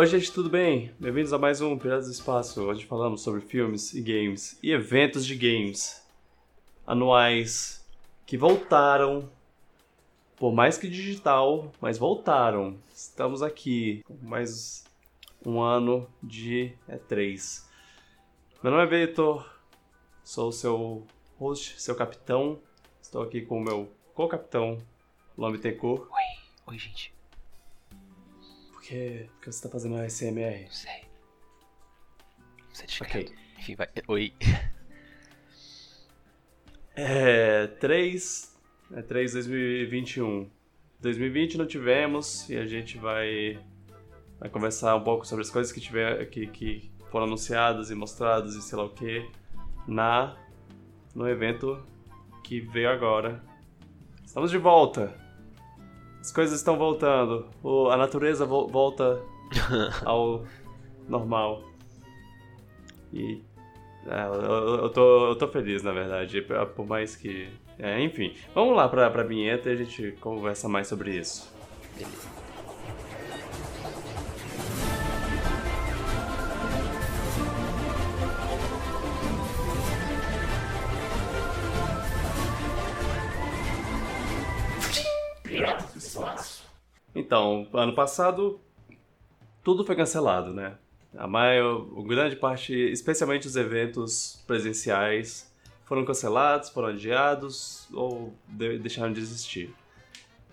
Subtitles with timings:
[0.00, 0.90] Oi, gente, tudo bem?
[0.98, 5.26] Bem-vindos a mais um Piratas do Espaço, onde falamos sobre filmes e games e eventos
[5.26, 6.02] de games
[6.86, 7.86] anuais
[8.24, 9.30] que voltaram,
[10.38, 12.78] por mais que digital, mas voltaram.
[12.90, 14.86] Estamos aqui mais
[15.44, 17.66] um ano de E3.
[18.62, 19.54] Meu nome é Vitor,
[20.24, 21.06] sou seu
[21.38, 22.58] host, seu capitão.
[23.02, 24.78] Estou aqui com o meu co-capitão,
[25.60, 26.08] Tencourt.
[26.10, 26.38] Oi,
[26.68, 27.19] oi, gente.
[28.90, 30.64] Por que, por que você está fazendo ASMR?
[30.64, 31.02] Não sei.
[32.58, 33.32] Não sei discreto.
[33.56, 33.88] Enfim, vai.
[34.08, 34.34] Oi.
[36.96, 37.68] É.
[37.68, 38.58] 3.
[38.92, 40.50] É 3 2021.
[40.98, 43.64] 2020 não tivemos e a gente vai.
[44.40, 48.56] Vai conversar um pouco sobre as coisas que, tiver, que, que foram anunciadas e mostradas
[48.56, 49.24] e sei lá o que
[49.86, 50.36] na
[51.14, 51.86] no evento
[52.42, 53.40] que veio agora.
[54.24, 55.14] Estamos de volta.
[56.20, 57.46] As coisas estão voltando.
[57.62, 59.20] O, a natureza vo, volta
[60.04, 60.44] ao
[61.08, 61.64] normal.
[63.12, 63.42] E
[64.06, 66.42] é, eu, eu, tô, eu tô feliz, na verdade,
[66.74, 67.48] por mais que.
[67.78, 71.50] É, enfim, vamos lá pra, pra vinheta e a gente conversa mais sobre isso.
[85.44, 85.99] Beleza.
[87.14, 88.60] Então, ano passado,
[89.62, 90.76] tudo foi cancelado, né?
[91.16, 95.52] A maior, grande parte, especialmente os eventos presenciais,
[95.84, 99.74] foram cancelados, foram adiados ou de, deixaram de existir.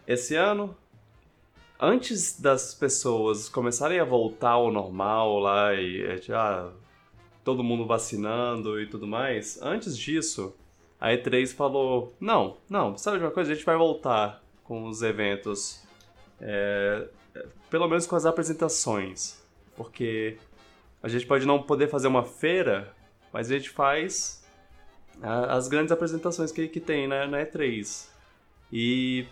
[0.08, 0.76] Esse ano,
[1.80, 6.72] antes das pessoas começarem a voltar ao normal lá e já
[7.44, 10.56] todo mundo vacinando e tudo mais, antes disso,
[11.00, 13.52] a E3 falou: não, não, sabe de uma coisa?
[13.52, 15.87] A gente vai voltar com os eventos,
[16.40, 17.08] é,
[17.70, 19.42] pelo menos com as apresentações,
[19.76, 20.38] porque
[21.02, 22.94] a gente pode não poder fazer uma feira,
[23.32, 24.46] mas a gente faz
[25.22, 28.08] as grandes apresentações que, que tem né, na E3.
[28.72, 29.26] E,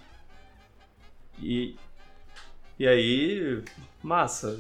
[1.39, 1.75] e,
[2.79, 3.63] e aí,
[4.01, 4.59] massa,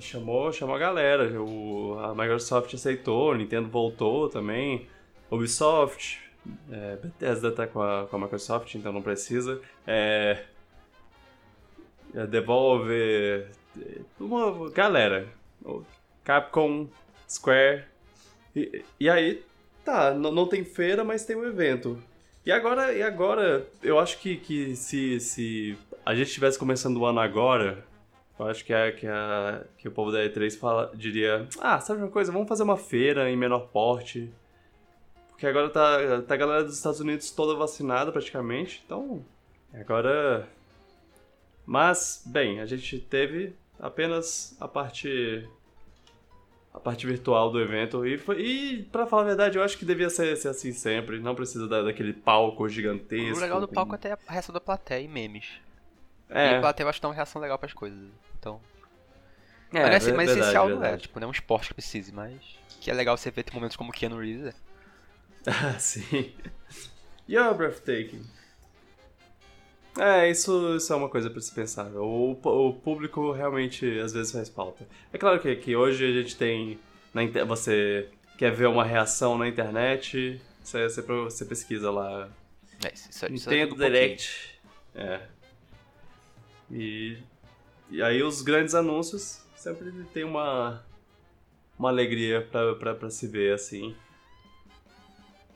[0.00, 1.40] chamou, chamou a galera.
[1.42, 4.86] O, a Microsoft aceitou, a Nintendo voltou também,
[5.30, 6.22] Ubisoft,
[6.70, 9.60] é, Bethesda tá com a, com a Microsoft, então não precisa.
[9.86, 10.44] É
[12.28, 13.50] Devolver,
[14.20, 15.26] uma galera.
[16.22, 16.88] Capcom,
[17.28, 17.84] Square.
[18.54, 19.42] E, e aí,
[19.84, 21.98] tá, não, tem feira, mas tem um evento.
[22.46, 27.06] E agora, e agora eu acho que, que se, se a gente estivesse começando o
[27.06, 27.84] ano agora,
[28.38, 32.02] eu acho que, é, que, é, que o povo da E3 fala, diria: Ah, sabe
[32.02, 32.30] uma coisa?
[32.30, 34.30] Vamos fazer uma feira em menor porte.
[35.30, 39.24] Porque agora tá, tá a galera dos Estados Unidos toda vacinada praticamente, então.
[39.72, 40.48] Agora.
[41.66, 45.48] Mas, bem, a gente teve apenas a parte
[46.74, 48.04] a parte virtual do evento.
[48.04, 51.20] E, foi, e para falar a verdade, eu acho que devia ser, ser assim sempre.
[51.20, 53.38] Não precisa da, daquele palco gigantesco.
[53.38, 55.46] O legal do palco é até a reação da plateia e memes.
[56.28, 56.52] É.
[56.52, 58.08] E a plateia eu acho que dá uma reação legal para as coisas.
[58.38, 58.60] Então.
[59.72, 60.88] É, mas, é, mas verdade, essencial verdade.
[60.88, 62.34] não é, tipo, não é um esporte que precise, mas.
[62.80, 64.48] Que é legal você ver tem momentos como Keanu Reeves.
[64.48, 64.54] É.
[65.46, 66.34] Ah, sim.
[67.28, 68.24] You're breathtaking.
[69.98, 71.86] É, isso, isso é uma coisa para se pensar.
[71.94, 74.86] O, o público realmente às vezes faz falta.
[75.12, 76.78] É claro que, que hoje a gente tem.
[77.12, 82.28] Na, você quer ver uma reação na internet, você, você, você pesquisa lá.
[82.84, 84.60] É, isso, isso, Nintendo é Direct.
[84.94, 85.20] é.
[86.70, 87.18] E,
[87.90, 90.84] e aí os grandes anúncios sempre tem uma,
[91.78, 93.94] uma alegria pra, pra, pra se ver assim.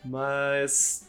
[0.05, 1.08] Mas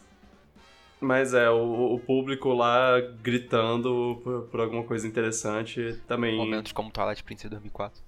[1.00, 6.38] mas é, o, o público lá gritando por, por, alguma coisa interessante também.
[6.38, 8.02] Momentos como Twilight Princess 2004.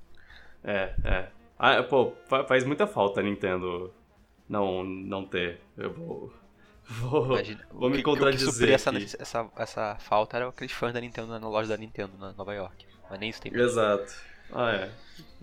[0.64, 1.28] É, é.
[1.58, 2.14] Ah, pô,
[2.48, 3.94] faz muita falta a Nintendo
[4.48, 5.62] não, não ter.
[5.78, 6.34] Eu vou.
[7.00, 8.70] Vou, Imagina, vou me que, contradizer.
[8.70, 12.34] O essa, essa, essa falta era aqueles fãs da Nintendo na loja da Nintendo na
[12.34, 12.86] Nova York.
[13.10, 13.54] Mas nem isso tem.
[13.56, 14.12] Exato.
[14.52, 14.92] Ah, é.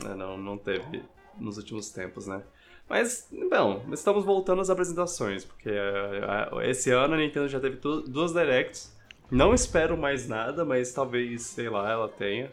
[0.04, 1.02] é não, não teve
[1.38, 2.42] nos últimos tempos, né?
[2.88, 8.32] Mas, bom, estamos voltando às apresentações, porque uh, esse ano a Nintendo já teve duas
[8.32, 8.96] Directs.
[9.30, 12.50] Não espero mais nada, mas talvez, sei lá, ela tenha.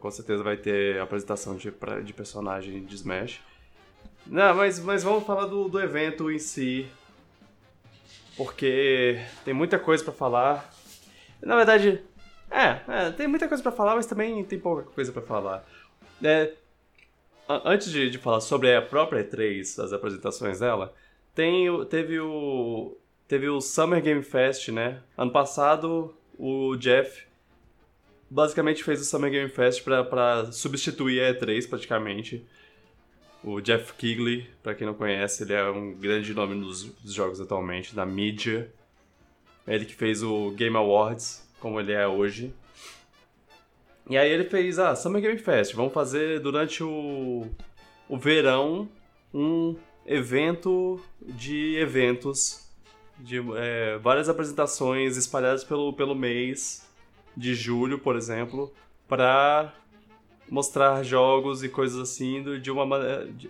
[0.00, 1.70] Com certeza vai ter apresentação de,
[2.04, 3.42] de personagem de Smash.
[4.26, 6.86] Não, mas, mas vamos falar do, do evento em si.
[8.34, 10.72] Porque tem muita coisa para falar.
[11.42, 12.02] Na verdade,
[12.50, 15.66] é, é, tem muita coisa para falar, mas também tem pouca coisa para falar.
[16.22, 16.52] É,
[17.48, 20.94] antes de, de, falar sobre a própria E3, as apresentações dela,
[21.34, 22.96] tem, teve o
[23.26, 25.02] teve o Summer Game Fest, né?
[25.16, 27.26] Ano passado o Jeff
[28.30, 32.44] basicamente fez o Summer Game Fest para substituir a E3 praticamente.
[33.42, 37.40] O Jeff Kigley, para quem não conhece, ele é um grande nome nos, nos jogos
[37.40, 38.72] atualmente, da mídia.
[39.66, 42.54] É ele que fez o Game Awards, como ele é hoje.
[44.08, 47.46] E aí ele fez, ah, Summer Game Fest, vamos fazer durante o,
[48.08, 48.88] o verão
[49.32, 52.68] um evento de eventos,
[53.18, 56.86] de é, várias apresentações espalhadas pelo, pelo mês
[57.34, 58.72] de julho, por exemplo,
[59.08, 59.72] para
[60.50, 62.86] mostrar jogos e coisas assim de uma,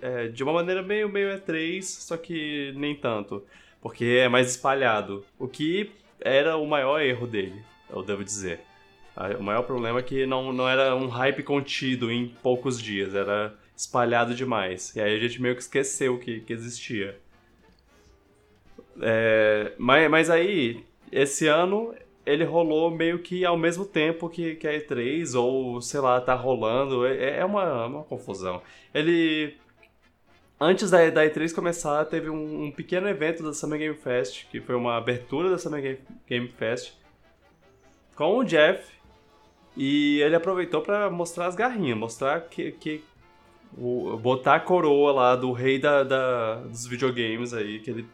[0.01, 3.43] é, de uma maneira meio, meio E3, só que nem tanto,
[3.81, 5.91] porque é mais espalhado, o que
[6.21, 8.61] era o maior erro dele, eu devo dizer.
[9.39, 13.55] O maior problema é que não, não era um hype contido em poucos dias, era
[13.77, 14.95] espalhado demais.
[14.97, 17.19] E aí a gente meio que esqueceu que, que existia.
[19.01, 21.95] É, mas, mas aí, esse ano,
[22.25, 26.35] ele rolou meio que ao mesmo tempo que, que a E3, ou sei lá, tá
[26.35, 27.07] rolando.
[27.07, 28.63] É, é uma, uma confusão.
[28.93, 29.57] Ele.
[30.61, 34.61] Antes da, da E3 começar, teve um, um, pequeno evento da Summer Game Fest, que
[34.61, 36.95] foi uma abertura da Summer Game, Game Fest,
[38.15, 38.95] com o Jeff.
[39.77, 43.05] E ele aproveitou para mostrar as garrinhas, mostrar que, que
[43.77, 48.07] o, botar a coroa lá do rei da, da, dos videogames aí que ele,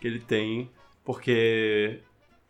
[0.00, 0.68] que ele tem,
[1.04, 2.00] porque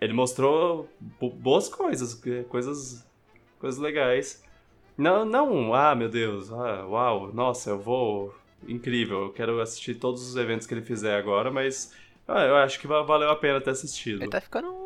[0.00, 0.88] ele mostrou
[1.20, 3.06] boas coisas, coisas,
[3.58, 4.42] coisas legais.
[4.96, 8.34] Não, não, ah, meu Deus, ah, uau, nossa, eu vou,
[8.66, 11.94] incrível, eu quero assistir todos os eventos que ele fizer agora, mas
[12.26, 14.22] ah, eu acho que valeu a pena ter assistido.
[14.22, 14.82] Ele tá ficando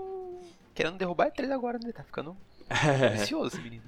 [0.74, 1.90] querendo derrubar a 3 agora, né?
[1.90, 2.36] Tá ficando
[2.70, 3.82] ansioso esse menino.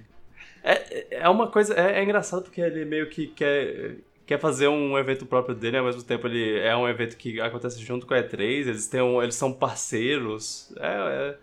[0.62, 1.75] É, é uma coisa.
[1.75, 3.96] É, é engraçado porque ele meio que quer,
[4.26, 7.82] quer fazer um evento próprio dele, ao mesmo tempo ele é um evento que acontece
[7.82, 10.72] junto com a E3, eles, têm um, eles são parceiros.
[10.78, 11.36] É,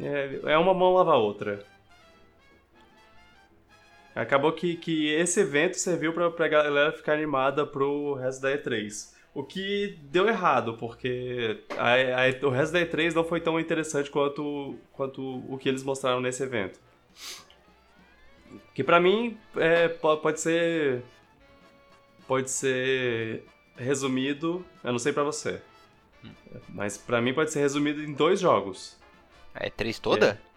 [0.00, 1.64] é, é, é uma mão lava a outra.
[4.14, 9.19] Acabou que, que esse evento serviu pra, pra galera ficar animada pro resto da E3.
[9.32, 14.10] O que deu errado, porque a, a, o resto da E3 não foi tão interessante
[14.10, 16.80] quanto, quanto o que eles mostraram nesse evento.
[18.74, 21.02] Que para mim é, pode ser.
[22.26, 23.44] Pode ser
[23.76, 24.64] resumido.
[24.82, 25.62] Eu não sei para você.
[26.68, 28.98] Mas para mim pode ser resumido em dois jogos.
[29.54, 30.40] É três toda?
[30.44, 30.50] É.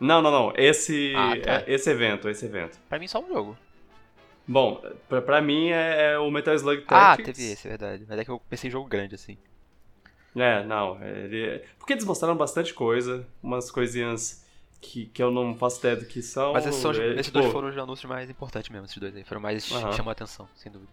[0.00, 0.52] Não, não, não.
[0.56, 1.52] Esse, ah, tá.
[1.52, 2.78] é, esse evento, esse evento.
[2.88, 3.58] Pra mim só um jogo.
[4.48, 7.28] Bom, pra, pra mim é, é o Metal Slug ah, Tactics.
[7.28, 8.06] Ah, teve esse, é verdade.
[8.08, 9.36] Mas é que eu pensei em jogo grande, assim.
[10.34, 10.98] É, não.
[11.04, 11.62] Ele...
[11.78, 14.42] Porque eles mostraram bastante coisa, umas coisinhas
[14.80, 16.54] que, que eu não faço ideia do que são.
[16.54, 19.22] Mas esses, são, é, esses dois foram os anúncios mais importantes mesmo, esses dois aí.
[19.22, 19.92] Foram mais uhum.
[19.92, 20.90] chamou a atenção, sem dúvida.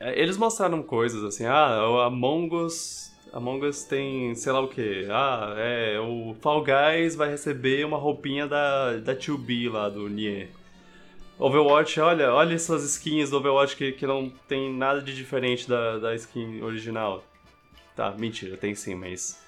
[0.00, 3.12] É, eles mostraram coisas assim, ah, o Among Us.
[3.32, 5.06] Among Us tem sei lá o que.
[5.08, 6.00] Ah, é.
[6.00, 10.48] O Fall Guys vai receber uma roupinha da, da 2B lá do Nier.
[11.40, 15.98] Overwatch, olha, olha essas skins do Overwatch que, que não tem nada de diferente da,
[15.98, 17.24] da skin original.
[17.96, 19.42] Tá, mentira, tem sim, mas.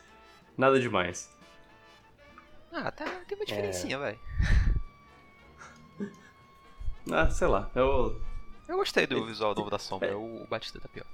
[0.56, 1.30] Nada demais.
[2.72, 3.98] Ah, tá, tem uma diferencinha, é...
[3.98, 4.18] vai.
[7.12, 8.18] ah, sei lá, eu.
[8.66, 10.14] Eu gostei do visual novo da sombra, é...
[10.14, 11.06] o Batista tá pior.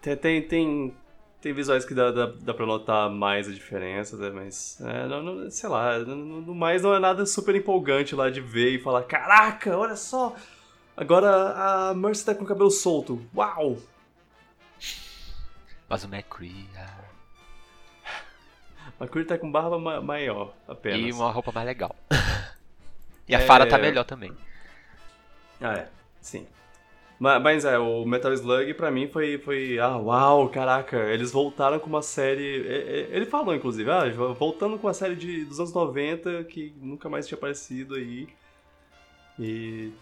[0.00, 0.96] Tem, tem, tem,
[1.40, 4.30] tem visuais que dá, dá, dá pra notar mais a diferença, né?
[4.30, 8.40] mas, é, não, não, sei lá, no mais não é nada super empolgante lá de
[8.40, 10.34] ver e falar: caraca, olha só,
[10.96, 13.78] agora a Mercy tá com o cabelo solto, uau!
[15.88, 17.00] Mas o McCree, ah...
[19.06, 21.00] Curry tá com barba ma maior, apenas.
[21.00, 21.96] E uma roupa mais legal.
[23.26, 23.46] e a é...
[23.46, 24.32] Fara tá melhor também.
[25.60, 25.88] Ah, é.
[26.20, 26.46] Sim.
[27.20, 29.78] Mas, mas, é, o Metal Slug pra mim foi, foi.
[29.78, 32.42] Ah, uau, caraca, eles voltaram com uma série.
[33.10, 34.08] Ele falou, inclusive, ah,
[34.38, 38.26] voltando com uma série de, dos anos 90 que nunca mais tinha aparecido aí.
[39.38, 39.92] E.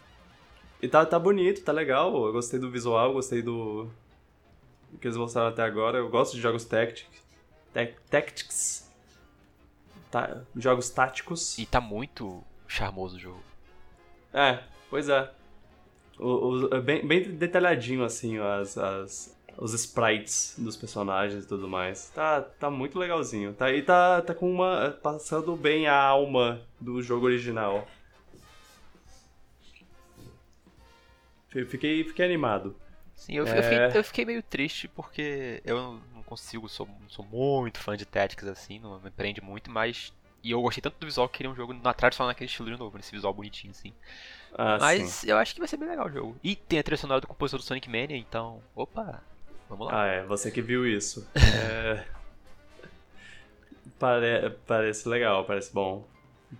[0.81, 2.27] E tá, tá bonito, tá legal.
[2.27, 3.91] Eu gostei do visual, gostei do.
[4.93, 5.99] do que eles mostraram até agora.
[5.99, 7.21] Eu gosto de jogos Tactics.
[8.09, 8.89] Tactics
[10.09, 11.59] tá, jogos táticos.
[11.59, 13.43] E tá muito charmoso o jogo.
[14.33, 15.33] É, pois é.
[16.19, 21.69] O, o, é bem, bem detalhadinho, assim, as, as, os sprites dos personagens e tudo
[21.69, 22.11] mais.
[22.11, 23.53] Tá, tá muito legalzinho.
[23.53, 24.99] Tá, e tá, tá com uma.
[25.03, 27.87] passando bem a alma do jogo original.
[31.49, 32.77] Fiquei, fiquei animado.
[33.15, 33.59] Sim, eu, é...
[33.59, 38.47] eu, fiquei, eu, fiquei, meio triste porque eu consigo, sou, sou muito fã de Tactics
[38.47, 40.13] assim, não me prende muito, mas.
[40.43, 42.79] E eu gostei tanto do visual que queria um jogo na tradicional naquele estilo de
[42.79, 43.93] novo, nesse visual bonitinho assim.
[44.55, 45.31] Ah, mas sim.
[45.31, 46.37] eu acho que vai ser bem legal o jogo.
[46.43, 48.63] E tem a trilha sonora do compositor do Sonic Mania, então.
[48.75, 49.23] Opa!
[49.69, 50.03] Vamos lá.
[50.03, 51.29] Ah, é, você que viu isso.
[51.37, 52.05] é...
[53.99, 54.51] Pare...
[54.67, 56.07] Parece legal, parece bom.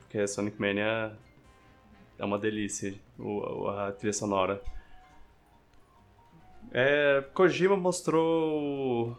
[0.01, 1.13] Porque Sonic Mania
[2.19, 2.95] é uma delícia,
[3.77, 4.63] a trilha sonora.
[6.71, 9.17] É, Kojima mostrou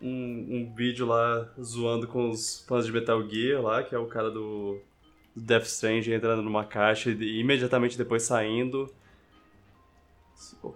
[0.00, 4.06] um, um, vídeo lá zoando com os fãs de Metal Gear lá, que é o
[4.06, 4.80] cara do,
[5.36, 8.92] Death Strange entrando numa caixa e imediatamente depois saindo.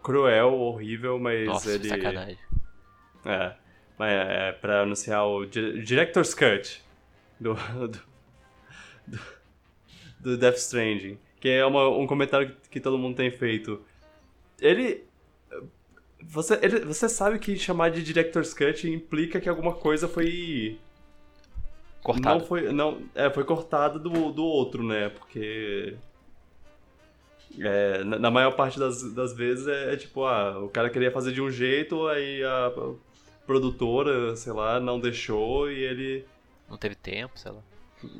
[0.02, 1.88] Cruel, horrível, mas Nossa, ele.
[1.88, 2.38] Sacanagem.
[3.24, 3.54] É.
[3.98, 6.82] Mas é, é pra anunciar o Director's Cut
[7.40, 8.00] do, do,
[9.06, 9.20] do,
[10.20, 11.18] do Death Stranding.
[11.40, 13.82] Que é uma, um comentário que, que todo mundo tem feito.
[14.60, 15.08] Ele
[16.22, 20.78] você, ele, você sabe que chamar de Director's Cut implica que alguma coisa foi.
[22.02, 22.38] Cortada.
[22.38, 22.72] Não foi.
[22.72, 25.08] Não, é, foi cortada do, do outro, né?
[25.08, 25.96] Porque.
[27.60, 31.10] É, na, na, maior parte das, das vezes é, é, tipo, ah, o cara queria
[31.10, 32.72] fazer de um jeito, aí a
[33.46, 36.24] produtora, sei lá, não deixou e ele.
[36.68, 37.60] Não teve tempo, sei lá.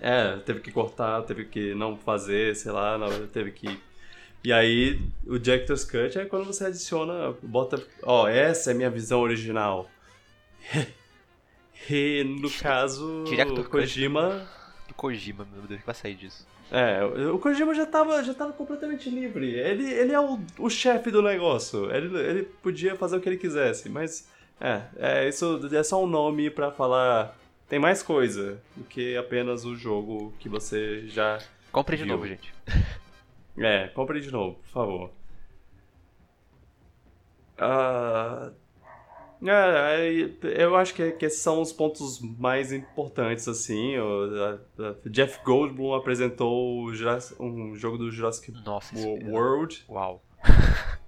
[0.00, 3.78] É, teve que cortar, teve que não fazer, sei lá, não, teve que
[4.42, 8.76] e aí, o Director's Cut é quando você adiciona, bota, ó, oh, essa é a
[8.76, 9.90] minha visão original.
[11.90, 14.48] e no caso, Director o Kojima...
[14.86, 16.46] Do Kojima, meu Deus, que vai sair disso?
[16.70, 19.54] É, o Kojima já tava, já tava completamente livre.
[19.54, 21.90] Ele, ele é o, o chefe do negócio.
[21.90, 24.28] Ele, ele podia fazer o que ele quisesse, mas...
[24.60, 27.36] É, é, isso é só um nome para falar...
[27.68, 31.38] Tem mais coisa do que apenas o jogo que você já
[31.70, 32.14] Compre de viu.
[32.14, 32.52] novo, gente.
[33.58, 35.10] É, compre de novo, por favor.
[37.58, 38.54] Uh,
[39.42, 43.96] é, eu acho que, que esses são os pontos mais importantes, assim.
[43.98, 44.58] O,
[45.06, 46.90] Jeff Goldblum apresentou
[47.38, 49.84] um jogo do Jurassic Nossa, World.
[49.88, 50.22] Uau.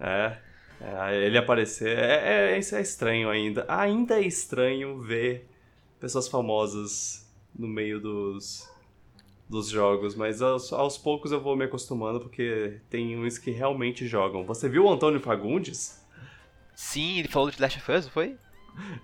[0.00, 0.36] É,
[0.80, 1.96] é, ele aparecer.
[1.96, 3.64] É, é, é estranho ainda.
[3.68, 5.48] Ainda é estranho ver
[6.00, 8.68] pessoas famosas no meio dos,
[9.48, 14.08] dos jogos, mas aos, aos, poucos eu vou me acostumando porque tem uns que realmente
[14.08, 14.44] jogam.
[14.44, 16.01] Você viu o Antônio Fagundes?
[16.74, 18.36] Sim, ele falou de Last of Us, foi?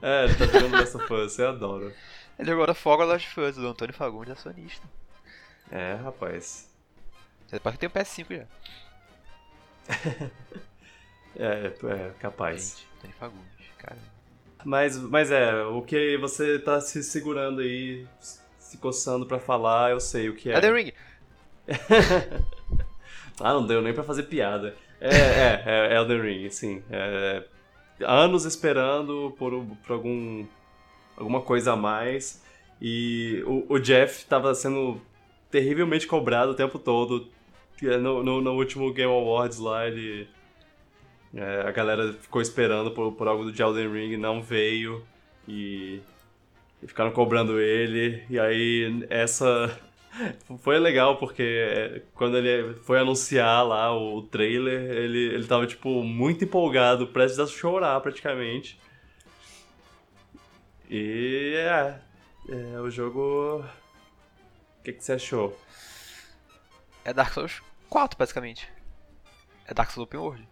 [0.00, 1.92] É, ele tá jogando Last of Us, eu adoro.
[2.38, 4.86] Ele agora foga Last of Us, o Antônio Fagundes é sonista.
[5.70, 6.68] É, rapaz.
[7.46, 8.46] Você pode ter um PS5 já.
[11.36, 12.78] é, é capaz.
[12.78, 13.98] Gente, Antônio Fagundes, cara.
[14.64, 18.06] Mas, mas é, o que você tá se segurando aí
[18.68, 20.54] se coçando para falar, eu sei o que é.
[20.54, 20.92] Elden Ring!
[23.40, 24.76] ah, não deu nem para fazer piada.
[25.00, 26.82] É, é, é Elden Ring, sim.
[26.90, 27.44] É,
[28.00, 30.46] anos esperando por, por algum,
[31.16, 32.42] alguma coisa a mais.
[32.80, 35.00] E o, o Jeff estava sendo
[35.50, 37.28] terrivelmente cobrado o tempo todo.
[37.80, 40.28] No, no, no último Game Awards lá, ele.
[41.34, 45.04] É, a galera ficou esperando por, por algo do Elden Ring, não veio.
[45.46, 46.00] E
[46.82, 48.22] e ficaram cobrando ele.
[48.30, 49.70] E aí essa
[50.58, 56.02] foi legal porque é, quando ele foi anunciar lá o trailer, ele, ele tava tipo
[56.02, 58.80] muito empolgado, prestes a chorar praticamente.
[60.90, 62.00] E é,
[62.48, 63.64] é o jogo.
[64.78, 65.58] O que, que você achou?
[67.04, 68.68] É Dark Souls 4, basicamente.
[69.66, 70.48] É Dark Souls Open World.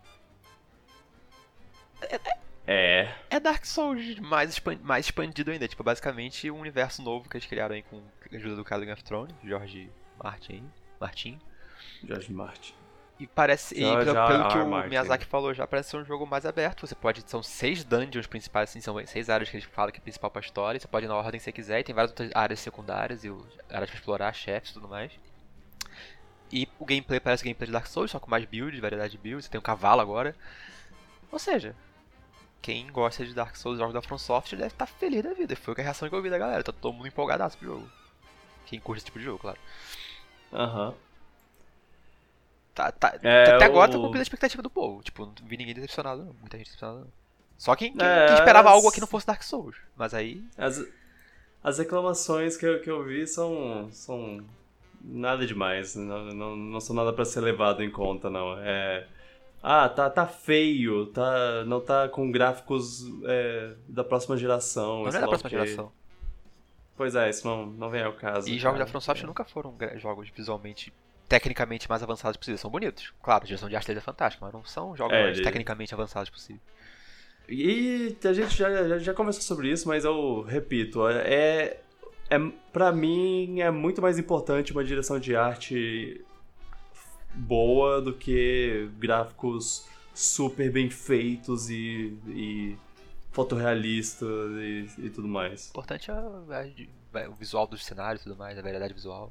[2.03, 2.21] É, é,
[2.67, 3.15] é.
[3.31, 5.67] É Dark Souls mais, expand, mais expandido ainda.
[5.67, 8.03] Tipo, basicamente um universo novo que eles criaram aí com
[8.33, 9.91] ajuda do cara do Game of Thrones, George
[10.23, 10.71] Martin.
[11.01, 11.39] Martin.
[12.05, 12.75] George Martin.
[13.19, 13.75] E parece.
[13.75, 14.91] e pelo, pelo que o Martin.
[14.91, 16.87] Miyazaki falou já, parece ser um jogo mais aberto.
[16.87, 17.23] Você pode.
[17.29, 20.41] São seis dungeons principais, assim, são seis áreas que ele fala que é principal pra
[20.41, 20.79] história.
[20.79, 21.81] Você pode ir na ordem que você quiser.
[21.81, 23.29] E tem várias outras áreas secundárias e
[23.71, 25.13] áreas pra explorar, chefes e tudo mais.
[26.53, 29.19] E o gameplay parece o gameplay de Dark Souls, só com mais builds, variedade de
[29.19, 29.47] builds.
[29.47, 30.37] Você tem um cavalo agora.
[31.33, 31.75] Ou seja,
[32.61, 35.57] quem gosta de Dark Souls, jogos da From Software, deve estar tá feliz da vida.
[35.57, 36.63] Foi a reação que eu vi da galera.
[36.63, 37.91] Tá todo mundo empolgadaço pro jogo.
[38.67, 39.59] Quem curte esse tipo de jogo, claro.
[40.53, 40.89] Aham.
[40.89, 40.95] Uhum.
[42.75, 45.03] Tá, tá, é, até agora tá cumprindo a expectativa do povo.
[45.03, 46.35] Tipo, não vi ninguém decepcionado, não.
[46.41, 47.09] Muita gente decepcionada, não.
[47.57, 48.75] Só quem, quem, é, quem esperava as...
[48.75, 49.77] algo aqui não fosse Dark Souls.
[49.97, 50.45] Mas aí.
[50.59, 50.85] As,
[51.65, 53.89] as reclamações que eu, que eu vi são.
[53.91, 54.45] são
[55.01, 55.97] nada demais.
[55.97, 58.59] Não, não, não são nada para ser levado em conta, não.
[58.59, 59.07] É
[59.69, 65.03] ah, tá, tá feio, tá, não tá com gráficos é, da próxima geração.
[65.03, 65.91] Não é da próxima geração.
[66.97, 68.49] Pois é, isso não, não vem ao caso.
[68.49, 69.27] E jogos da From Software é.
[69.27, 70.93] nunca foram jogos visualmente,
[71.29, 72.59] tecnicamente mais avançados possível.
[72.59, 75.23] São bonitos, claro, a direção de arte deles é fantástica, mas não são jogos é,
[75.25, 75.45] mais ele...
[75.45, 76.61] tecnicamente avançados possível.
[77.49, 81.81] E a gente já, já, já conversou sobre isso, mas eu repito, é,
[82.31, 82.39] é
[82.73, 86.25] para mim é muito mais importante uma direção de arte
[87.35, 92.77] boa do que gráficos super bem feitos e, e
[93.37, 95.67] fotorrealistas e, e, tudo mais.
[95.67, 99.31] O importante é, o visual dos cenários e tudo mais, a variedade visual.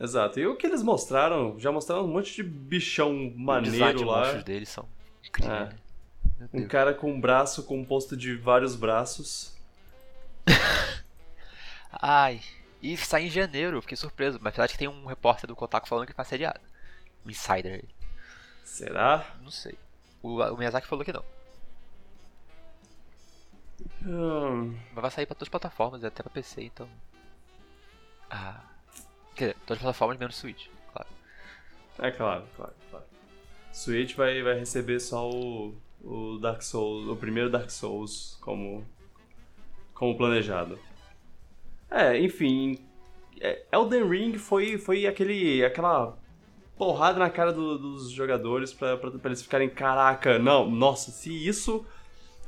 [0.00, 0.40] Exato.
[0.40, 4.34] E o que eles mostraram, já mostraram um monte de bichão maneiro lá.
[4.34, 4.88] Os deles são
[5.22, 5.74] incríveis.
[6.40, 6.48] É.
[6.54, 9.54] Um cara com um braço composto de vários braços.
[11.92, 12.40] Ai,
[12.80, 14.38] e sai em janeiro, fiquei surpreso.
[14.40, 16.60] Mas apesar que tem um repórter do Kotaku falando que faz seriado.
[17.26, 17.84] Um insider.
[18.64, 19.34] Será?
[19.42, 19.76] Não sei.
[20.22, 21.24] O, o Miyazaki falou que não.
[24.00, 26.88] Mas vai sair pra todas as plataformas, até pra PC, então.
[28.30, 28.62] Ah.
[29.34, 31.08] Quer dizer, todas as plataformas menos Switch, claro.
[31.98, 33.04] É claro, claro, claro.
[33.72, 38.84] Switch vai, vai receber só o, o Dark Souls, o primeiro Dark Souls como,
[39.94, 40.78] como planejado.
[41.90, 42.78] É, enfim.
[43.40, 46.18] É, Elden Ring foi, foi aquele, aquela
[46.76, 51.86] porrada na cara do, dos jogadores pra, eles ficarem, caraca, não, nossa, se isso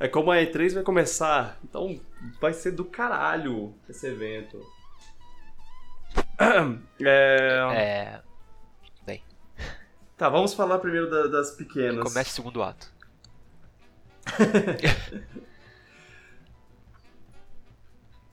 [0.01, 2.01] é como a E3 vai começar, então
[2.41, 4.59] vai ser do caralho esse evento.
[6.99, 7.69] É...
[7.71, 8.19] é...
[9.05, 9.23] Bem.
[10.17, 12.03] Tá, vamos falar primeiro da, das pequenas.
[12.03, 12.91] Comece o segundo ato.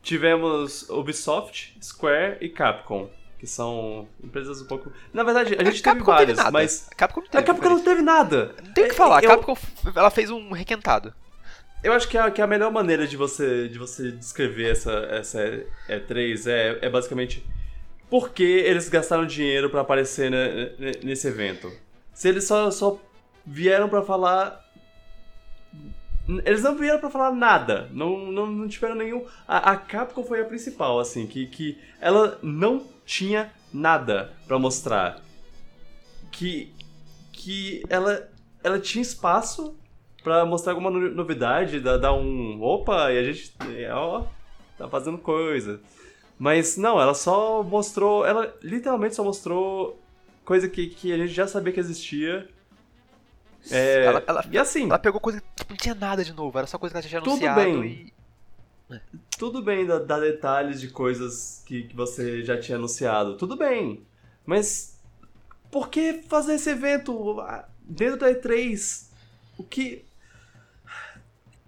[0.03, 4.91] Tivemos Ubisoft, Square e Capcom que são empresas um pouco.
[5.13, 6.89] Na verdade, a gente a teve várias, teve mas.
[6.91, 8.55] A Capcom não teve, a Capcom não teve nada.
[8.75, 9.31] Tem o que falar, eu...
[9.31, 9.57] a Capcom
[9.95, 11.15] ela fez um requentado.
[11.83, 15.39] Eu acho que a, que a melhor maneira de você, de você descrever essa, essa
[15.89, 17.45] E3 é, é basicamente
[18.11, 20.31] por que eles gastaram dinheiro para aparecer
[21.05, 21.71] nesse evento.
[22.13, 23.01] Se eles só, só
[23.47, 24.69] vieram para falar
[26.45, 29.25] eles não vieram para falar nada, não, não, não tiveram nenhum.
[29.47, 35.23] A, a, Capcom foi a principal, assim, que, que ela não tinha nada para mostrar.
[36.31, 36.75] Que,
[37.33, 38.31] que ela,
[38.63, 39.75] ela tinha espaço
[40.23, 42.63] para mostrar alguma novidade, dar, dar um.
[42.63, 43.55] Opa, e a gente.
[43.93, 44.25] Ó,
[44.77, 45.81] tá fazendo coisa.
[46.39, 48.25] Mas não, ela só mostrou.
[48.25, 50.01] Ela literalmente só mostrou
[50.45, 52.49] coisa que, que a gente já sabia que existia
[53.71, 54.85] é, ela, ela, e assim.
[54.85, 57.03] Ela pegou coisa que tipo, não tinha nada de novo, era só coisa que ela
[57.03, 57.93] já tinha anunciado tudo bem.
[57.93, 58.19] e.
[58.91, 59.01] É.
[59.39, 63.37] Tudo bem dar, dar detalhes de coisas que, que você já tinha anunciado.
[63.37, 64.03] Tudo bem.
[64.47, 64.99] Mas
[65.71, 67.37] por que fazer esse evento
[67.83, 69.09] dentro da E3?
[69.59, 70.05] O que.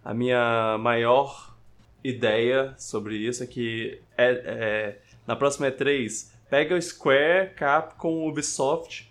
[0.05, 1.55] A minha maior
[2.03, 9.11] ideia sobre isso é que é, é, na próxima E3 pega o Square, Capcom, Ubisoft,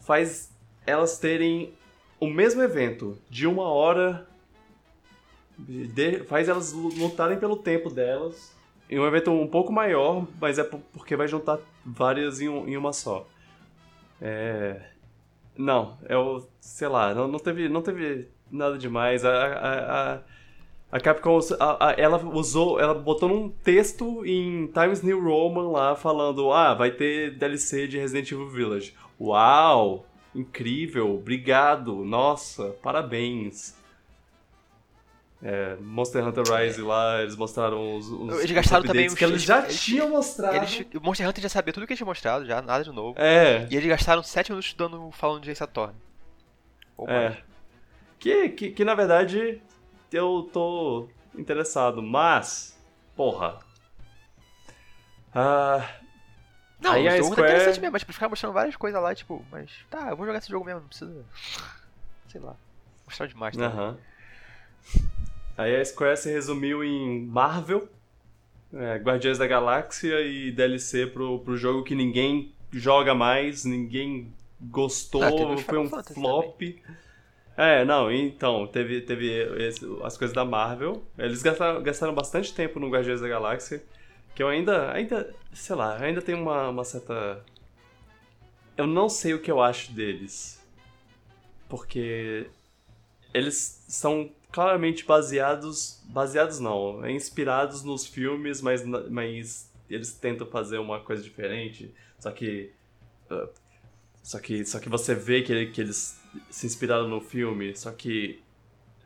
[0.00, 0.50] faz
[0.86, 1.72] elas terem
[2.18, 4.26] o mesmo evento de uma hora
[5.58, 8.54] de, faz elas lutarem pelo tempo delas
[8.90, 12.92] em um evento um pouco maior, mas é porque vai juntar várias em, em uma
[12.92, 13.26] só.
[14.20, 14.82] É...
[15.56, 16.42] Não, é o.
[16.60, 19.24] sei lá, não, não, teve, não teve nada demais.
[19.24, 20.18] A, a, a,
[20.92, 26.52] a Capcom, a, ela usou, ela botou num texto em Times New Roman lá falando:
[26.52, 28.94] ah, vai ter DLC de Resident Evil Village.
[29.20, 30.06] Uau!
[30.34, 33.78] incrível, obrigado, nossa, parabéns.
[35.42, 39.64] É, Monster Hunter Rise lá, eles mostraram os, os Eles gastaram também que eles já
[39.64, 40.54] eles, tinham mostrado.
[40.56, 43.18] Eles, o Monster Hunter já sabia tudo que eles tinham mostrado, já, nada de novo.
[43.18, 43.66] É.
[43.70, 45.96] E eles gastaram 7 minutos dando, falando de Ace Attorney.
[47.08, 47.36] É.
[48.20, 49.60] Que, que, que na verdade
[50.12, 52.78] eu tô interessado, mas.
[53.16, 53.58] Porra.
[55.34, 56.00] Ah,
[56.80, 57.50] não, Aí o jogo Square...
[57.50, 60.24] é interessante mesmo, mas tipo, ficar mostrando várias coisas lá, tipo, mas tá, eu vou
[60.24, 61.24] jogar esse jogo mesmo, não precisa.
[62.28, 62.56] Sei lá.
[63.04, 63.66] Mostrar demais tá?
[63.66, 63.98] Aham.
[65.58, 67.86] Aí a Square se resumiu em Marvel,
[68.72, 75.22] é, Guardiões da Galáxia e DLC pro, pro jogo que ninguém joga mais, ninguém gostou,
[75.22, 76.58] ah, foi um flop.
[76.58, 76.82] Também.
[77.60, 79.28] É, não, então, teve, teve
[79.62, 81.04] esse, as coisas da Marvel.
[81.18, 83.84] Eles gastaram, gastaram bastante tempo no Guardiões da Galáxia.
[84.34, 87.44] Que eu ainda, ainda, sei lá, ainda tenho uma, uma certa.
[88.78, 90.58] Eu não sei o que eu acho deles.
[91.68, 92.46] Porque
[93.34, 96.02] eles são claramente baseados.
[96.06, 101.94] Baseados não, é inspirados nos filmes, mas, mas eles tentam fazer uma coisa diferente.
[102.18, 102.72] Só que.
[103.30, 103.50] Uh,
[104.22, 106.19] só que, só que você vê que, que eles
[106.50, 108.42] se inspiraram no filme, só que.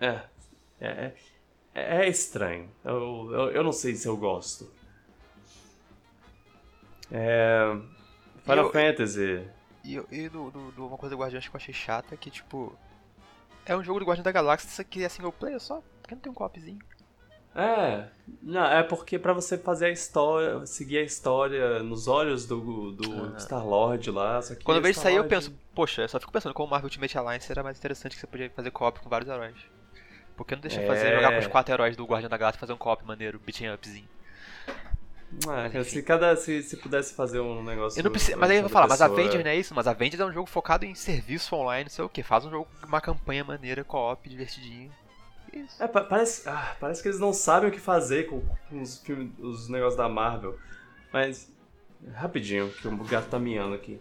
[0.01, 0.23] É.
[0.81, 1.13] É,
[1.75, 2.71] é estranho.
[2.85, 4.71] Eu, eu, eu não sei se eu gosto.
[7.11, 7.77] É.
[8.43, 9.47] Final eu, Fantasy.
[9.85, 12.31] E, e do, do, do, uma coisa do Guardiões que eu achei chata é que,
[12.31, 12.77] tipo.
[13.67, 16.31] É um jogo do Guardião da Galáxia que é single player só, porque não tem
[16.31, 16.79] um copzinho.
[17.55, 18.07] É,
[18.43, 23.39] não, é porque para você fazer a história, seguir a história nos olhos do, do.
[23.39, 26.33] Star-Lord lá, só que Quando eu vejo isso aí eu penso, poxa, eu só fico
[26.33, 29.09] pensando como o Marvel Ultimate Alliance era mais interessante que você podia fazer co com
[29.09, 29.55] vários heróis.
[30.37, 30.87] Por que não deixa é...
[30.87, 33.69] fazer, jogar com os quatro heróis do Guardião da Galáxia fazer um co maneiro, beating
[33.69, 34.09] upzinho?
[35.49, 37.99] Ah, se cada se, se pudesse fazer um negócio.
[37.99, 39.87] Eu não preciso, mas aí eu vou falar, mas a Avengers não é isso, mas
[39.87, 42.23] a Avengers é um jogo focado em serviço online, não sei o que.
[42.23, 44.93] Faz um jogo com uma campanha maneira, co-op, divertidinho.
[45.55, 45.83] Isso.
[45.83, 49.33] É, parece, ah, parece que eles não sabem o que fazer com, com os, filmes,
[49.39, 50.59] os negócios da Marvel.
[51.13, 51.53] Mas.
[52.13, 54.01] Rapidinho, que o gato tá miando aqui.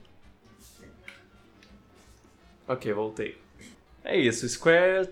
[2.68, 3.38] Ok, voltei.
[4.04, 5.10] É isso, Square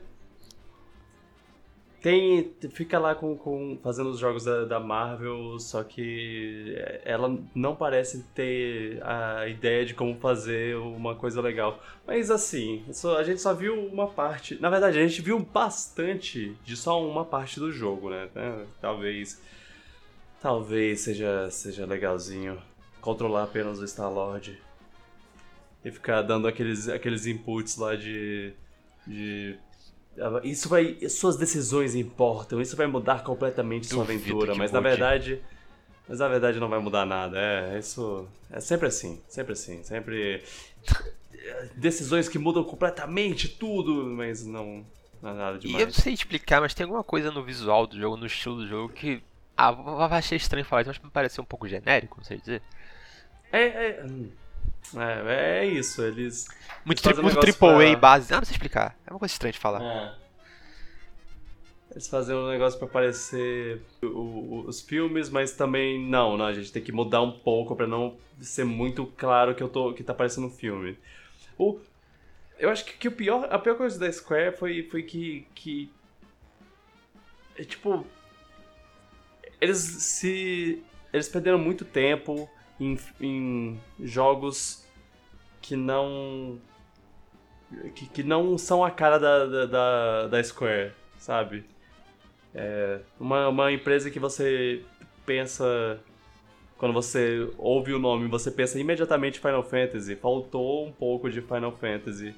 [2.02, 7.76] tem fica lá com, com fazendo os jogos da, da, Marvel, só que ela não
[7.76, 11.80] parece ter a ideia de como fazer uma coisa legal.
[12.08, 14.60] Mas assim, só, a gente só viu uma parte.
[14.60, 18.30] Na verdade, a gente viu bastante de só uma parte do jogo, né?
[18.36, 19.40] É, talvez
[20.42, 22.60] talvez seja seja legalzinho
[23.00, 24.60] controlar apenas o Star Lord
[25.86, 28.54] e ficar dando aqueles aqueles inputs lá de
[29.06, 29.56] de
[30.44, 30.98] isso vai.
[31.10, 34.74] Suas decisões importam, isso vai mudar completamente Duvido sua aventura, mas mude.
[34.74, 35.42] na verdade.
[36.08, 37.38] Mas na verdade não vai mudar nada.
[37.38, 38.28] É, isso.
[38.50, 39.84] É sempre assim, sempre assim.
[39.84, 40.44] Sempre.
[41.76, 44.86] Decisões que mudam completamente tudo, mas não.
[45.22, 45.80] Não é nada demais.
[45.80, 48.58] E eu não sei explicar, mas tem alguma coisa no visual do jogo, no estilo
[48.58, 49.22] do jogo, que.
[49.56, 52.62] Ah, achei estranho falar isso, mas me pareceu um pouco genérico, não sei dizer.
[53.52, 54.32] É, é, hum.
[54.96, 56.48] É, é isso, eles.
[56.86, 57.92] Muito, tri muito triple pra...
[57.92, 58.34] A base.
[58.34, 58.98] Ah, não sei explicar.
[59.06, 59.82] É uma coisa estranha de falar.
[59.82, 60.22] É.
[61.92, 66.54] Eles fazem um negócio para parecer o, o, os filmes, mas também não, não, a
[66.54, 70.02] gente tem que mudar um pouco para não ser muito claro que eu tô que
[70.02, 70.98] tá parecendo um filme.
[71.58, 71.78] O,
[72.58, 75.92] eu acho que, que, o pior, a pior coisa da Square foi, foi que, que
[77.58, 78.06] é, tipo
[79.60, 82.50] eles se eles perderam muito tempo
[82.82, 84.86] em, em jogos
[85.62, 86.60] que não.
[87.96, 91.64] Que, que, não são a cara da, da, da Square, sabe?
[92.54, 94.84] É uma, uma empresa que você
[95.26, 96.00] pensa.
[96.78, 100.16] Quando você ouve o nome, você pensa imediatamente Final Fantasy.
[100.16, 102.34] Faltou um pouco de Final Fantasy.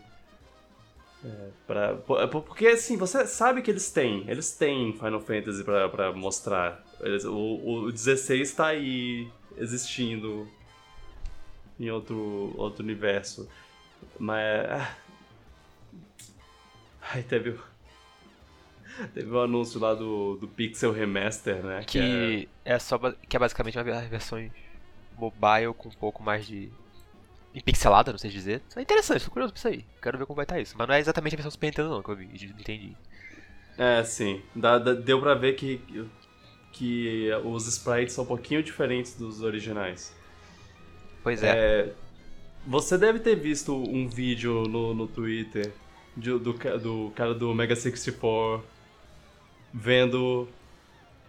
[1.23, 4.25] É, pra, porque assim, você sabe que eles têm.
[4.27, 6.83] Eles têm Final Fantasy pra, pra mostrar.
[6.99, 10.47] Eles, o, o 16 tá aí existindo
[11.79, 13.47] em outro, outro universo.
[14.19, 14.69] Mas.
[14.69, 14.95] Ah,
[17.01, 17.57] aí teve.
[19.13, 21.79] Teve um anúncio lá do, do Pixel Remaster, né?
[21.79, 22.73] Que, que é...
[22.73, 22.79] é...
[22.79, 24.51] só que é basicamente uma versões
[25.17, 26.71] mobile com um pouco mais de.
[27.65, 28.61] Pixelada, não sei dizer.
[28.75, 29.85] É interessante, tô curioso pra isso aí.
[30.01, 30.75] Quero ver como vai estar tá isso.
[30.77, 32.95] Mas não é exatamente a versão Super Nintendo, não, que eu vi, entendi.
[33.77, 34.41] É, sim.
[34.55, 35.79] Dá, dá, deu pra ver que
[36.73, 40.13] que os sprites são um pouquinho diferentes dos originais.
[41.23, 41.47] Pois é.
[41.47, 41.93] é
[42.65, 45.73] você deve ter visto um vídeo no, no Twitter
[46.15, 48.63] de, do, do cara do Mega 64
[49.73, 50.47] vendo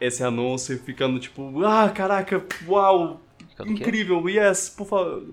[0.00, 5.26] esse anúncio e ficando tipo, ah, caraca, uau, ficando incrível, yes, por favor.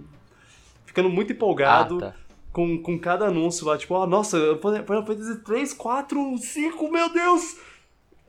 [0.86, 1.98] Ficando muito empolgado.
[1.98, 2.16] Ah, tá.
[2.52, 7.58] Com, com cada anúncio lá, tipo, ah, nossa, Final Fantasy 3, 4, 5, meu Deus!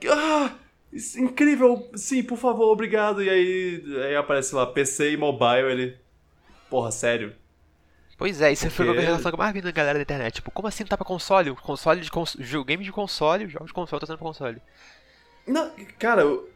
[0.09, 0.53] Ah!
[1.17, 3.23] Incrível, sim, por favor, obrigado.
[3.23, 5.97] E aí, aí aparece lá PC e mobile, ele.
[6.69, 7.35] Porra, sério.
[8.19, 8.77] Pois é, isso Porque...
[8.77, 10.35] foi uma relação que mais vi na galera da internet.
[10.35, 11.55] Tipo, como assim tá pra console?
[11.57, 12.37] Console de cons...
[12.67, 14.63] game de console, jogos de console tá sendo pra console.
[15.47, 16.49] Não, cara, o...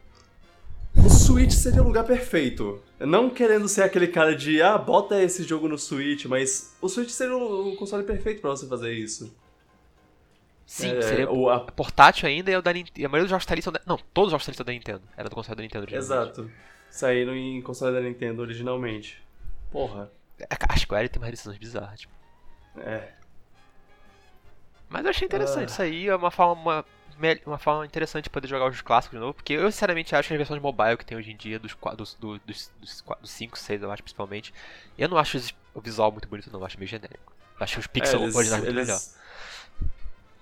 [0.95, 2.81] o Switch seria o lugar perfeito.
[2.99, 7.09] Não querendo ser aquele cara de, ah, bota esse jogo no Switch, mas o Switch
[7.09, 9.35] seria o console perfeito para você fazer isso.
[10.67, 11.61] Sim, é, seria o, a...
[11.61, 14.43] portátil ainda e, o da, e a maioria dos jogos da da, Não, todos os
[14.43, 15.01] jogos da da Nintendo.
[15.15, 16.51] Era do console da Nintendo Exato.
[16.91, 19.23] Saíram em console da Nintendo originalmente.
[19.71, 20.11] Porra.
[20.49, 22.13] A Square tem umas decisões bizarras, tipo.
[22.79, 23.13] É.
[24.89, 25.71] Mas eu achei interessante uh...
[25.71, 26.85] isso aí, é uma forma,
[27.17, 30.27] uma, uma forma interessante de poder jogar os clássicos de novo, porque eu sinceramente acho
[30.27, 33.57] que as versões mobile que tem hoje em dia, dos, dos, dos, dos, dos 5,
[33.57, 34.53] 6 eu acho principalmente,
[34.97, 35.37] eu não acho
[35.73, 37.33] o visual muito bonito não, eu acho meio genérico.
[37.57, 38.87] Eu acho os pixels é, eles, originais muito eles...
[38.87, 39.26] melhor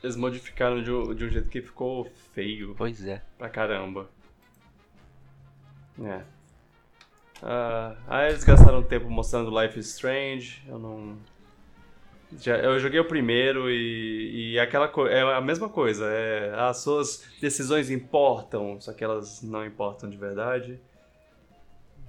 [0.03, 2.75] eles modificaram de um, de um jeito que ficou feio.
[2.77, 3.21] Pois é.
[3.38, 4.10] Pra caramba.
[6.01, 6.21] É.
[7.41, 10.63] Uh, aí eles gastaram tempo mostrando Life is Strange.
[10.67, 11.17] Eu não.
[12.39, 16.05] Já, eu joguei o primeiro e, e aquela é a mesma coisa.
[16.08, 20.79] É, as suas decisões importam, só que elas não importam de verdade.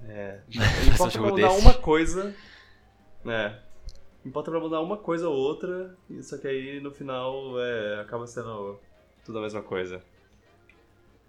[0.07, 0.39] É,
[0.93, 2.33] importa mudar uma coisa.
[3.25, 3.55] É,
[4.27, 8.77] Importa pra mudar uma coisa ou outra, só que aí no final é, acaba sendo
[9.23, 10.03] tudo a mesma coisa.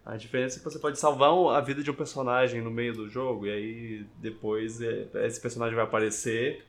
[0.04, 3.08] A diferença é que você pode salvar a vida de um personagem no meio do
[3.08, 6.64] jogo, e aí depois é, esse personagem vai aparecer,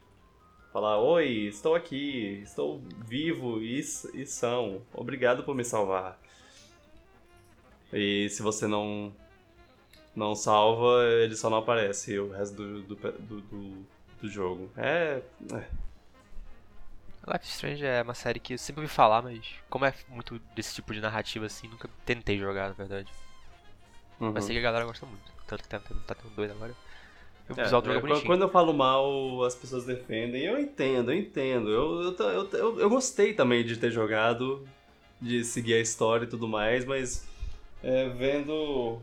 [0.71, 6.19] falar: Oi, estou aqui, estou vivo e, e são, obrigado por me salvar.
[7.91, 9.11] E se você não
[10.15, 13.85] não salva, ele só não aparece o resto do, do, do, do,
[14.21, 14.69] do jogo.
[14.77, 15.21] É,
[15.53, 15.88] é.
[17.31, 19.39] Life is Strange é uma série que eu sempre ouvi falar, mas
[19.69, 23.09] como é muito desse tipo de narrativa assim, nunca tentei jogar, na verdade.
[24.19, 24.31] Uhum.
[24.33, 25.31] Mas sei que a galera gosta muito.
[25.47, 26.75] Tanto que tá, tá tendo doido agora.
[27.49, 30.43] O visual é, é, Quando eu falo mal, as pessoas defendem.
[30.43, 31.69] Eu entendo, eu entendo.
[31.69, 34.67] Eu, eu, eu, eu, gostei também de ter jogado,
[35.19, 37.27] de seguir a história e tudo mais, mas
[37.81, 38.99] é, vendo.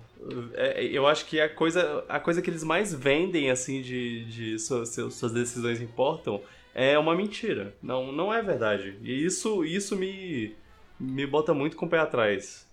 [0.54, 4.58] É, eu acho que a coisa, a coisa que eles mais vendem, assim, de, de
[4.60, 6.40] suas, suas decisões importam,
[6.78, 7.74] é uma mentira.
[7.82, 8.98] Não, não é verdade.
[9.00, 10.54] E isso, isso me,
[11.00, 12.68] me bota muito com o pé atrás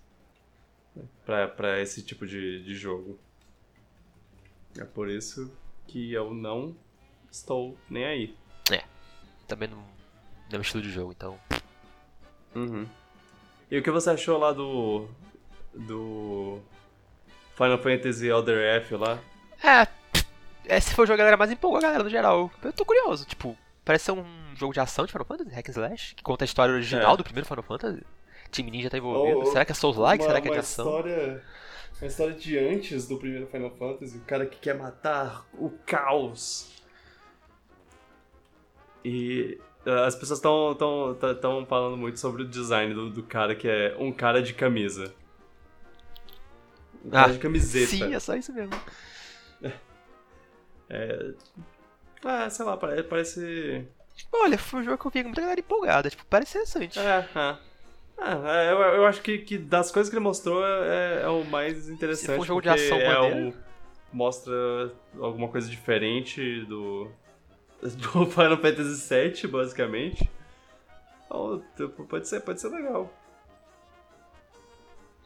[1.24, 3.18] pra, pra esse tipo de, de jogo.
[4.78, 5.50] É por isso
[5.86, 6.76] que eu não
[7.32, 8.36] estou nem aí.
[8.70, 8.84] É.
[9.48, 9.86] Também não, não
[10.52, 11.40] é o estilo de jogo, então.
[12.54, 12.86] Uhum.
[13.70, 15.08] E o que você achou lá do.
[15.72, 16.60] do.
[17.56, 19.18] Final Fantasy Elder F lá?
[19.62, 19.88] É.
[20.66, 22.50] é se for jogar a galera mais empolgou a galera no geral.
[22.62, 24.24] Eu tô curioso, tipo, parece ser um
[24.56, 27.16] jogo de ação de Final Fantasy, Hack and Slash, que conta a história original é.
[27.16, 28.02] do primeiro Final Fantasy.
[28.50, 29.40] Team Ninja tá envolvido.
[29.40, 30.22] Oh, Será que é Souls-like?
[30.22, 30.86] Será que é de ação?
[30.86, 31.42] História
[32.00, 36.70] uma história de antes do primeiro Final Fantasy, o cara que quer matar o caos.
[39.04, 43.54] E uh, as pessoas estão tão, tão falando muito sobre o design do, do, cara
[43.54, 45.14] que é um cara de camisa.
[47.04, 47.86] Um cara ah, de camiseta.
[47.86, 48.74] Sim, é só isso mesmo.
[50.90, 51.32] É.
[52.24, 53.86] Ah, sei lá, parece.
[54.32, 56.98] Olha, foi um jogo que eu vi com muita galera empolgada, tipo, parece interessante.
[56.98, 57.56] É, é.
[58.16, 61.88] Ah, eu, eu acho que, que das coisas que ele mostrou é, é o mais
[61.88, 62.26] interessante.
[62.26, 63.54] Se for um jogo de ação é o,
[64.12, 64.54] mostra
[65.20, 67.10] alguma coisa diferente do,
[67.82, 70.30] do Final Fantasy VII, basicamente.
[71.76, 73.12] Tipo, pode ser, pode ser legal.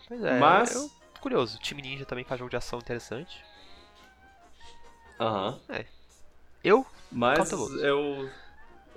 [0.09, 0.75] Pois é, Mas...
[0.75, 1.59] eu curioso.
[1.59, 3.45] O time Ninja também faz jogo de ação interessante.
[5.21, 5.61] Aham.
[5.69, 5.85] É.
[6.63, 6.85] Eu?
[7.11, 8.29] Mas eu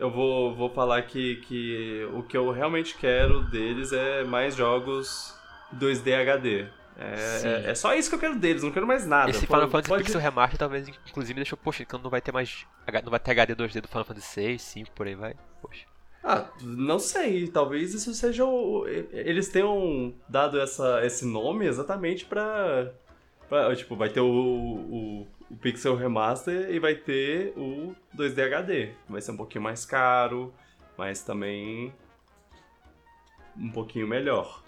[0.01, 5.35] eu vou, vou falar que, que o que eu realmente quero deles é mais jogos
[5.77, 6.65] 2D HD.
[6.97, 9.29] É, é, é, só isso que eu quero deles, não quero mais nada.
[9.29, 10.03] Esse Final Fantasy pode...
[10.03, 12.65] Pixel Remaster talvez, inclusive, deixou, poxa, quando não vai ter mais.
[13.03, 15.35] Não vai ter HD 2D do Final Fantasy 6, 5, por aí vai.
[15.61, 15.85] Poxa.
[16.23, 17.47] Ah, não sei.
[17.47, 18.87] Talvez isso seja o.
[18.87, 22.91] Eles tenham dado essa, esse nome exatamente pra.
[23.47, 28.93] pra tipo, vai ter o, o o Pixel Remaster e vai ter o 2D HD.
[29.09, 30.53] Vai ser um pouquinho mais caro,
[30.97, 31.93] mas também
[33.57, 34.63] um pouquinho melhor.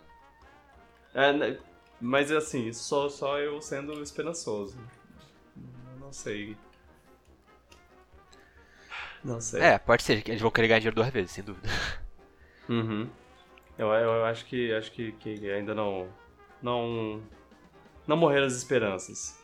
[1.13, 1.59] É, né,
[2.01, 4.77] mas assim, só, só eu sendo esperançoso.
[5.99, 6.57] Não sei.
[9.23, 9.61] Não sei.
[9.61, 11.69] É, pode ser, eles vão querer ganhar dinheiro duas vezes, sem dúvida.
[12.67, 13.09] Uhum.
[13.77, 16.09] Eu, eu acho que acho que, que ainda não.
[16.61, 17.21] Não.
[18.05, 19.42] Não morreram as esperanças.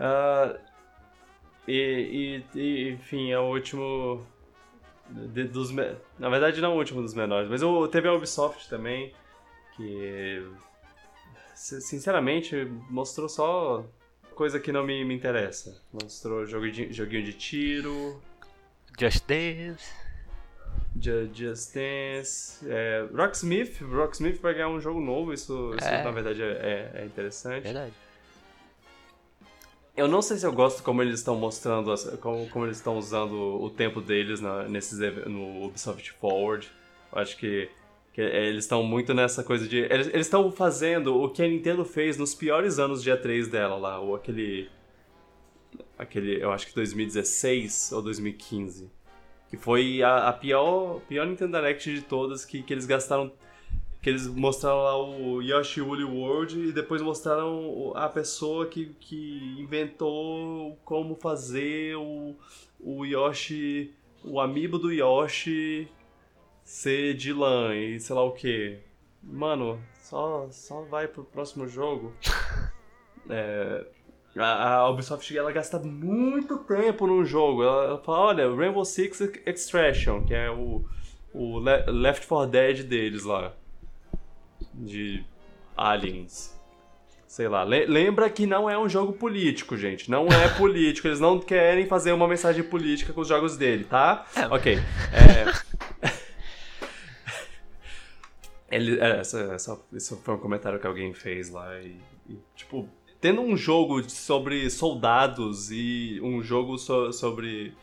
[0.00, 0.58] Uh,
[1.68, 4.26] e, e, e, enfim, é o último.
[5.08, 8.68] De, dos, na verdade, não é o último dos menores, mas eu, teve a Ubisoft
[8.68, 9.12] também,
[9.76, 10.42] que.
[11.54, 13.84] Sinceramente, mostrou só
[14.34, 15.82] coisa que não me, me interessa.
[15.92, 18.22] Mostrou jogo de, joguinho de tiro.
[18.98, 19.92] Just Dance.
[20.98, 22.66] Just Dance.
[22.66, 23.82] É, Rocksmith.
[23.82, 25.76] Rocksmith vai ganhar um jogo novo, isso, é.
[25.76, 27.64] isso na verdade é, é, é interessante.
[27.64, 27.92] Verdade.
[29.96, 33.34] Eu não sei se eu gosto como eles estão mostrando, como, como eles estão usando
[33.34, 36.70] o tempo deles na, nesses, no Ubisoft Forward.
[37.12, 37.68] Eu acho que,
[38.12, 39.78] que eles estão muito nessa coisa de.
[39.78, 44.00] Eles estão fazendo o que a Nintendo fez nos piores anos de E3 dela lá,
[44.00, 44.70] ou aquele.
[45.98, 48.90] Aquele, eu acho que 2016 ou 2015.
[49.50, 53.32] Que foi a, a pior, pior Nintendo Direct de todas, que, que eles gastaram
[54.00, 59.56] que eles mostraram lá o Yoshi Woolly World e depois mostraram a pessoa que, que
[59.58, 62.34] inventou como fazer o,
[62.80, 65.86] o Yoshi, o amiibo do Yoshi
[66.64, 67.32] ser de
[67.74, 68.78] e sei lá o que.
[69.22, 72.12] Mano, só, só vai pro próximo jogo.
[73.32, 73.86] É,
[74.36, 77.62] a, a Ubisoft ela gasta muito tempo no jogo.
[77.62, 80.84] Ela, ela fala, olha, Rainbow Six Extraction, que é o,
[81.32, 83.54] o Left 4 Dead deles lá
[84.84, 85.24] de
[85.76, 86.58] aliens.
[87.26, 87.62] Sei lá.
[87.62, 90.10] lembra que não é um jogo político, gente.
[90.10, 91.06] Não é político.
[91.06, 94.26] Eles não querem fazer uma mensagem política com os jogos dele, tá?
[94.34, 94.46] É.
[94.46, 94.78] Ok.
[95.12, 95.44] É...
[98.70, 101.96] Ele, é, essa, essa, esse foi um comentário que alguém fez lá e,
[102.28, 102.88] e, tipo,
[103.20, 107.74] tendo um jogo sobre soldados e um jogo so, sobre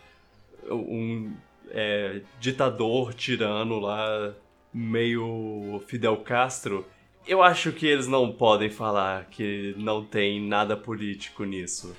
[0.70, 1.34] um
[1.70, 4.34] é, ditador tirano lá
[4.78, 6.86] meio Fidel Castro,
[7.28, 11.96] eu acho que eles não podem falar que não tem nada político nisso.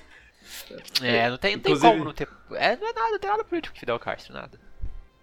[1.01, 2.27] É, não tem, não tem como não ter.
[2.51, 4.59] É, não é nada, não tem nada político com Fidel Castro, nada.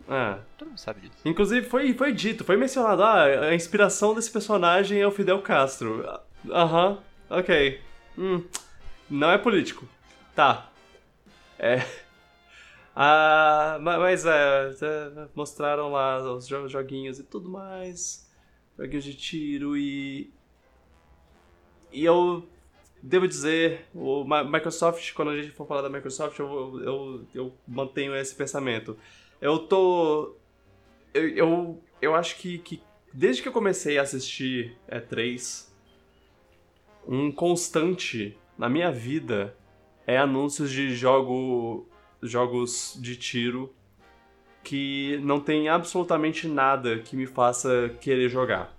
[0.09, 0.39] É.
[0.57, 1.17] Todo mundo sabe disso.
[1.25, 6.05] Inclusive foi, foi dito, foi mencionado, ah, a inspiração desse personagem é o Fidel Castro.
[6.49, 6.97] Aham, uh
[7.31, 7.81] -huh, ok.
[8.17, 8.45] Hum,
[9.11, 9.89] não é político.
[10.35, 10.71] Tá.
[11.59, 11.85] É.
[12.99, 18.27] Ah, mas é, mostraram lá os joguinhos e tudo mais.
[18.79, 20.33] Joguinhos de tiro e.
[21.93, 22.49] E eu
[23.03, 28.17] devo dizer, o Microsoft, quando a gente for falar da Microsoft, eu, eu, eu mantenho
[28.17, 28.97] esse pensamento.
[29.43, 30.35] Eu tô.
[31.13, 32.83] Eu, eu, eu acho que, que
[33.13, 35.69] desde que eu comecei a assistir E3,
[37.07, 39.55] um constante na minha vida
[40.07, 41.87] é anúncios de jogo
[42.31, 43.75] jogos de tiro
[44.63, 48.75] que não tem absolutamente nada que me faça querer jogar.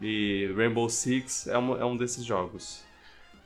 [0.00, 2.82] E Rainbow Six é um, é um desses jogos.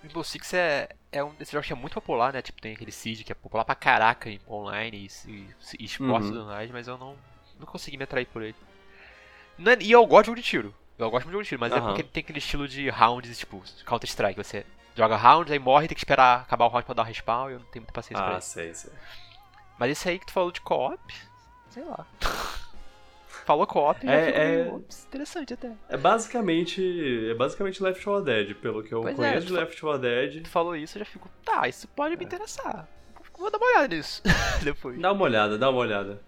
[0.02, 2.40] Rainbow Six é, é um desses jogos que é muito popular, né?
[2.40, 5.46] Tipo, tem aquele Siege que é popular pra caraca em online e, e,
[5.80, 6.46] e esportes uhum.
[6.46, 7.16] mais, mas eu não,
[7.58, 8.54] não consegui me atrair por ele.
[9.58, 10.74] É, e eu gosto de jogo de tiro.
[10.96, 11.78] Eu gosto de jogo de tiro, mas uhum.
[11.78, 14.36] é porque ele tem aquele estilo de rounds, tipo, Counter-Strike.
[14.36, 14.64] Você
[14.98, 17.60] joga rounds, aí morre, tem que esperar acabar o round pra dar respawn, e eu
[17.60, 18.48] não tenho muita paciência ah, pra isso.
[18.48, 18.92] Ah, sei, sei.
[19.78, 21.00] Mas esse aí que tu falou de co-op,
[21.70, 22.04] sei lá.
[23.46, 24.74] falou co-op, é, é...
[25.06, 25.72] interessante até.
[25.88, 29.52] É basicamente, é basicamente Left 4 Dead, pelo que eu pois é, conheço é, de
[29.52, 30.42] Left 4 Dead.
[30.42, 32.26] Tu falou isso, eu já fico, tá, isso pode me é.
[32.26, 32.88] interessar.
[33.38, 34.20] Vou dar uma olhada nisso
[34.64, 35.00] depois.
[35.00, 36.20] Dá uma olhada, dá uma olhada.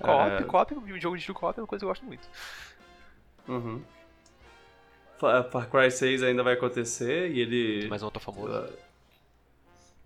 [0.00, 0.42] Co-op, é...
[0.44, 2.28] co-op, um jogo de co-op é uma coisa que eu gosto muito.
[3.48, 3.82] Uhum.
[5.20, 7.88] Far Cry 6 ainda vai acontecer e ele.
[7.88, 8.50] Mais um outro famoso.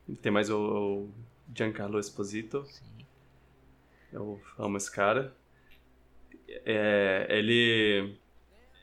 [0.08, 1.10] Uh, tem mais o, o
[1.54, 2.66] Giancarlo Esposito.
[2.66, 2.82] Sim.
[4.12, 5.32] Eu amo esse cara.
[6.64, 8.16] É, ele.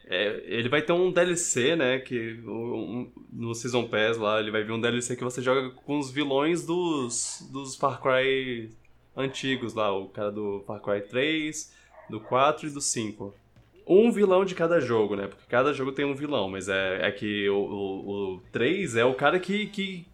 [0.06, 2.00] É, ele vai ter um DLC, né?
[2.00, 6.00] Que um, no Season Pass lá, ele vai vir um DLC que você joga com
[6.00, 8.72] os vilões dos, dos Far Cry
[9.15, 9.91] antigos lá.
[9.91, 11.74] O cara do Far Cry 3,
[12.10, 13.40] do 4 e do 5
[13.88, 15.28] um vilão de cada jogo, né?
[15.28, 19.06] Porque cada jogo tem um vilão, mas é, é que o, o, o 3 é
[19.06, 20.08] o cara que, que,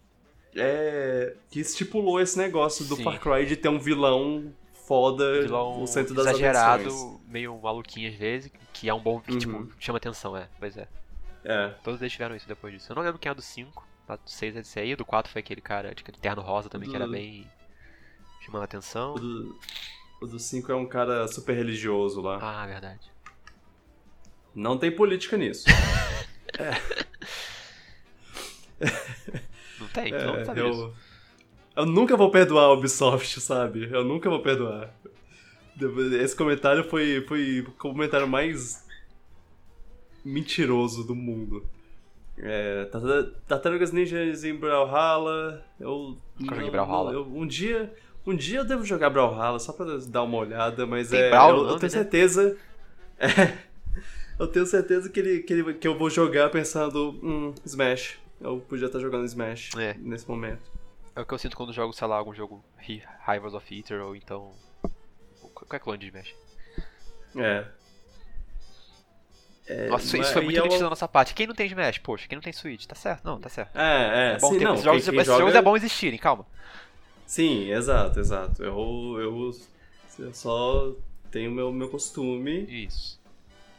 [0.56, 3.04] é, que estipulou esse negócio do Sim.
[3.04, 4.52] Far Cry de ter um vilão
[4.88, 7.20] foda vilão no centro das exagerado, atenções.
[7.28, 9.66] meio maluquinho às vezes, que é um bom, que tipo, uhum.
[9.66, 10.88] tipo, chama atenção, é, pois é.
[11.44, 11.68] É.
[11.84, 12.90] Todos eles tiveram isso depois disso.
[12.90, 15.40] Eu não lembro quem é do 5, do 6 é desse aí, do 4 foi
[15.40, 16.90] aquele cara de terno rosa também, do...
[16.90, 17.46] que era bem
[18.40, 19.14] chamando atenção.
[20.20, 22.38] O do 5 é um cara super religioso lá.
[22.40, 23.10] Ah, verdade.
[24.58, 25.66] Não tem política nisso.
[26.58, 26.74] é.
[29.80, 30.92] Não tem, é, não sabe eu, isso.
[31.76, 33.88] eu nunca vou perdoar a Ubisoft, sabe?
[33.92, 34.92] Eu nunca vou perdoar.
[36.20, 38.84] Esse comentário foi, foi o comentário mais
[40.24, 41.64] mentiroso do mundo.
[42.36, 42.88] É,
[43.46, 45.64] Tartarugas Ninjas em Brawlhalla.
[45.78, 47.12] Eu, eu, Brawlhalla.
[47.12, 47.94] Eu, um dia,
[48.26, 51.58] um dia eu devo jogar Brawlhalla só pra dar uma olhada, mas Tem é, Brawl,
[51.58, 51.88] eu, eu tenho né?
[51.88, 52.56] certeza.
[53.20, 53.67] É,
[54.38, 58.18] eu tenho certeza que, ele, que, ele, que eu vou jogar pensando, hum, Smash.
[58.40, 59.94] Eu podia estar jogando Smash é.
[59.98, 60.70] nesse momento.
[61.16, 62.64] É o que eu sinto quando jogo, sei lá, algum jogo
[63.26, 64.52] Rivals of Eater ou então.
[65.52, 66.34] Qualquer clone de Smash.
[67.36, 67.64] É.
[69.66, 70.68] É, Nossa, isso foi muito eu...
[70.68, 71.34] da nossa parte.
[71.34, 71.98] Quem não tem Smash?
[71.98, 72.86] Poxa, quem não tem Switch?
[72.86, 73.24] Tá certo?
[73.24, 73.76] Não, tá certo.
[73.76, 74.34] É, é.
[74.34, 75.38] é bom sim, ter, não, esses jogos, esses joga...
[75.40, 76.46] jogos é bom existirem, calma.
[77.26, 78.62] Sim, exato, exato.
[78.62, 79.50] Eu, eu,
[80.20, 80.94] eu só
[81.30, 82.64] tenho meu, meu costume.
[82.86, 83.17] Isso.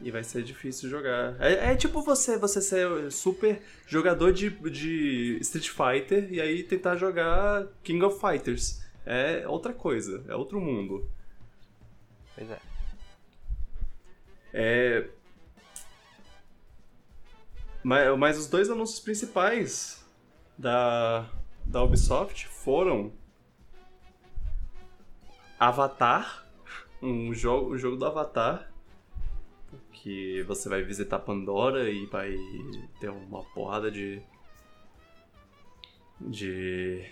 [0.02, 1.36] E vai ser difícil jogar.
[1.42, 6.96] É, é, tipo você você ser super jogador de, de Street Fighter e aí tentar
[6.96, 8.82] jogar King of Fighters.
[9.06, 11.10] É outra coisa, é outro mundo.
[12.36, 12.60] Pois é.
[14.54, 15.10] É.
[17.84, 20.06] Mas, mas os dois anúncios principais
[20.58, 21.30] da,
[21.66, 23.12] da Ubisoft foram
[25.60, 26.46] Avatar,
[27.02, 28.69] um jogo, um jogo do Avatar
[30.02, 32.36] que você vai visitar Pandora e vai
[33.00, 34.22] ter uma porrada de
[36.20, 37.06] de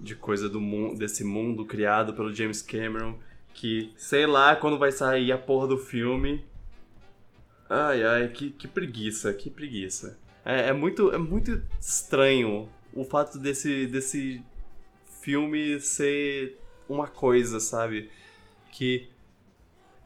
[0.00, 0.60] de coisa do
[0.94, 3.18] desse mundo criado pelo James Cameron
[3.54, 6.44] que sei lá quando vai sair a porra do filme.
[7.68, 10.18] Ai ai que, que preguiça que preguiça.
[10.44, 14.42] É, é muito é muito estranho o fato desse desse
[15.20, 16.58] filme ser
[16.88, 18.10] uma coisa sabe?
[18.72, 19.11] Que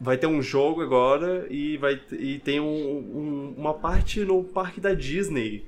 [0.01, 4.81] vai ter um jogo agora e vai e tem um, um, uma parte no parque
[4.81, 5.67] da Disney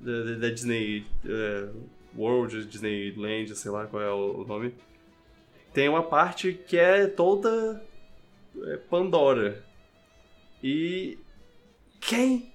[0.00, 4.74] da, da Disney uh, World Disneyland sei lá qual é o, nome
[5.72, 7.84] tem uma parte que é toda
[8.64, 9.64] é, Pandora
[10.62, 11.18] e
[12.00, 12.52] quem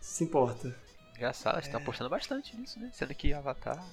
[0.00, 0.74] se importa?
[1.14, 1.82] Engraçado, a gente tá é.
[1.82, 2.90] apostando bastante nisso, né?
[2.92, 3.84] Sendo que Avatar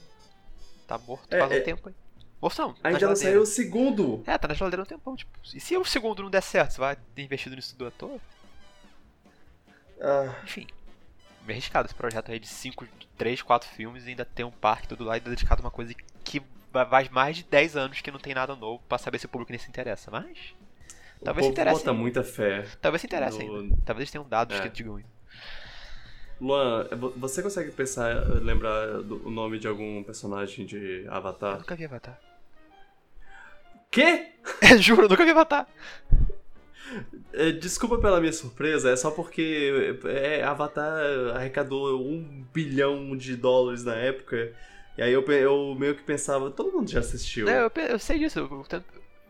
[0.87, 1.59] tá morto é, faz um é...
[1.61, 1.95] tempo aí.
[2.83, 4.23] Ainda não saiu o segundo.
[4.25, 5.31] É, tá na geladeira um tempão, tipo.
[5.53, 8.19] E se o segundo não der certo, você vai ter investido nisso tudo à toa?
[10.01, 10.35] Ah.
[10.43, 10.67] Enfim.
[11.45, 12.87] Meio arriscado esse projeto aí de 5,
[13.17, 15.93] 3, 4 filmes e ainda tem um parque tudo lá e dedicado a uma coisa
[16.23, 16.41] que
[16.71, 19.51] vai mais de 10 anos que não tem nada novo pra saber se o público
[19.51, 20.11] nem se interessa.
[20.11, 20.55] Mas.
[21.21, 21.79] O talvez se interesse.
[21.79, 22.65] bota muita fé.
[22.81, 23.55] Talvez se interesse no...
[23.55, 23.77] ainda.
[23.85, 24.61] Talvez eles tenham dados é.
[24.61, 25.15] que digam isso.
[26.39, 31.53] Luan, é, você consegue pensar, lembrar do, o nome de algum personagem de Avatar?
[31.53, 32.19] Eu nunca vi Avatar.
[33.91, 34.27] Quê?
[34.61, 35.67] É, juro, eu nunca vi Avatar.
[37.33, 43.83] É, desculpa pela minha surpresa, é só porque é, Avatar arrecadou um bilhão de dólares
[43.83, 44.53] na época.
[44.97, 47.49] E aí eu, eu meio que pensava, todo mundo já assistiu.
[47.49, 48.39] É, eu, eu sei disso.
[48.39, 48.83] Eu, eu,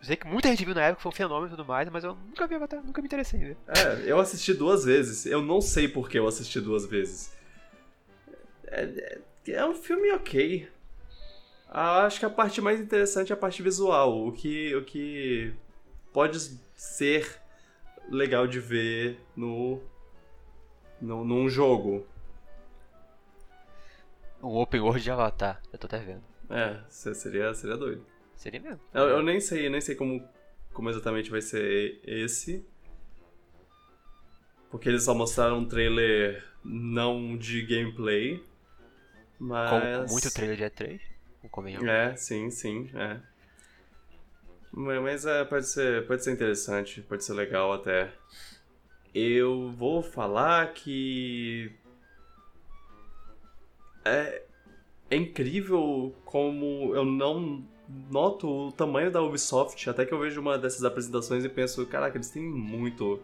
[0.04, 2.14] sei que muita gente viu na época, foi um fenômeno e tudo mais, mas eu
[2.14, 3.58] nunca vi Avatar, nunca me interessei em ver.
[3.68, 5.26] É, eu assisti duas vezes.
[5.26, 7.34] Eu não sei por que eu assisti duas vezes.
[8.68, 8.84] É,
[9.48, 10.68] é, é um filme ok.
[11.78, 14.26] Ah, acho que a parte mais interessante é a parte visual.
[14.26, 15.54] O que, o que
[16.14, 16.40] pode
[16.74, 17.42] ser
[18.08, 19.82] legal de ver no,
[21.02, 22.08] no num jogo.
[24.42, 26.24] Um open world de Avatar, eu tô até vendo.
[26.50, 28.06] É, seria, seria doido.
[28.38, 28.80] Seria mesmo.
[28.94, 30.26] Eu, eu nem sei, nem sei como,
[30.72, 32.66] como exatamente vai ser esse.
[34.72, 38.42] Porque eles só mostraram um trailer não de gameplay.
[39.38, 40.08] Mas.
[40.08, 41.15] Com muito trailer de E3?
[41.90, 43.20] É, sim, sim, é.
[44.72, 48.12] Mas é, pode, ser, pode ser interessante, pode ser legal até.
[49.14, 51.72] Eu vou falar que.
[54.04, 54.44] É,
[55.10, 57.64] é incrível como eu não
[58.10, 62.18] noto o tamanho da Ubisoft, até que eu vejo uma dessas apresentações e penso, caraca,
[62.18, 63.22] eles têm muito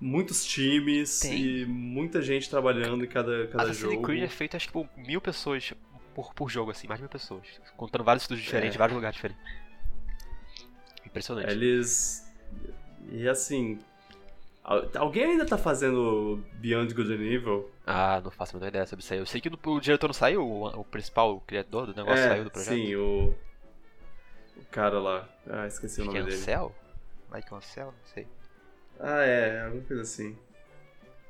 [0.00, 1.40] muitos times Tem.
[1.40, 3.94] e muita gente trabalhando em cada, cada Assassin's jogo.
[3.94, 5.72] Assassin's Creed é feito acho que por mil pessoas
[6.18, 7.46] por, por jogo, assim, mais de mil pessoas.
[7.76, 8.78] Contando vários estudos diferentes, é.
[8.78, 9.40] vários lugares diferentes.
[11.06, 11.48] Impressionante.
[11.48, 12.28] Eles.
[13.12, 13.78] E assim.
[14.96, 17.70] Alguém ainda tá fazendo Beyond Good and Evil?
[17.86, 19.20] Ah, não faço a menor ideia sobre isso aí.
[19.20, 22.44] Eu sei que o diretor não saiu, o, principal, o criador do negócio é, saiu
[22.44, 22.74] do projeto.
[22.74, 23.34] Sim, o.
[24.56, 25.28] O cara lá.
[25.48, 26.42] Ah, esqueci Acho o nome que é dele.
[26.42, 26.74] Ansel?
[27.32, 27.86] Mike Ansel?
[27.86, 28.26] Não sei.
[28.98, 30.36] Ah, é, alguma coisa assim.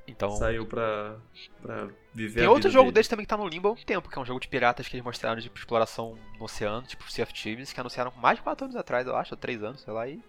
[0.08, 0.30] Então...
[0.30, 1.16] Saiu pra,
[1.60, 2.94] pra viver Tem outro jogo dele.
[2.94, 4.88] deles também que tá no limbo há um tempo, que é um jogo de piratas
[4.88, 8.42] que eles mostraram de exploração no oceano, tipo Sea of Thieves, que anunciaram mais de
[8.42, 10.20] 4 anos atrás, eu acho, ou 3 anos, sei lá, e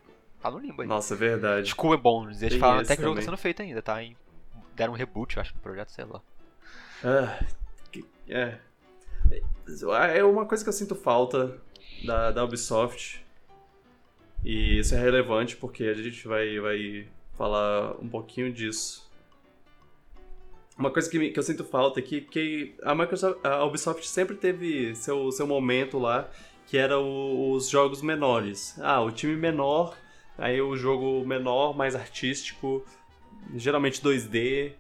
[0.41, 0.88] tá no limbo aí.
[0.88, 1.69] Nossa, é verdade.
[1.73, 4.03] School é bom, eles Tem falaram até que o jogo tá sendo feito ainda, tá?
[4.03, 4.17] Em...
[4.75, 6.21] Deram um reboot, eu acho, no projeto, sei lá.
[7.03, 7.39] Ah,
[8.27, 8.57] é.
[10.15, 11.57] É uma coisa que eu sinto falta
[12.03, 13.25] da, da Ubisoft.
[14.43, 17.07] E isso é relevante porque a gente vai, vai
[17.38, 19.09] falar um pouquinho disso
[20.80, 24.07] uma coisa que, me, que eu sinto falta é que, que a Microsoft, a Ubisoft
[24.07, 26.30] sempre teve seu, seu momento lá,
[26.67, 28.80] que era o, os jogos menores.
[28.80, 29.97] Ah, o time menor,
[30.38, 32.86] aí o jogo menor, mais artístico,
[33.53, 34.71] geralmente 2D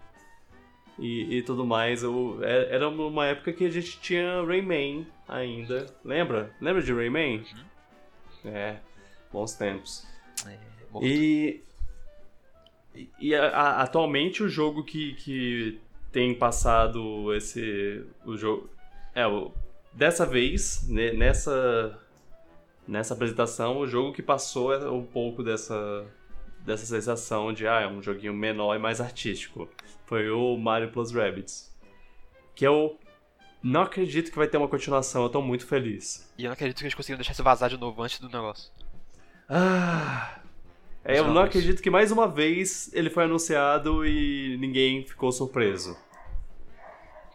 [0.97, 2.01] e, e tudo mais.
[2.01, 5.85] Eu, é, era uma época que a gente tinha Rayman ainda.
[6.05, 6.55] Lembra?
[6.61, 7.39] Lembra de Rayman?
[7.39, 8.51] Uhum.
[8.51, 8.77] É,
[9.33, 10.07] bons tempos.
[10.47, 10.57] É,
[11.01, 11.61] e
[13.19, 15.79] e a, a, atualmente o jogo que, que
[16.11, 18.69] tem passado esse o jogo
[19.13, 19.51] é o,
[19.93, 21.99] dessa vez né, nessa
[22.87, 26.05] nessa apresentação o jogo que passou é um pouco dessa
[26.65, 29.69] dessa sensação de ah é um joguinho menor e mais artístico.
[30.05, 31.73] Foi o Mario Plus Rabbids.
[32.53, 32.99] Que eu
[33.63, 36.31] não acredito que vai ter uma continuação eu tô muito feliz.
[36.37, 38.71] E eu não acredito que eles conseguiram deixar isso vazar de novo antes do negócio.
[39.47, 40.38] Ah
[41.15, 45.97] é, eu não acredito que mais uma vez ele foi anunciado e ninguém ficou surpreso.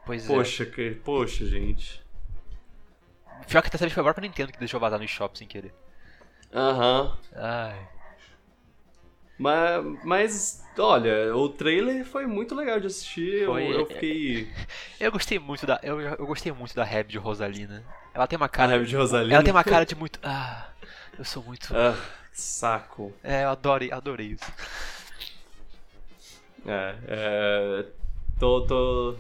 [0.07, 0.67] Pois poxa, é.
[0.67, 2.03] Que, poxa, gente.
[3.49, 5.75] Pior que vez foi agora pra Nintendo que deixou vazar no shopping sem querer.
[6.53, 7.05] Aham.
[7.05, 7.17] Uhum.
[7.35, 7.89] Ai.
[9.37, 13.47] Mas, mas, olha, o trailer foi muito legal de assistir.
[13.47, 14.49] Foi, eu, eu fiquei.
[15.01, 15.81] Eu gostei muito da.
[15.83, 17.85] Eu, eu gostei muito da Rap de Rosalina.
[18.15, 18.73] Ela tem uma cara.
[18.73, 19.35] A Rap de Rosalina?
[19.35, 20.21] Ela tem uma cara de muito.
[20.23, 20.69] Ah,
[21.19, 21.77] eu sou muito.
[21.77, 21.97] Ah.
[22.35, 23.13] Saco.
[23.23, 24.53] É, eu adorei, adorei isso.
[26.67, 27.87] É, é
[28.41, 29.15] tô, tô,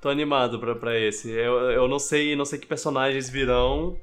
[0.00, 1.30] tô animado pra, pra esse.
[1.30, 3.96] Eu, eu não sei, não sei que personagens virão.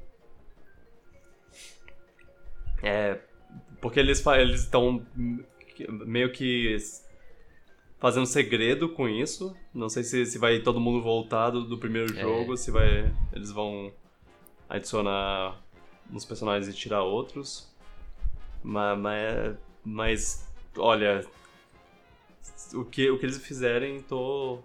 [2.82, 3.18] É,
[3.80, 5.04] porque eles eles estão
[6.06, 6.76] meio que
[7.98, 9.54] fazendo segredo com isso.
[9.74, 12.22] Não sei se, se vai todo mundo voltar do, do primeiro é.
[12.22, 13.92] jogo, se vai eles vão
[14.66, 15.62] adicionar
[16.12, 17.68] uns personagens e tirar outros.
[18.62, 21.24] Mas, mas, mas olha,
[22.74, 24.58] o que, o que eles fizerem, tô.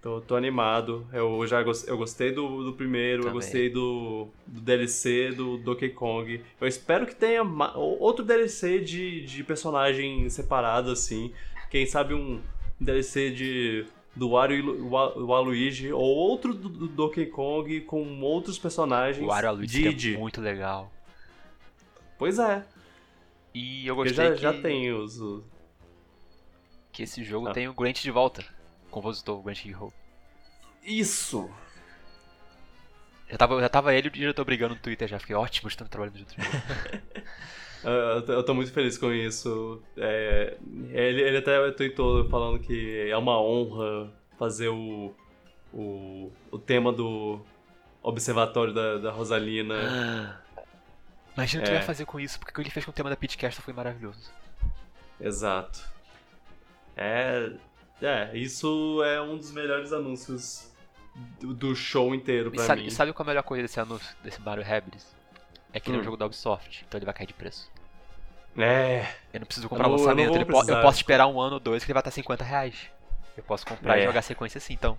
[0.00, 1.06] Tô, tô animado.
[1.12, 3.28] Eu já gostei, eu gostei do, do primeiro, Também.
[3.28, 6.40] eu gostei do, do DLC do Donkey Kong.
[6.60, 7.42] Eu espero que tenha
[7.74, 11.32] outro DLC de, de personagem separado, assim.
[11.68, 12.40] Quem sabe um
[12.80, 13.86] DLC de
[14.18, 19.24] do Wario Waluigi ou outro do, do, Donkey Kong com outros personagens.
[19.24, 20.92] O Wario Waluigi é muito legal.
[22.18, 22.66] Pois é.
[23.54, 24.40] E eu gostei já, que...
[24.40, 25.20] já tem os...
[26.92, 27.52] Que esse jogo ah.
[27.52, 28.44] tem o Grant de volta.
[28.88, 29.92] O compositor, o Grant Hero.
[30.82, 31.48] Isso!
[33.30, 35.18] Já tava, já tava ele e o diretor brigando no Twitter já.
[35.18, 36.34] Fiquei ótimo, estão trabalhando juntos.
[38.28, 39.82] eu tô muito feliz com isso.
[39.96, 40.56] É,
[40.90, 45.14] ele, ele até tweetou falando que é uma honra fazer o,
[45.72, 47.40] o, o tema do
[48.02, 50.42] Observatório da, da Rosalina.
[51.36, 51.74] Imagina o que é.
[51.76, 53.72] ia fazer com isso, porque o que ele fez com o tema da Pitcast foi
[53.72, 54.30] maravilhoso.
[55.20, 55.80] Exato.
[56.96, 57.52] É,
[58.02, 60.72] é, isso é um dos melhores anúncios
[61.40, 62.88] do, do show inteiro pra e sabe, mim.
[62.88, 65.14] E sabe qual é a melhor coisa desse anúncio, desse Mario Rabbids?
[65.72, 66.00] É que ele hum.
[66.00, 67.70] é um jogo da Ubisoft, então ele vai cair de preço.
[68.56, 69.06] É.
[69.32, 71.84] Eu não preciso comprar o lançamento, eu, po eu, posso esperar um ano ou dois
[71.84, 72.90] que ele vai estar 50 reais.
[73.36, 74.02] Eu posso comprar é.
[74.02, 74.98] e jogar sequência assim, então.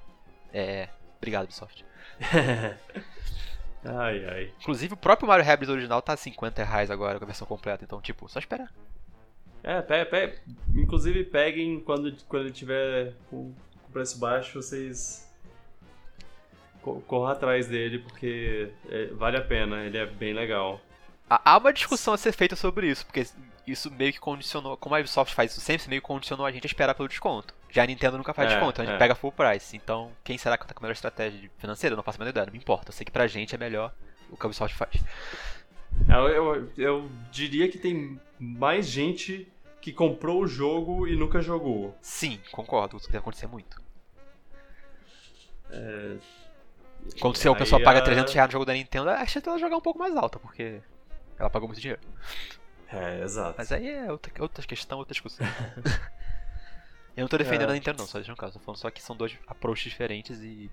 [0.54, 0.88] É.
[1.18, 1.84] Obrigado, Ubisoft.
[3.84, 4.54] ai, ai.
[4.62, 8.00] Inclusive o próprio Mario Rabbids original tá 50 reais agora com a versão completa, então,
[8.02, 8.72] tipo, só esperar.
[9.62, 10.40] É, pe pe
[10.74, 13.54] inclusive peguem quando, quando ele tiver com,
[13.92, 15.28] preço baixo, vocês
[16.82, 20.80] corram atrás dele porque é, vale a pena, ele é bem legal.
[21.30, 23.26] Há uma discussão a ser feita sobre isso, porque
[23.68, 26.66] isso meio que condicionou, como a Ubisoft faz isso sempre, meio que condicionou a gente
[26.66, 27.54] a esperar pelo desconto.
[27.70, 28.98] Já a Nintendo nunca faz é, desconto, a gente é.
[28.98, 29.76] pega full price.
[29.78, 31.94] Então, quem será que tá com a melhor estratégia financeira?
[31.94, 32.90] Eu não faço a menor ideia, não me importa.
[32.90, 33.94] Eu sei que pra gente é melhor
[34.32, 34.96] o que a Ubisoft faz.
[36.08, 39.48] Eu, eu, eu diria que tem mais gente
[39.82, 41.96] que comprou o jogo e nunca jogou.
[42.02, 43.82] Sim, concordo, isso deve acontecer muito.
[45.70, 46.18] É...
[47.22, 49.78] Quando se a pessoa paga 300 reais no jogo da Nintendo, a chance dela jogar
[49.78, 50.82] um pouco mais alta, porque
[51.40, 52.02] ela pagou muito dinheiro.
[52.92, 53.56] É, exato.
[53.58, 55.48] Mas aí é outra, outra questão, outra discussão.
[57.16, 57.72] eu não tô defendendo é.
[57.72, 58.54] a Nintendo não, só deixando claro.
[58.54, 60.70] Tô falando só que são dois approaches diferentes e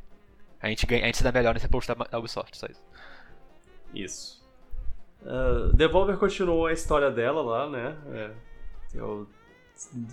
[0.61, 2.83] a gente, ganha, a gente se dá melhor nesse approach da Ubisoft, só isso.
[3.95, 4.47] Isso.
[5.23, 7.97] Uh, Devolver continuou a história dela lá, né?
[8.13, 8.31] É,
[8.95, 9.29] eu,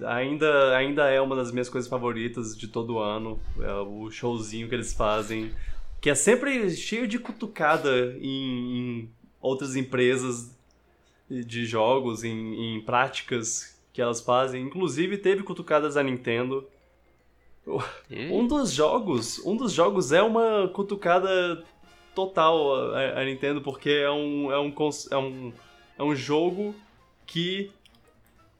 [0.06, 3.40] ainda, ainda é uma das minhas coisas favoritas de todo ano.
[3.62, 5.54] É o showzinho que eles fazem.
[6.02, 9.12] Que é sempre cheio de cutucada em, em
[9.44, 10.58] outras empresas
[11.30, 14.64] de jogos, em, em, práticas que elas fazem.
[14.64, 16.66] Inclusive teve cutucadas da Nintendo.
[18.10, 21.64] Um dos jogos, um dos jogos é uma cutucada
[22.14, 24.74] total a, a Nintendo porque é um, é um
[25.12, 25.54] é um
[25.98, 26.76] é um jogo
[27.26, 27.72] que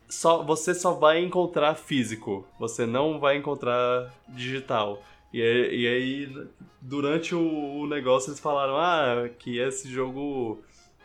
[0.10, 5.04] só, você só vai encontrar físico, você não vai encontrar digital.
[5.34, 6.48] E, e aí,
[6.80, 10.62] durante o, o, negócio, eles falaram ah, que esse jogo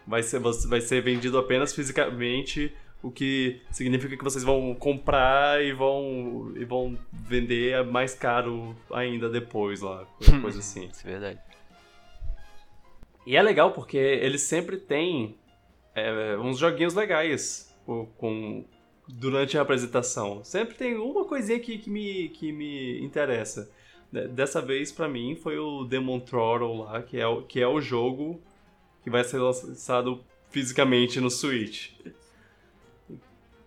[0.09, 5.73] vai ser, vai ser vendido apenas fisicamente, o que significa que vocês vão comprar e
[5.73, 10.07] vão, e vão vender mais caro ainda depois lá,
[10.41, 10.89] coisa assim.
[10.91, 11.39] Isso é verdade.
[13.27, 15.37] E é legal porque eles sempre têm
[15.95, 17.77] é, uns joguinhos legais
[18.17, 18.65] com,
[19.07, 20.43] durante a apresentação.
[20.43, 23.71] Sempre tem uma coisinha que, que, me, que me interessa.
[24.11, 27.79] Dessa vez, para mim, foi o Demon Throttle lá, que é, o, que é o
[27.79, 28.41] jogo
[29.09, 31.93] que vai ser lançado fisicamente no Switch.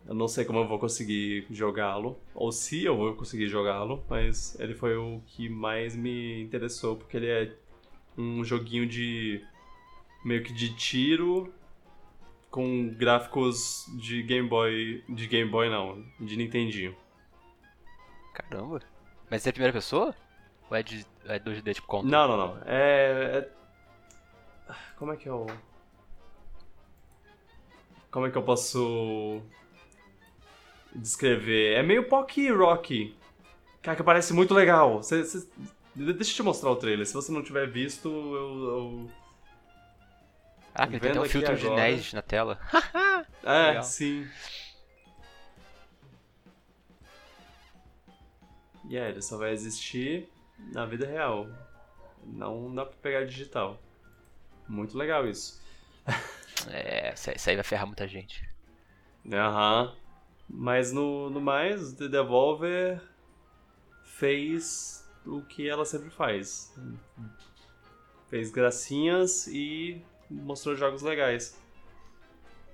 [0.08, 4.60] Eu não sei como eu vou conseguir jogá-lo, ou se eu vou conseguir jogá-lo, mas
[4.60, 7.56] ele foi o que mais me interessou, porque ele é
[8.18, 9.44] um joguinho de.
[10.24, 11.52] meio que de tiro
[12.50, 15.04] com gráficos de Game Boy.
[15.08, 16.96] De Game Boy não, de Nintendinho.
[18.34, 18.82] Caramba.
[19.30, 20.14] Mas é primeira pessoa?
[20.70, 22.08] Ou é, de, é 2D tipo conta?
[22.08, 22.58] Não, não, não.
[22.66, 23.61] É, é.
[24.98, 25.48] Como é que eu.
[28.10, 29.42] Como é que eu posso.
[30.94, 31.74] descrever?
[31.74, 33.16] É meio Pocky Rock.
[33.82, 35.02] Cara, que parece muito legal.
[35.02, 35.48] Cê, cê...
[35.96, 37.06] Deixa eu te mostrar o trailer.
[37.06, 39.10] Se você não tiver visto, eu, eu
[40.74, 42.60] ah, ele tem um filtro de NES na tela.
[43.44, 43.84] é, Legal.
[43.84, 44.28] sim.
[48.86, 50.30] E yeah, ele só vai existir
[50.74, 51.48] na vida real.
[52.24, 53.78] Não dá pra pegar digital.
[54.72, 55.62] Muito legal isso.
[56.72, 58.50] é, isso aí vai ferrar muita gente.
[59.30, 59.94] Aham.
[60.48, 63.02] Mas no, no mais, The Devolver
[64.06, 66.74] fez o que ela sempre faz.
[68.30, 71.62] Fez gracinhas e mostrou jogos legais.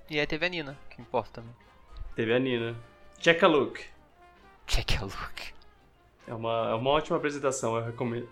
[0.08, 1.54] E aí teve a Nina, que importa também.
[2.14, 2.76] Teve a Nina.
[3.18, 3.84] Check a look.
[4.66, 5.52] Take a look.
[6.28, 8.28] É uma, é uma ótima apresentação, eu recomendo,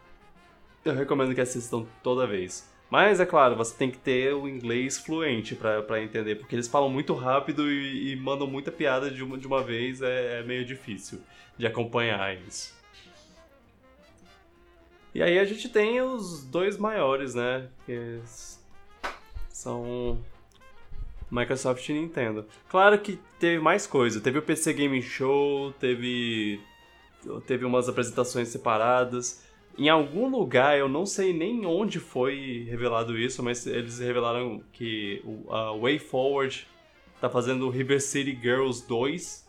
[0.84, 2.75] eu recomendo que assistam toda vez.
[2.88, 6.88] Mas, é claro, você tem que ter o inglês fluente para entender, porque eles falam
[6.88, 10.64] muito rápido e, e, mandam muita piada de uma, de uma vez, é, é meio
[10.64, 11.20] difícil
[11.58, 12.76] de acompanhar isso.
[15.14, 17.68] E aí a gente tem os dois maiores, né?
[17.86, 18.20] Que
[19.48, 20.18] são
[21.30, 22.46] Microsoft e Nintendo.
[22.68, 24.20] Claro que teve mais coisa.
[24.20, 26.60] Teve o PC Gaming Show, teve
[27.46, 29.45] teve umas apresentações separadas.
[29.78, 35.22] Em algum lugar, eu não sei nem onde foi revelado isso, mas eles revelaram que
[35.50, 36.66] a WayForward
[37.20, 39.46] tá fazendo o River City Girls 2.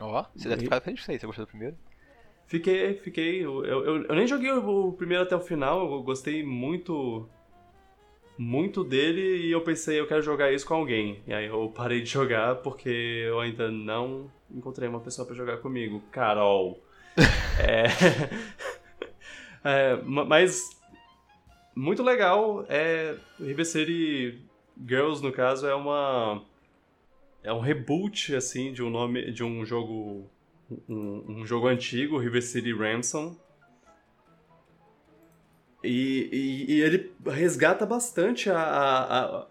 [0.00, 1.20] Ó, oh, você deve ficado feliz com isso.
[1.20, 1.76] Você gostou do primeiro?
[2.46, 3.44] Fiquei, fiquei.
[3.44, 7.28] Eu, eu, eu nem joguei o primeiro até o final, eu gostei muito
[8.36, 11.22] muito dele e eu pensei, eu quero jogar isso com alguém.
[11.26, 15.58] E aí eu parei de jogar porque eu ainda não encontrei uma pessoa para jogar
[15.58, 16.02] comigo.
[16.10, 16.82] Carol.
[17.60, 17.84] é...
[19.64, 19.96] é...
[20.04, 20.70] Mas
[21.74, 22.64] muito legal.
[22.68, 23.16] É
[23.64, 24.42] City
[24.86, 26.42] Girls no caso é uma
[27.42, 30.28] é um reboot assim de um nome de um jogo
[30.88, 33.36] um, um jogo antigo, River City Ransom
[35.82, 36.28] e,
[36.68, 39.46] e, e, ele resgata bastante a, a, a,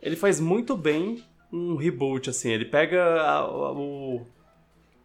[0.00, 2.50] Ele faz muito bem um reboot, assim.
[2.50, 3.72] Ele pega a, a,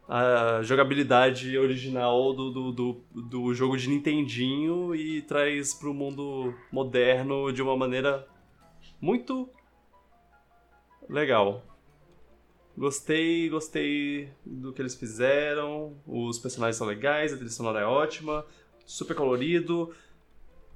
[0.08, 7.52] a jogabilidade original do, do, do, do, jogo de Nintendinho e traz pro mundo moderno
[7.52, 8.28] de uma maneira
[9.02, 9.50] muito
[11.10, 11.64] legal.
[12.78, 15.98] Gostei, gostei do que eles fizeram.
[16.06, 18.46] Os personagens são legais, a trilha sonora é ótima,
[18.86, 19.92] super colorido.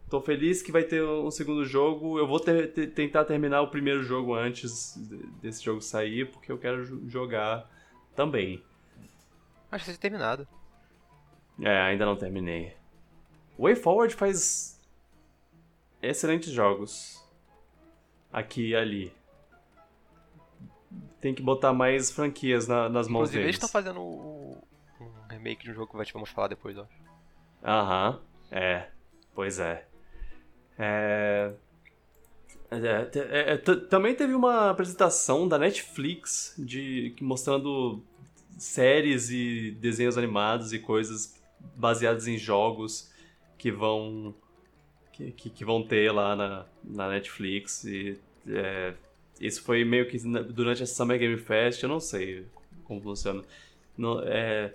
[0.10, 2.18] Tô feliz que vai ter um segundo jogo.
[2.18, 4.98] Eu vou ter, ter, tentar terminar o primeiro jogo antes
[5.40, 7.70] desse jogo sair, porque eu quero jogar
[8.16, 8.64] também.
[9.72, 10.48] Acho que você terminado.
[11.62, 12.76] É, ainda não terminei.
[13.58, 14.80] Way Forward faz
[16.02, 17.24] excelentes jogos.
[18.32, 19.14] Aqui e ali.
[21.20, 23.46] Tem que botar mais franquias na, nas mãos Inclusive, deles.
[23.48, 24.58] eles estão fazendo um
[25.30, 26.86] remake de um jogo que vamos falar depois, ó.
[27.64, 28.88] Aham, é.
[29.36, 29.86] Pois é.
[30.78, 31.54] É...
[32.72, 38.04] É, é, é também teve uma apresentação da Netflix de mostrando
[38.60, 41.42] séries e desenhos animados e coisas
[41.76, 43.12] baseadas em jogos
[43.58, 44.34] que vão
[45.12, 48.94] que, que, vão ter lá na, na Netflix e é,
[49.40, 52.46] isso foi meio que durante a Summer Game Fest, eu não sei
[52.86, 53.44] como funciona.
[53.98, 54.74] Não, é,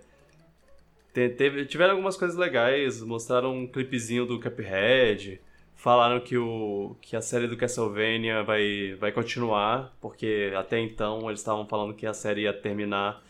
[1.13, 5.41] teve, tiveram algumas coisas legais, mostraram um clipezinho do Cuphead,
[5.75, 11.41] falaram que, o, que a série do Castlevania vai, vai continuar, porque até então eles
[11.41, 13.24] estavam falando que a série ia terminar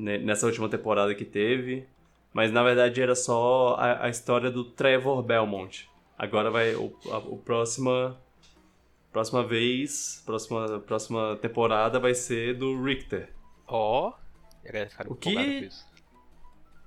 [0.00, 1.86] nessa última temporada que teve,
[2.32, 5.88] mas na verdade era só a, a história do Trevor Belmont.
[6.18, 8.16] Agora vai o, a, o próxima
[9.12, 13.30] próxima vez, próxima próxima temporada vai ser do Richter.
[13.66, 15.68] Ó, oh, o que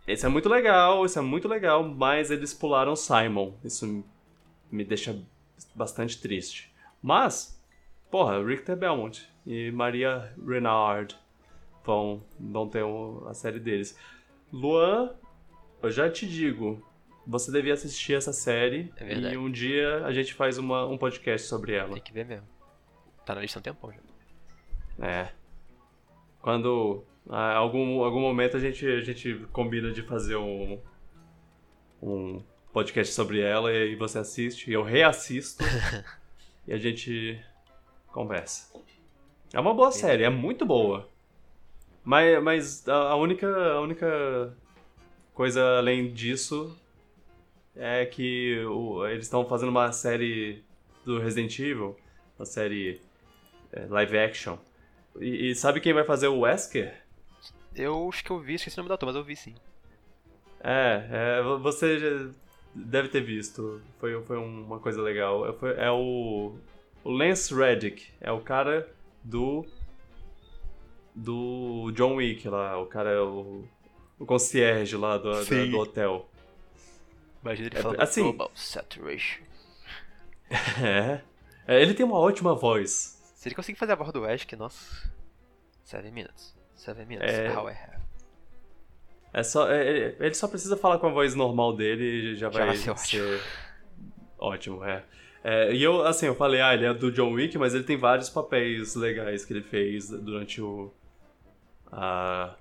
[0.06, 3.54] esse é muito legal, isso é muito legal, mas eles pularam Simon.
[3.64, 4.04] Isso
[4.70, 5.18] me deixa
[5.74, 6.74] bastante triste.
[7.02, 7.58] Mas,
[8.12, 11.18] porra, Richter Belmont e Maria Renard
[11.84, 13.98] vão, vão ter um, a série deles.
[14.52, 15.14] Luan,
[15.82, 16.82] eu já te digo,
[17.26, 21.48] você devia assistir essa série é e um dia a gente faz uma, um podcast
[21.48, 21.94] sobre ela.
[21.94, 22.48] Tem que ver mesmo.
[23.26, 25.08] Tá na lista há um tempão já.
[25.08, 25.32] É.
[26.42, 30.80] Quando ah, algum, algum momento a gente, a gente combina de fazer um,
[32.02, 35.64] um podcast sobre ela e você assiste, e eu reassisto
[36.68, 37.40] e a gente
[38.08, 38.74] conversa.
[39.54, 41.13] É uma boa série, é muito boa.
[42.04, 44.54] Mas, mas a única, a única
[45.34, 46.78] coisa além disso
[47.76, 50.64] é que o, eles estão fazendo uma série
[51.06, 51.98] do Resident Evil,
[52.38, 53.02] uma série
[53.72, 54.58] é, live action.
[55.20, 56.94] E, e, sabe quem vai fazer o Wesker?
[57.76, 59.56] Eu acho que eu vi, esqueci o nome do ator, mas eu vi sim.
[60.60, 62.30] É, é você
[62.74, 63.82] deve ter visto.
[64.00, 65.48] Foi, foi uma coisa legal.
[65.48, 66.56] É, foi, é o,
[67.04, 68.08] o Lance Reddick.
[68.22, 68.88] É o cara
[69.24, 69.66] do.
[71.16, 72.80] Do John Wick lá.
[72.80, 73.64] O cara é o.
[74.20, 76.30] O concierge lá do, do, do hotel.
[77.42, 79.44] Imagina ele é, falando assim, Global Saturation.
[80.82, 81.22] É.
[81.68, 81.82] é.
[81.82, 83.20] Ele tem uma ótima voz.
[83.36, 85.12] Se ele conseguir fazer a voz do Ash, que nossa.
[85.84, 86.56] 7 minutes.
[86.76, 87.34] 7 minutes.
[87.34, 87.56] É...
[87.56, 88.04] How I have.
[89.34, 92.52] É só, é, é, ele só precisa falar com a voz normal dele e já,
[92.52, 93.40] já vai, ser, ser ótimo.
[94.38, 95.04] ótimo é.
[95.44, 95.74] é.
[95.74, 98.30] E eu, assim, eu falei, ah, ele é do John Wick, mas ele tem vários
[98.30, 100.94] papéis legais que ele fez durante o.
[101.96, 102.56] A,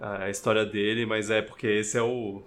[0.00, 2.42] a história dele, mas é porque esse é o,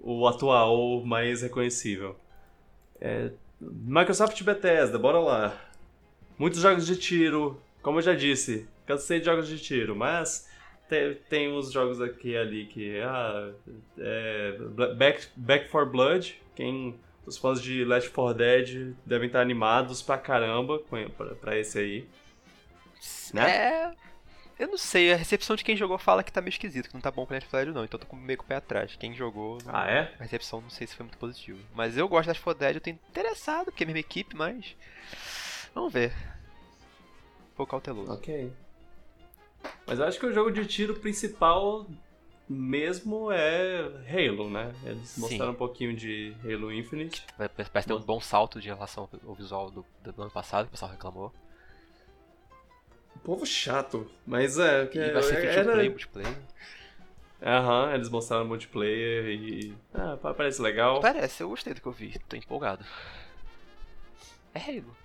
[0.00, 2.16] o atual mais reconhecível.
[3.00, 3.30] É,
[3.60, 5.60] Microsoft Bethesda, bora lá.
[6.38, 10.48] Muitos jogos de tiro, como eu já disse, cansei de jogos de tiro, mas
[10.88, 13.00] tem, tem uns jogos aqui e ali que.
[13.00, 13.52] Ah,
[13.98, 14.58] é,
[14.96, 16.98] Back, Back for Blood, quem.
[17.26, 22.08] Os fãs de Left 4 Dead devem estar animados pra caramba pra, pra esse aí.
[23.34, 23.50] Né?
[23.50, 24.05] É.
[24.58, 27.00] Eu não sei, a recepção de quem jogou fala que tá meio esquisito, que não
[27.00, 28.96] tá bom pra Left 4 Dead não, então eu tô meio com o pé atrás.
[28.96, 29.58] Quem jogou.
[29.66, 30.14] Ah, é?
[30.18, 31.58] A recepção não sei se foi muito positiva.
[31.74, 34.74] Mas eu gosto 4 Dead, eu tenho interessado, porque é a mesma equipe, mas.
[35.74, 36.12] Vamos ver.
[37.52, 38.10] Um pouco cauteloso.
[38.10, 38.50] Ok.
[39.86, 41.86] Mas eu acho que o jogo de tiro principal
[42.48, 44.74] mesmo é Halo, né?
[44.84, 45.20] Eles Sim.
[45.20, 47.26] mostraram um pouquinho de Halo Infinite.
[47.36, 50.72] Parece ter um bom salto de relação ao visual do, do ano passado, que o
[50.72, 51.32] pessoal reclamou
[53.16, 54.86] povo chato, mas é.
[54.86, 55.72] Que e vai ser era...
[55.72, 56.36] play, multiplayer.
[57.42, 59.74] Aham, eles mostraram multiplayer e.
[59.94, 61.00] Ah, parece legal.
[61.00, 62.84] Parece, eu gostei do que eu vi, tô empolgado.
[64.54, 64.96] É Halo.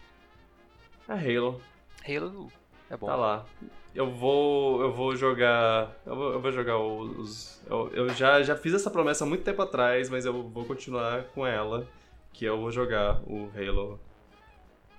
[1.10, 1.62] É Halo.
[2.08, 2.52] Halo
[2.90, 3.08] é bom.
[3.08, 3.46] Tá lá.
[3.94, 4.82] Eu vou.
[4.82, 5.96] Eu vou jogar.
[6.06, 7.62] Eu vou, eu vou jogar os.
[7.70, 11.24] Eu, eu, já, já fiz essa promessa há muito tempo atrás, mas eu vou continuar
[11.26, 11.88] com ela.
[12.34, 14.00] Que eu vou jogar o Halo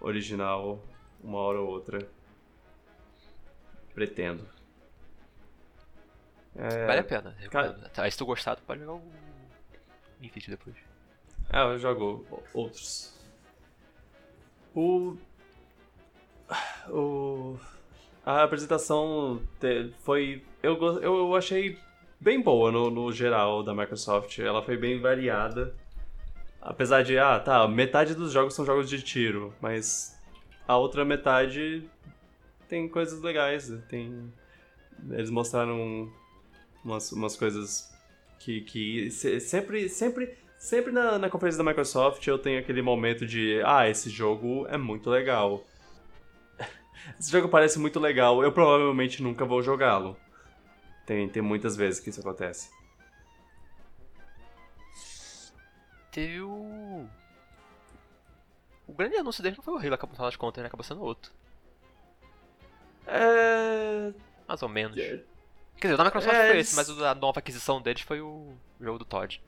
[0.01, 0.83] original
[1.23, 1.99] uma hora ou outra.
[3.95, 4.47] Pretendo.
[6.57, 6.86] É...
[6.86, 7.36] Vale a pena.
[7.51, 7.72] Cara...
[7.90, 9.03] Tá, se tu gostar, tu pode jogar o
[10.20, 10.76] Infinite depois.
[11.51, 13.18] Ah, eu jogo outros.
[14.74, 15.16] O.
[16.88, 17.59] O.
[18.24, 19.43] A apresentação
[20.01, 20.45] foi.
[20.62, 21.78] Eu, eu achei
[22.20, 24.38] bem boa no, no geral da Microsoft.
[24.38, 25.74] Ela foi bem variada.
[26.61, 30.16] Apesar de, ah, tá, metade dos jogos são jogos de tiro, mas
[30.66, 31.90] a outra metade
[32.73, 33.70] tem coisas legais.
[33.87, 34.33] Tem...
[35.11, 36.11] Eles mostraram
[36.83, 37.93] umas, umas coisas
[38.39, 43.61] que, que sempre, sempre, sempre na, na conferência da Microsoft eu tenho aquele momento de
[43.66, 45.62] ah, esse jogo é muito legal.
[47.20, 50.16] esse jogo parece muito legal, eu provavelmente nunca vou jogá-lo.
[51.05, 52.70] Tem, tem muitas vezes que isso acontece.
[56.11, 57.07] Teve o.
[58.87, 60.16] O grande anúncio dele não foi o Halo, acabou
[60.57, 60.66] né?
[60.66, 61.33] Acabou sendo outro.
[63.13, 64.13] É.
[64.49, 64.97] Mais ou menos.
[64.97, 65.21] É...
[65.77, 68.53] Quer dizer, o da Microsoft é, foi esse, mas a nova aquisição deles foi o
[68.81, 69.41] jogo do Todd.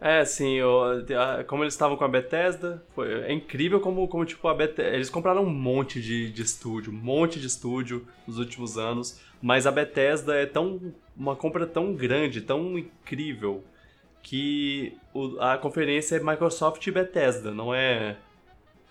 [0.00, 0.58] É, sim,
[1.46, 5.08] como eles estavam com a Bethesda, foi, é incrível como, como tipo, a Bethesda, eles
[5.08, 9.70] compraram um monte de, de estúdio, um monte de estúdio nos últimos anos, mas a
[9.70, 13.64] Bethesda é tão uma compra tão grande, tão incrível,
[14.22, 18.16] que o, a conferência é Microsoft e Bethesda, não é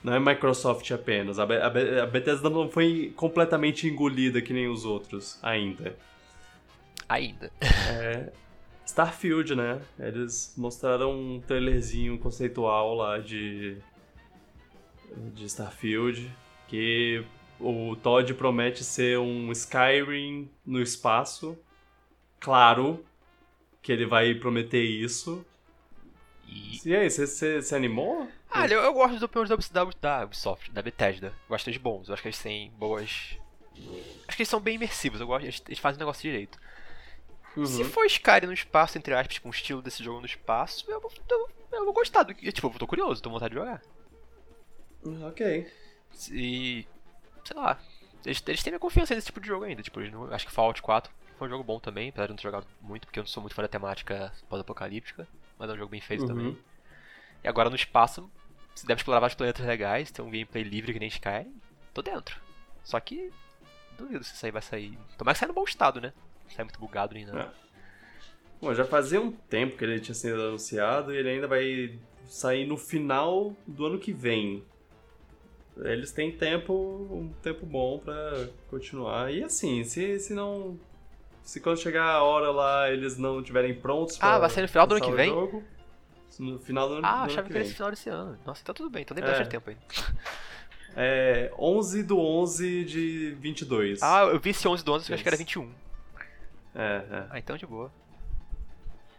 [0.03, 1.39] não é Microsoft apenas.
[1.39, 5.95] A, a, a Bethesda não foi completamente engolida que nem os outros ainda.
[7.07, 7.51] Ainda.
[7.61, 8.31] É,
[8.85, 9.81] Starfield, né?
[9.99, 13.77] Eles mostraram um trailerzinho conceitual lá de
[15.33, 16.29] de Starfield
[16.67, 17.23] que
[17.59, 21.57] o Todd promete ser um Skyrim no espaço.
[22.39, 23.05] Claro
[23.81, 25.45] que ele vai prometer isso.
[26.47, 28.27] E, e aí, você se animou?
[28.53, 31.33] Ah, eu, eu gosto dos opiniões da, da Ubisoft, da Bethesda.
[31.49, 32.07] Gosto de bons.
[32.07, 33.37] Eu acho que eles têm boas.
[34.27, 35.19] Acho que eles são bem imersivos.
[35.19, 36.59] Eu gosto, eles, eles fazem o negócio direito.
[37.57, 37.65] Uhum.
[37.65, 41.01] Se for Skyrim no espaço, entre aspas, com o estilo desse jogo no espaço, eu,
[41.29, 42.23] eu, eu vou gostar.
[42.23, 43.81] Do, tipo, eu tô curioso, tô com vontade de jogar.
[45.27, 45.71] Ok.
[46.31, 46.87] E.
[47.43, 47.79] Sei lá.
[48.25, 49.81] Eles, eles têm minha confiança nesse tipo de jogo ainda.
[49.81, 52.43] Tipo, não, acho que Fallout 4 foi um jogo bom também, apesar de não ter
[52.43, 55.27] jogado muito, porque eu não sou muito fã da temática pós-apocalíptica.
[55.57, 56.27] Mas é um jogo bem feito uhum.
[56.27, 56.57] também.
[57.43, 58.31] E agora no espaço,
[58.73, 61.53] você deve explorar vários planetas legais, tem um gameplay livre que nem Skyrim.
[61.93, 62.39] Tô dentro.
[62.83, 63.31] Só que
[63.97, 64.97] duvido se isso aí vai sair.
[65.17, 66.13] Tomara que saia no bom estado, né?
[66.43, 67.41] Não sai muito bugado nada.
[67.59, 67.63] É.
[68.61, 72.65] Bom, já fazia um tempo que ele tinha sido anunciado e ele ainda vai sair
[72.65, 74.63] no final do ano que vem.
[75.77, 79.33] Eles têm tempo, um tempo bom para continuar.
[79.33, 80.79] E assim, se, se não.
[81.43, 84.87] Se quando chegar a hora lá eles não estiverem prontos Ah, vai ser no final
[84.87, 85.29] do ano que vem?
[85.29, 85.61] Jogo,
[86.41, 88.39] no final do ano Ah, achava que, era esse final desse ano.
[88.45, 89.45] Nossa, então tudo bem, então nem é.
[89.45, 89.77] tempo aí.
[90.95, 94.03] É 11 do 11 de 22.
[94.03, 95.71] Ah, eu vi esse 11 do 11, que acho que era 21.
[96.75, 97.27] É, é.
[97.31, 97.91] Ah, então de boa.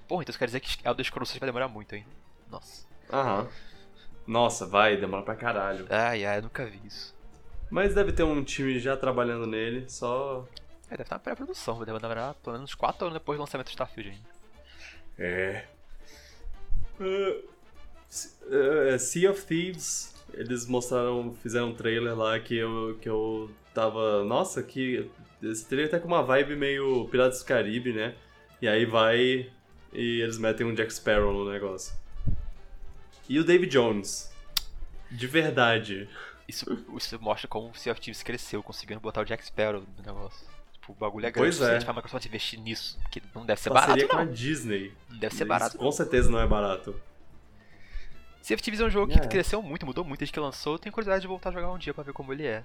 [0.06, 2.06] Porra, então isso quer dizer que Elder Scrolls 6 vai demorar muito, hein?
[2.50, 2.86] Nossa.
[3.12, 3.48] Aham.
[4.26, 5.86] Nossa, vai, demora pra caralho.
[5.90, 7.14] Ai, ai, eu nunca vi isso.
[7.70, 10.46] Mas deve ter um time já trabalhando nele, só...
[10.86, 13.70] É, deve estar na pré-produção, vai demorar pelo menos 4 anos depois do lançamento do
[13.70, 14.28] Starfield ainda.
[15.18, 15.64] É.
[17.00, 17.44] Uh,
[18.46, 24.24] uh, sea of Thieves, eles mostraram, fizeram um trailer lá que eu, que eu tava.
[24.24, 25.10] Nossa, que
[25.42, 28.14] esse trailer tá com uma vibe meio Piratas do Caribe, né?
[28.62, 29.50] E aí vai
[29.94, 31.94] e eles metem um Jack Sparrow no negócio.
[33.28, 34.32] E o David Jones.
[35.10, 36.08] De verdade.
[36.48, 36.66] Isso,
[36.96, 40.53] isso mostra como o Sea of Thieves cresceu, conseguindo botar o Jack Sparrow no negócio.
[40.84, 41.82] Tipo, o bagulho é grande pois é.
[41.82, 44.92] pra Microsoft investir nisso, que não deve ser Parceria barato, com a Disney.
[45.08, 45.76] Não deve ser barato.
[45.76, 46.94] Isso, com certeza não é barato.
[48.42, 49.26] Of Thieves é um jogo que é.
[49.26, 50.74] cresceu muito, mudou muito desde que lançou.
[50.74, 52.62] Eu tenho curiosidade de voltar a jogar um dia pra ver como ele é.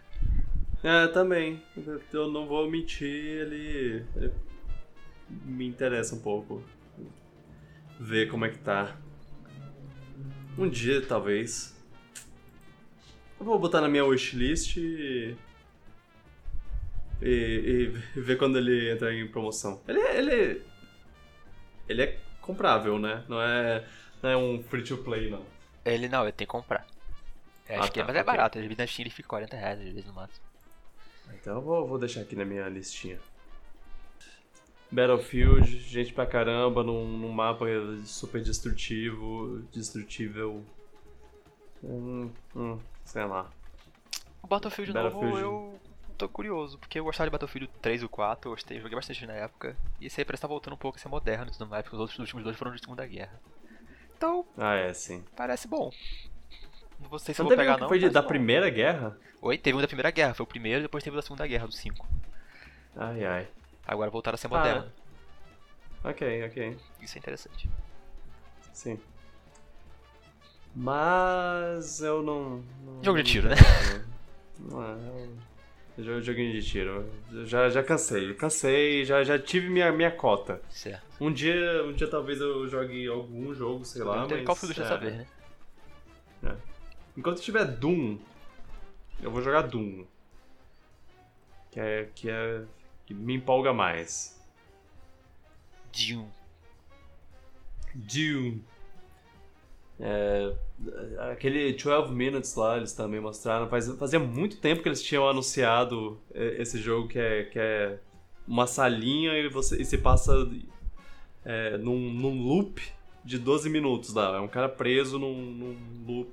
[0.84, 1.64] É, também.
[2.12, 4.34] Eu não vou mentir, ele, ele
[5.46, 6.62] me interessa um pouco.
[7.98, 8.98] Ver como é que tá.
[10.58, 11.74] Um dia, talvez.
[13.40, 15.38] Eu vou botar na minha wishlist e...
[17.22, 19.82] E, e ver quando ele entrar em promoção.
[19.88, 20.62] Ele, ele,
[21.88, 23.24] ele é comprável, né?
[23.28, 23.86] Não é,
[24.24, 25.46] não é um free to play, não.
[25.84, 26.86] Ele não, ele tem que comprar.
[27.68, 29.56] Eu ah, acho tá, que é, mas é barato, ele na Steam ele fica 40
[29.56, 30.46] reais às vezes no máximo.
[31.34, 33.20] Então eu vou, vou deixar aqui na minha listinha.
[34.92, 37.66] Battlefield, gente pra caramba, num, num mapa
[38.06, 40.66] super destrutivo, destrutível.
[41.84, 43.52] Hum, hum, sei lá.
[44.42, 45.69] O Battlefield, Battlefield novo eu
[46.20, 49.34] tô curioso, porque eu gostava de Battlefield 3 ou 4, eu gostei, joguei bastante na
[49.34, 49.76] época.
[50.02, 51.82] E esse aí parece estar tá voltando um pouco a ser moderno e tudo mais,
[51.82, 53.40] porque os outros últimos dois foram de Segunda Guerra.
[54.18, 54.46] Então.
[54.58, 55.24] Ah, é, sim.
[55.36, 55.90] Parece bom.
[57.00, 57.88] Não sei se não eu vou pegar, não.
[57.88, 58.28] Foi de, da bom.
[58.28, 59.18] Primeira Guerra?
[59.42, 61.68] Oi, teve um da Primeira Guerra, foi o primeiro, depois teve o da Segunda Guerra,
[61.68, 62.06] do 5.
[62.98, 63.48] Ai, ai.
[63.88, 64.92] Agora voltaram a ser moderno.
[66.04, 66.78] Ah, ok, ok.
[67.02, 67.70] Isso é interessante.
[68.74, 69.00] Sim.
[70.76, 72.64] Mas eu não.
[72.84, 73.56] não Jogo de tiro, né?
[74.60, 74.92] Não é.
[74.92, 75.30] Eu,
[76.22, 77.06] joguinho de tiro.
[77.46, 78.34] Já, já cansei.
[78.34, 80.62] Cansei, já, já tive minha, minha cota.
[80.70, 81.04] Certo.
[81.20, 84.28] Um dia, um dia talvez eu jogue algum jogo, sei lá.
[84.28, 85.28] Mas, of Duty é, saber, né?
[86.44, 86.56] É.
[87.18, 88.18] Enquanto tiver Doom,
[89.22, 90.06] eu vou jogar Doom.
[91.72, 92.10] Que é.
[92.16, 92.64] Que é.
[93.06, 94.40] que me empolga mais.
[95.92, 96.28] Doom.
[97.94, 98.60] Doom.
[100.00, 100.54] É,
[101.32, 103.68] aquele 12 Minutes lá, eles também mostraram.
[103.68, 108.00] Faz, fazia muito tempo que eles tinham anunciado é, esse jogo que é, que é
[108.48, 110.50] uma salinha e você e se passa
[111.44, 112.82] é, num, num loop
[113.24, 114.38] de 12 minutos lá.
[114.38, 115.78] É um cara preso num, num
[116.08, 116.32] loop,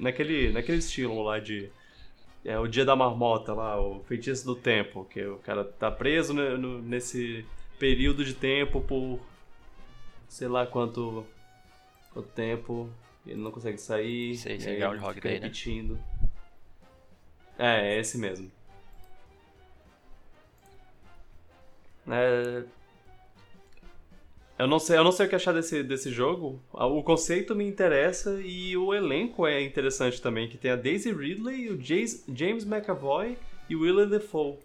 [0.00, 1.68] naquele, naquele estilo lá de.
[2.42, 6.32] É o dia da marmota lá, o feitiço do tempo, que o cara tá preso
[6.32, 7.44] no, nesse
[7.78, 9.20] período de tempo por
[10.26, 11.26] sei lá quanto
[12.14, 12.88] o tempo,
[13.26, 14.36] ele não consegue sair.
[14.36, 15.46] Sei, sei, Groundhog Day, né?
[15.46, 15.94] repetindo.
[15.94, 16.00] Né?
[17.58, 18.50] É, é esse mesmo.
[22.08, 22.64] É...
[24.58, 26.60] Eu não sei, eu não sei o que achar desse, desse jogo.
[26.70, 31.70] O conceito me interessa e o elenco é interessante também, que tem a Daisy Ridley,
[31.70, 33.38] o James McAvoy
[33.70, 34.58] e o Willem Dafoe.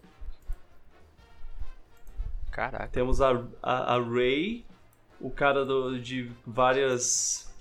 [2.50, 2.88] Caraca.
[2.88, 4.65] Temos a, a, a Ray,
[5.26, 7.52] o cara do, de várias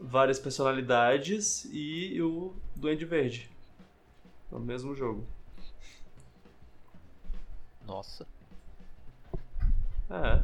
[0.00, 3.50] várias personalidades e o Duende Verde
[4.50, 5.26] no mesmo jogo.
[7.86, 8.26] Nossa.
[10.10, 10.42] É.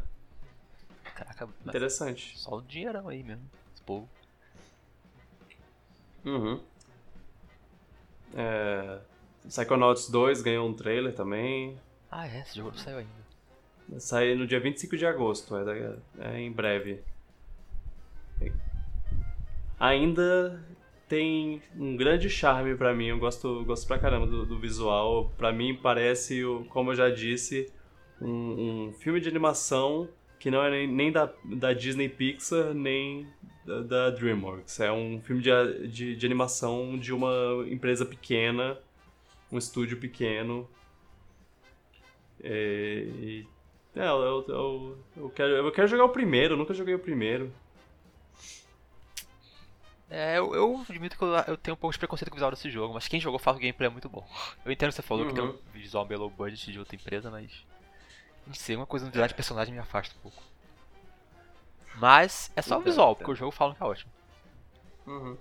[1.15, 2.37] Caraca, interessante.
[2.37, 4.07] Só o dinheirão aí mesmo, esse povo.
[6.23, 6.61] Uhum.
[8.35, 8.99] É...
[9.47, 11.79] Psychonauts 2 ganhou um trailer também.
[12.11, 12.41] Ah, é?
[12.41, 13.22] Esse jogo não saiu ainda.
[13.97, 16.99] Sai no dia 25 de agosto, é, é em breve.
[19.79, 20.63] Ainda
[21.07, 25.31] tem um grande charme para mim, eu gosto, gosto pra caramba do, do visual.
[25.37, 27.71] Para mim parece, como eu já disse,
[28.21, 30.09] um, um, filme de animação
[30.39, 33.27] que não é nem, nem da, da Disney Pixar, nem
[33.65, 34.79] da, da DreamWorks.
[34.79, 38.77] É um filme de, de, de animação de uma empresa pequena,
[39.51, 40.67] um estúdio pequeno.
[42.41, 43.47] É, e
[43.95, 47.51] é, eu, eu, eu, quero, eu quero jogar o primeiro, eu nunca joguei o primeiro.
[50.09, 52.51] É, eu, eu admito que eu, eu, tenho um pouco de preconceito com o visual
[52.51, 54.27] desse jogo, mas quem jogou fala que o gameplay é muito bom.
[54.63, 55.29] Eu entendo que você falou, uhum.
[55.29, 55.59] que tem um uhum.
[55.73, 57.65] visual meio low budget de outra empresa, mas.
[58.45, 60.43] Não sei, uma coisa no design de personagem me afasta um pouco.
[61.95, 64.11] Mas é só o visual, porque o jogo fala que é ótimo.
[65.07, 65.37] Uhum.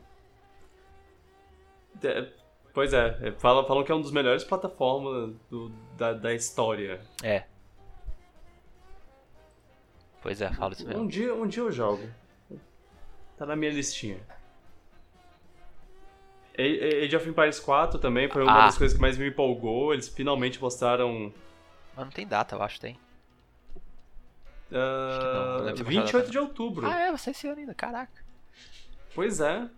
[2.03, 2.29] É,
[2.73, 7.01] pois é, é falam, falam que é um dos melhores plataformas do, da, da história.
[7.23, 7.45] É,
[10.23, 11.03] Pois é, falo isso mesmo.
[11.03, 12.09] Um dia, um dia eu jogo.
[13.37, 14.21] Tá na minha listinha.
[16.57, 18.67] Age of Empires 4 também foi uma ah.
[18.67, 19.93] das coisas que mais me empolgou.
[19.93, 21.33] Eles finalmente mostraram.
[21.97, 22.99] Mas não tem data, eu acho, tem.
[24.71, 26.87] Uh, não, não 28 de outubro.
[26.87, 28.25] Ah, é, vai ser esse ano ainda, caraca.
[29.15, 29.69] Pois é.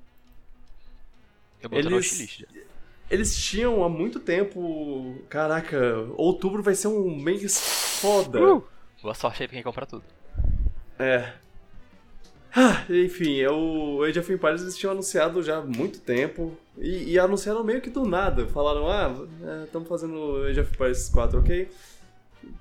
[1.63, 2.41] Eu botei Eles...
[2.41, 2.65] no
[3.11, 5.23] eles tinham há muito tempo.
[5.29, 5.79] Caraca,
[6.17, 8.43] outubro vai ser um mês foda.
[8.43, 8.65] Uh,
[9.03, 10.05] boa sorte aí pra quem compra tudo.
[10.99, 11.33] É.
[12.57, 16.57] Ah, enfim, é o Age of Empires eles tinham anunciado já há muito tempo.
[16.79, 18.47] E, e anunciaram meio que do nada.
[18.47, 19.13] Falaram, ah,
[19.65, 21.69] estamos é, fazendo Age of Empires 4, ok?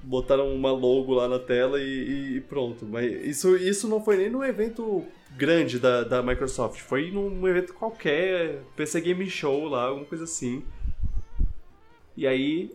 [0.02, 2.86] Botaram uma logo lá na tela e, e, pronto.
[2.88, 5.06] Mas isso, isso não foi nem no evento
[5.38, 6.80] grande da, da Microsoft.
[6.82, 10.64] Foi num evento qualquer, PC Game Show lá, alguma coisa assim.
[12.18, 12.72] E aí,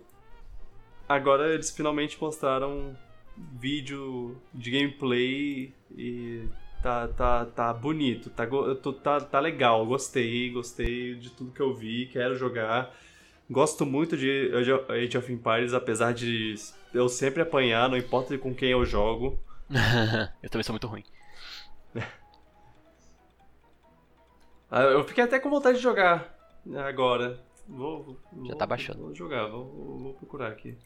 [1.08, 2.96] agora eles finalmente mostraram
[3.58, 6.44] vídeo de gameplay e
[6.82, 8.46] tá, tá, tá bonito, tá,
[9.02, 12.94] tá, tá legal, gostei, gostei de tudo que eu vi, quero jogar.
[13.50, 14.52] Gosto muito de
[14.88, 16.54] Age of Empires, apesar de
[16.92, 19.38] eu sempre apanhar, não importa com quem eu jogo.
[20.42, 21.04] eu também sou muito ruim.
[24.70, 26.38] Ah, eu fiquei até com vontade de jogar
[26.86, 27.40] agora.
[27.66, 29.00] Vou, Já tá baixando.
[29.00, 29.64] Vou jogar, vou,
[29.98, 30.76] vou procurar aqui.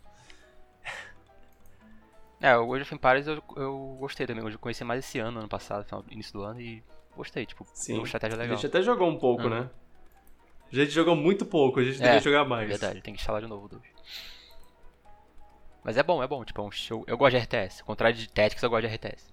[2.43, 4.45] É, o Age of Empires eu, eu gostei também.
[4.45, 6.83] Eu conheci mais esse ano, ano passado, início do ano, e
[7.17, 7.47] gostei.
[7.47, 7.95] Tipo, Sim.
[7.95, 8.55] uma estratégia legal.
[8.55, 9.51] A gente até jogou um pouco, uhum.
[9.51, 9.71] né?
[10.73, 12.69] A gente jogou muito pouco, a gente é, devia jogar mais.
[12.69, 13.83] Verdade, tem que instalar de novo o 2.
[15.85, 16.45] Mas é bom, é bom.
[16.45, 17.05] Tipo, é um show.
[17.07, 17.81] Eu gosto de RTS.
[17.81, 19.31] Ao contrário de Tactics, eu gosto de RTS.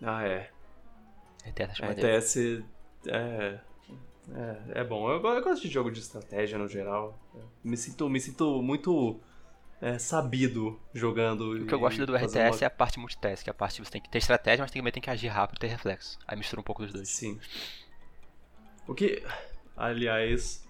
[0.00, 0.50] Ah, é.
[1.44, 2.64] RTS, RTS
[3.08, 3.58] é,
[4.32, 5.10] é, é bom.
[5.10, 7.18] Eu, eu, gosto de jogo de estratégia no geral.
[7.64, 9.20] Me sinto, me sinto muito
[9.82, 11.54] é, sabido jogando.
[11.54, 12.58] O que eu gosto do RTS uma...
[12.62, 15.02] é a parte multitask, a parte que você tem que ter estratégia, mas também tem
[15.02, 16.18] que agir rápido e ter reflexo.
[16.26, 17.08] Aí mistura um pouco dos dois.
[17.08, 17.40] Sim.
[18.86, 19.24] O que,
[19.76, 20.64] aliás,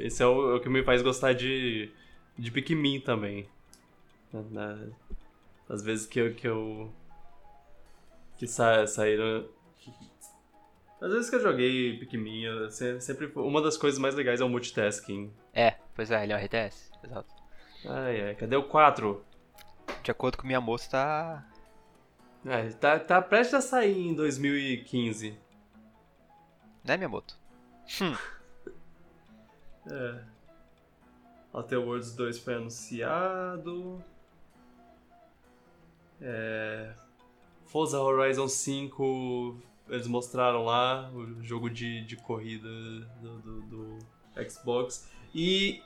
[0.00, 1.92] esse é o, é o que me faz gostar de,
[2.36, 3.48] de Pikmin também.
[4.32, 4.88] Na,
[5.68, 6.34] às vezes que eu.
[6.34, 6.92] Que, eu,
[8.36, 9.48] que sa, saíram
[11.00, 15.32] às vezes que eu joguei Pikmin, sempre uma das coisas mais legais é o multitasking.
[15.52, 17.41] É, pois é, ele é um RTS, exato.
[17.84, 19.24] Ai, ai, cadê o 4?
[20.02, 21.46] De acordo com minha moça, tá.
[22.44, 25.38] É, tá, tá prestes a sair em 2015.
[26.84, 27.38] Né, minha moto?
[28.00, 28.16] Hum.
[29.90, 30.24] é.
[31.52, 34.02] Outer Worlds 2 foi anunciado.
[36.20, 36.92] É.
[37.66, 42.68] Forza Horizon 5 eles mostraram lá o jogo de, de corrida
[43.20, 43.98] do, do, do
[44.48, 45.08] Xbox.
[45.34, 45.82] E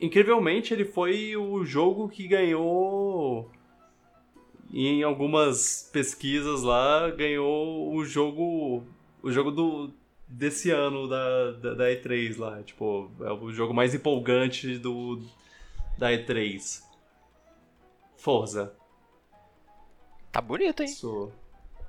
[0.00, 3.50] incrivelmente ele foi o jogo que ganhou
[4.72, 8.82] em algumas pesquisas lá ganhou o jogo
[9.22, 9.90] o jogo do
[10.26, 15.20] desse ano da, da, da, E3 lá tipo é o jogo mais empolgante do
[15.98, 16.82] da E3
[18.24, 18.74] Forza.
[20.32, 20.88] Tá bonito hein?
[20.88, 21.30] Isso.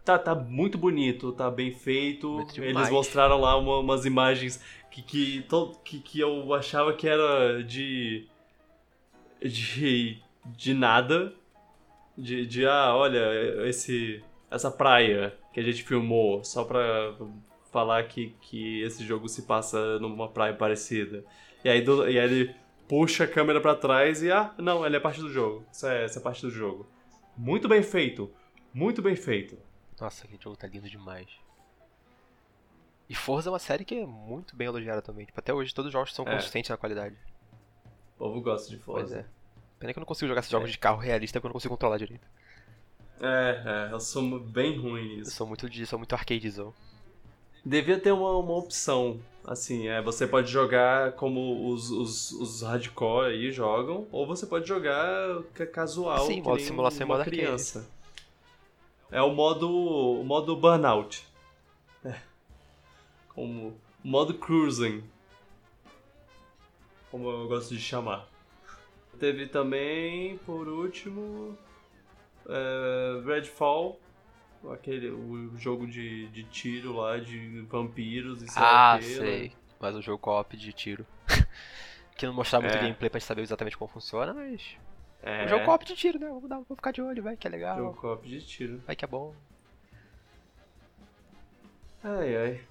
[0.05, 2.45] Tá, tá muito bonito, tá bem feito.
[2.57, 7.63] Eles mostraram lá uma, umas imagens que, que, to, que, que eu achava que era
[7.63, 8.27] de.
[9.41, 10.19] de.
[10.45, 11.33] de nada.
[12.15, 17.13] De, de ah, olha, esse, essa praia que a gente filmou só pra
[17.71, 21.25] falar que, que esse jogo se passa numa praia parecida.
[21.63, 22.55] E aí, do, e aí ele
[22.87, 25.65] puxa a câmera para trás e ah, não, ele é parte do jogo.
[25.73, 26.87] Isso é, essa é parte do jogo.
[27.35, 28.31] Muito bem feito.
[28.73, 29.57] Muito bem feito.
[29.99, 31.27] Nossa, aquele jogo tá lindo demais.
[33.07, 35.25] E Forza é uma série que é muito bem elogiada também.
[35.25, 36.35] Tipo, até hoje todos os jogos são é.
[36.35, 37.15] consistentes na qualidade.
[38.15, 39.15] O povo gosta de Forza.
[39.15, 39.25] Pois é.
[39.79, 40.71] Pena que eu não consigo jogar esses jogos é.
[40.71, 42.27] de carro realista porque eu não consigo controlar direito.
[43.21, 45.29] É, é, eu sou bem ruim nisso.
[45.29, 46.73] Eu sou muito, de, sou muito arcadezão.
[47.63, 53.31] Devia ter uma, uma opção, assim, é, você pode jogar como os, os, os hardcore
[53.31, 55.41] aí jogam, ou você pode jogar
[55.73, 57.89] casual, Sim, modo simulação uma criança.
[59.11, 61.25] É o modo, o modo burnout.
[62.03, 62.19] É.
[63.29, 65.03] Como o modo cruising.
[67.11, 68.27] Como eu gosto de chamar.
[69.19, 71.57] Teve também, por último,
[72.47, 73.99] é, Redfall,
[74.71, 79.53] aquele o jogo de, de tiro lá de vampiros e Ah, sei.
[79.79, 81.05] Mas o jogo co-op de tiro.
[82.17, 82.81] que não mostrava muito é.
[82.81, 84.77] gameplay pra gente saber exatamente como funciona, mas
[85.25, 85.45] é.
[85.45, 86.29] Um jogo de tiro, né?
[86.29, 87.77] Vou, dar, vou ficar de olho, vai, que é legal.
[87.77, 88.77] Jogo co de tiro.
[88.85, 89.33] Vai que é bom.
[92.03, 92.61] Ai, ai.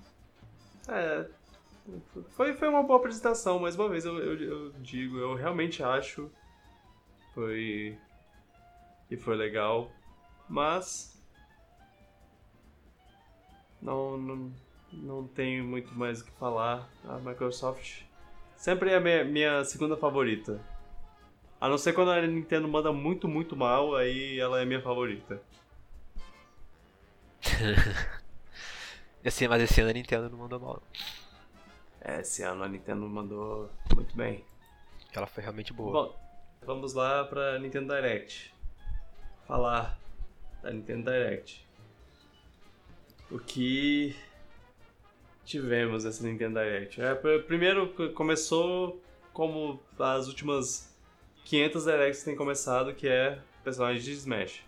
[0.89, 1.27] É.
[2.31, 6.31] Foi, foi uma boa apresentação, mais uma vez eu, eu, eu digo, eu realmente acho
[7.35, 7.99] foi
[9.09, 9.91] que foi legal,
[10.49, 11.21] mas
[13.83, 14.53] não, não,
[14.93, 16.89] não tenho muito mais o que falar.
[17.05, 18.03] A Microsoft
[18.57, 20.59] sempre é a minha, minha segunda favorita.
[21.65, 25.41] A não ser quando a Nintendo manda muito, muito mal, aí ela é minha favorita.
[29.25, 30.83] Esse, mas esse ano a Nintendo não mandou mal.
[32.03, 34.45] É, esse ano a Nintendo mandou muito bem.
[35.15, 35.91] Ela foi realmente boa.
[35.91, 36.21] Bom,
[36.67, 38.55] vamos lá pra Nintendo Direct.
[39.47, 39.99] Falar
[40.62, 41.67] da Nintendo Direct.
[43.31, 44.15] O que
[45.47, 47.01] tivemos nessa Nintendo Direct?
[47.01, 49.03] É, primeiro começou
[49.33, 50.94] como as últimas
[51.45, 54.63] 500 Directs têm começado, que é personagem de Smash.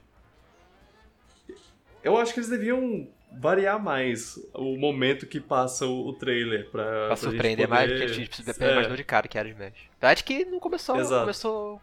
[2.05, 7.17] Eu acho que eles deviam variar mais o momento que passa o, trailer pra, pra,
[7.17, 7.81] surpreender poder...
[7.81, 8.73] mais, porque a gente precisa é.
[8.73, 9.91] imaginou de cara que era Smash.
[10.01, 11.23] Verdade que não começou, Exato.
[11.23, 11.81] começou...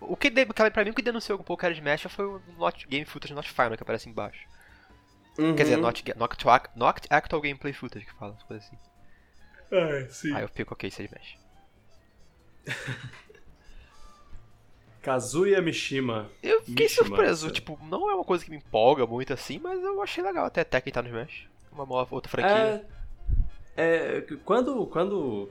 [0.00, 2.42] O que, de, pra mim, o que denunciou um pouco que era Smash foi o
[2.58, 4.46] not, Game Footage Not Final, que aparece embaixo.
[5.38, 5.56] Uhum.
[5.56, 8.76] Quer dizer, not, not, not, not Actual Gameplay Footage, que fala, coisa assim.
[9.70, 10.34] É, sim.
[10.34, 11.38] Aí eu fico, ok, isso é Smash.
[15.04, 16.30] Kazuya Mishima.
[16.42, 19.82] Eu fiquei Mishima, surpreso, tipo, não é uma coisa que me empolga muito assim, mas
[19.82, 21.46] eu achei legal até Tekken tá no Smash.
[21.70, 22.86] Uma outra franquia.
[23.76, 25.50] É, é, quando, quando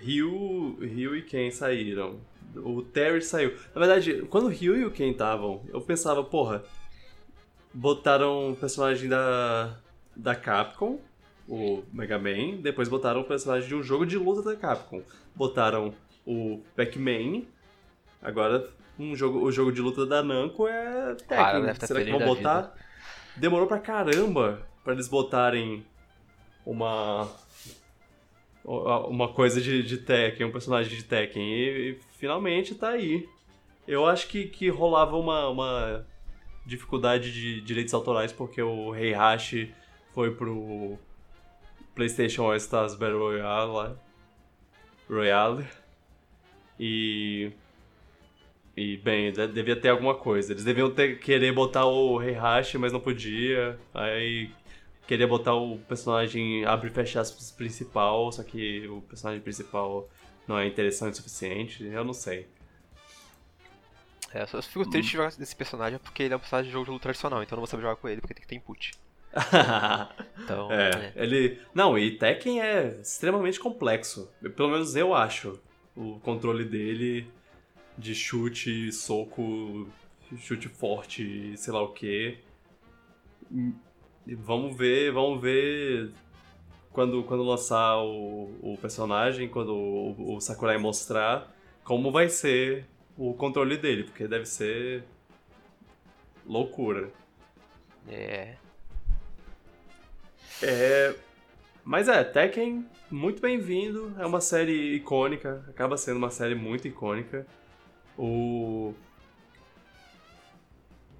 [0.00, 2.18] Ryu, Ryu e Ken saíram,
[2.56, 3.54] o Terry saiu.
[3.74, 6.64] Na verdade, quando o Ryu e o Ken estavam, eu pensava, porra,
[7.72, 9.78] botaram o personagem da,
[10.16, 10.98] da Capcom,
[11.48, 15.02] o Mega Man, depois botaram o personagem de um jogo de luta da Capcom.
[15.34, 15.94] Botaram
[16.26, 17.42] o Pac-Man,
[18.24, 21.36] Agora, um jogo, o jogo de luta da Namco é Tekken.
[21.38, 22.62] Ah, Será que vão botar?
[22.62, 22.74] Vida.
[23.36, 25.84] Demorou pra caramba pra eles botarem
[26.64, 27.28] uma
[28.64, 31.42] uma coisa de, de Tekken, um personagem de Tekken.
[31.42, 33.28] E, e, finalmente tá aí.
[33.86, 36.06] Eu acho que, que rolava uma, uma
[36.64, 39.74] dificuldade de direitos autorais porque o Heihachi
[40.14, 40.98] foi pro
[41.94, 43.96] PlayStation All Stars Battle Royale.
[45.10, 45.66] Royale.
[46.80, 47.52] E
[48.76, 50.52] e, bem, devia ter alguma coisa.
[50.52, 53.78] Eles deviam ter, querer botar o Heihachi, mas não podia.
[53.92, 54.50] Aí
[55.06, 60.08] queria botar o personagem abre e fecha aspas principal, só que o personagem principal
[60.48, 61.84] não é interessante o suficiente.
[61.84, 62.48] Eu não sei.
[64.32, 66.72] É, eu só fico triste de jogar desse personagem porque ele é um personagem de
[66.72, 68.48] jogo de luta tradicional, então eu não vou saber jogar com ele porque tem que
[68.48, 68.90] ter input.
[70.42, 71.60] então, é, é, ele.
[71.72, 74.28] Não, e Tekken é extremamente complexo.
[74.56, 75.60] Pelo menos eu acho.
[75.96, 77.28] O controle dele
[77.96, 79.88] de chute, soco,
[80.38, 82.38] chute forte, sei lá o que.
[84.26, 86.12] Vamos ver, vamos ver
[86.92, 92.86] quando, quando lançar o, o personagem, quando o, o Sakurai mostrar como vai ser
[93.16, 95.04] o controle dele, porque deve ser
[96.46, 97.10] loucura.
[98.08, 98.56] É.
[100.62, 101.14] É.
[101.84, 104.14] Mas é, Tekken, muito bem-vindo.
[104.18, 107.46] É uma série icônica, acaba sendo uma série muito icônica.
[108.16, 108.94] O.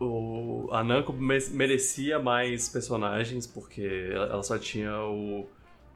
[0.00, 5.46] O, a Namco merecia mais personagens, porque ela só tinha o,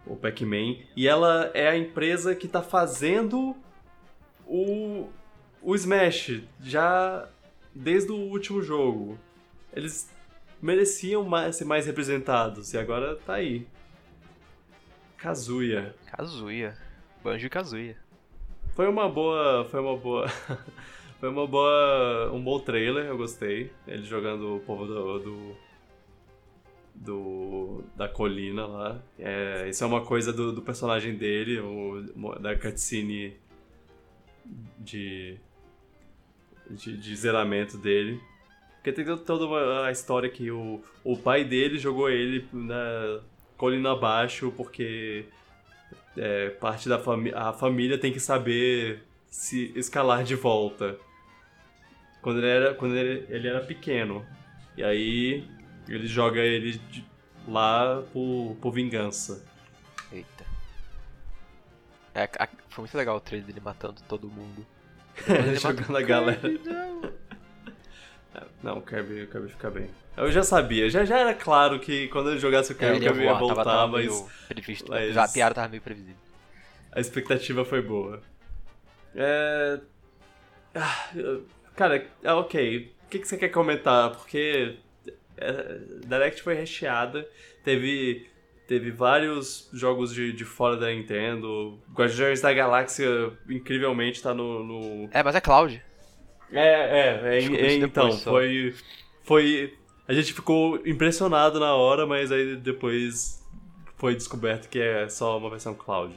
[0.06, 0.76] o Pac-Man.
[0.96, 3.56] E ela é a empresa que está fazendo
[4.46, 5.08] o,
[5.60, 7.28] o Smash já
[7.74, 9.18] desde o último jogo.
[9.72, 10.10] Eles
[10.60, 13.66] mereciam mais, ser mais representados e agora tá aí.
[15.16, 15.94] Kazuya.
[16.06, 16.76] Kazuya.
[17.22, 17.96] Banjo Kazuya.
[18.78, 19.64] Foi uma boa.
[19.64, 20.28] Foi uma boa.
[21.18, 22.30] foi uma boa.
[22.32, 23.72] Um bom trailer, eu gostei.
[23.88, 25.18] Ele jogando o povo do.
[25.18, 25.56] do,
[26.94, 29.02] do da colina lá.
[29.18, 32.04] É, isso é uma coisa do, do personagem dele, o,
[32.38, 33.36] da cutscene
[34.78, 35.36] de,
[36.70, 38.20] de, de zeramento dele.
[38.76, 43.22] Porque tem toda uma, a história que o, o pai dele jogou ele na
[43.56, 45.26] colina abaixo porque
[46.18, 47.38] é, parte da família.
[47.38, 50.98] A família tem que saber se escalar de volta.
[52.20, 54.24] Quando ele era, quando ele, ele era pequeno.
[54.76, 55.48] E aí
[55.88, 57.04] ele joga ele de,
[57.46, 59.44] lá por, por vingança.
[60.12, 60.44] Eita.
[62.14, 64.66] É, a, foi muito legal o trailer dele matando todo mundo.
[65.28, 66.40] Ele jogando a galera.
[66.64, 67.12] Não,
[68.64, 69.90] o Kirby, o Kirby fica bem.
[70.16, 73.12] Eu já sabia, já, já era claro que quando ele jogasse o Kirby, é, o
[73.12, 75.14] Kirby ia, voltar, tava, tava mas, previsto, mas...
[75.14, 76.16] Já a piada tava meio previsível.
[76.92, 78.20] A expectativa foi boa.
[79.14, 79.80] É...
[80.74, 81.08] Ah,
[81.74, 82.94] cara, é ok.
[83.04, 84.10] O que, que você quer comentar?
[84.10, 84.76] Porque
[85.36, 87.26] é, Direct foi recheada,
[87.64, 88.28] teve
[88.68, 91.80] teve vários jogos de, de fora da Nintendo.
[91.92, 93.08] Guardiões da Galáxia,
[93.48, 95.08] incrivelmente, tá no, no...
[95.10, 95.82] É, mas é Cloud.
[96.52, 98.74] É, é, é, é então, foi.
[99.22, 99.74] Foi.
[100.06, 103.44] A gente ficou impressionado na hora, mas aí depois
[103.96, 106.14] foi descoberto que é só uma versão cloud.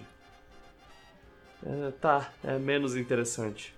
[1.65, 3.73] É, tá, é menos interessante.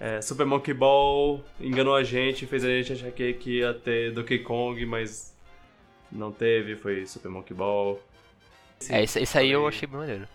[0.00, 4.12] É, Super Monkey Ball enganou a gente, fez a gente achar que, que ia ter
[4.12, 5.34] Donkey Kong, mas
[6.10, 8.00] não teve foi Super Monkey Ball.
[8.80, 10.28] Sim, é, esse aí eu achei bem maneiro.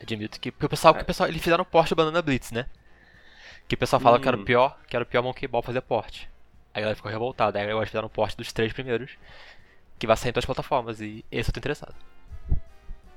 [0.00, 0.50] Admito que.
[0.50, 1.02] Porque o pessoal, é.
[1.02, 2.66] o pessoal eles fizeram porte do Banana Blitz, né?
[3.68, 4.20] Que o pessoal fala hum.
[4.20, 4.44] que era o hum.
[4.44, 6.28] pior, que era o pior Monkey Ball fazer porte.
[6.72, 7.58] Aí a galera ficou revoltada.
[7.58, 9.12] Aí agora fizeram porte dos três primeiros.
[9.98, 11.00] Que vai sair em todas as plataformas.
[11.02, 11.94] E esse eu tô interessado.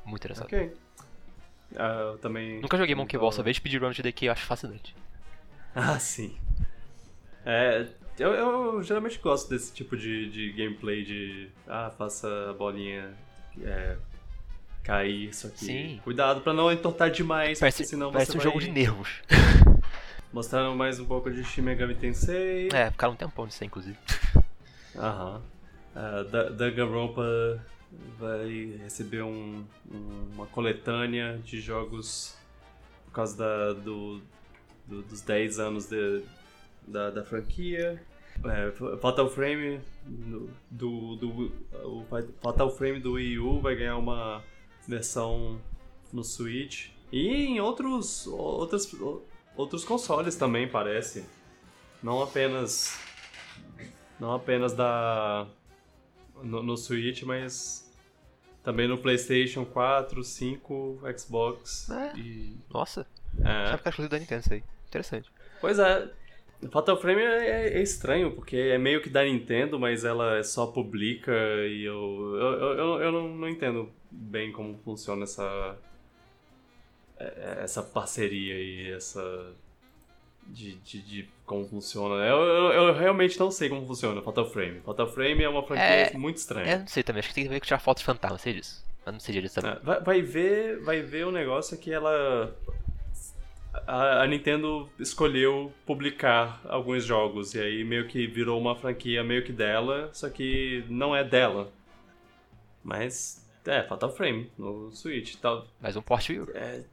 [0.04, 0.48] Muito interessado.
[0.48, 0.74] Ok.
[1.72, 2.60] Uh, eu também.
[2.60, 4.96] Nunca joguei Monkey Ball, só vejo speedrun de DQ eu acho fascinante.
[5.74, 6.38] Ah, sim.
[7.46, 7.88] É,
[8.20, 11.48] eu, eu, geralmente gosto desse tipo de, de gameplay de.
[11.66, 13.14] Ah, faça a bolinha
[13.64, 13.96] é,
[14.84, 15.64] cair, isso aqui.
[15.64, 16.02] Sim.
[16.04, 18.52] Cuidado pra não entortar demais, parece, senão parece você um vai...
[18.52, 19.22] jogo de nervos.
[20.34, 22.70] Mostraram mais um pouco de Shin Megami Tensei.
[22.72, 23.98] É, ficaram um tempão nisso aí, inclusive.
[24.96, 25.42] Aham.
[25.94, 27.62] Uh, Danganronpa
[28.18, 32.38] vai receber um, um, uma coletânea de jogos
[33.06, 34.22] por causa da, do,
[34.88, 36.24] do, dos 10 anos de,
[36.88, 38.02] da, da franquia.
[38.46, 38.72] É,
[39.02, 41.52] Fatal Frame do, do, do,
[41.84, 42.06] o
[42.42, 44.42] Fatal Frame do Wii U vai ganhar uma
[44.88, 45.60] versão
[46.14, 48.90] no Switch e em outros outros,
[49.56, 51.26] outros consoles também parece
[52.02, 52.98] não apenas
[54.20, 55.48] não apenas da
[56.42, 57.90] no, no Switch mas
[58.64, 62.18] também no PlayStation 4, 5, Xbox é.
[62.18, 63.06] e nossa
[63.40, 63.68] é.
[63.68, 66.12] sabe que é exclusivo da Nintendo isso aí interessante pois é
[66.70, 70.68] Fatal Frame é, é, é, estranho, porque é meio que da Nintendo, mas ela só
[70.68, 75.76] publica e eu, eu, eu, eu não, não entendo bem como funciona essa, é,
[77.64, 79.54] essa parceria e essa.
[80.48, 82.16] De, de, de como funciona.
[82.26, 84.82] Eu, eu, eu, realmente não sei como funciona Fatal Frame.
[84.82, 86.74] Fatal Frame é uma franquia é, muito estranha.
[86.74, 88.84] Eu não sei também, acho que tem que ver com tirar fotos fantasma, sei disso.
[89.06, 89.72] Eu não sei direito também.
[89.72, 92.54] É, vai, vai, ver, vai ver o negócio que ela
[93.88, 99.44] a, a, Nintendo escolheu publicar alguns jogos e aí meio que virou uma franquia meio
[99.44, 101.72] que dela, só que não é dela.
[102.84, 105.36] Mas é, Fatal Frame no Switch.
[105.36, 105.68] Tal.
[105.80, 106.50] Mais um porte Wii.
[106.56, 106.84] É,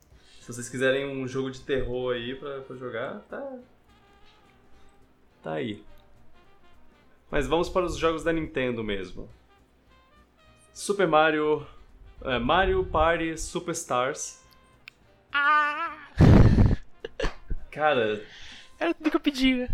[0.49, 3.59] se vocês quiserem um jogo de terror aí pra, pra jogar, tá.
[5.43, 5.85] Tá aí.
[7.31, 9.29] Mas vamos para os jogos da Nintendo mesmo.
[10.73, 11.67] Super Mario.
[12.23, 14.43] É, Mario Party Superstars.
[15.31, 16.09] Ah!
[17.71, 18.25] Cara.
[18.81, 19.69] Era tudo que eu pedia.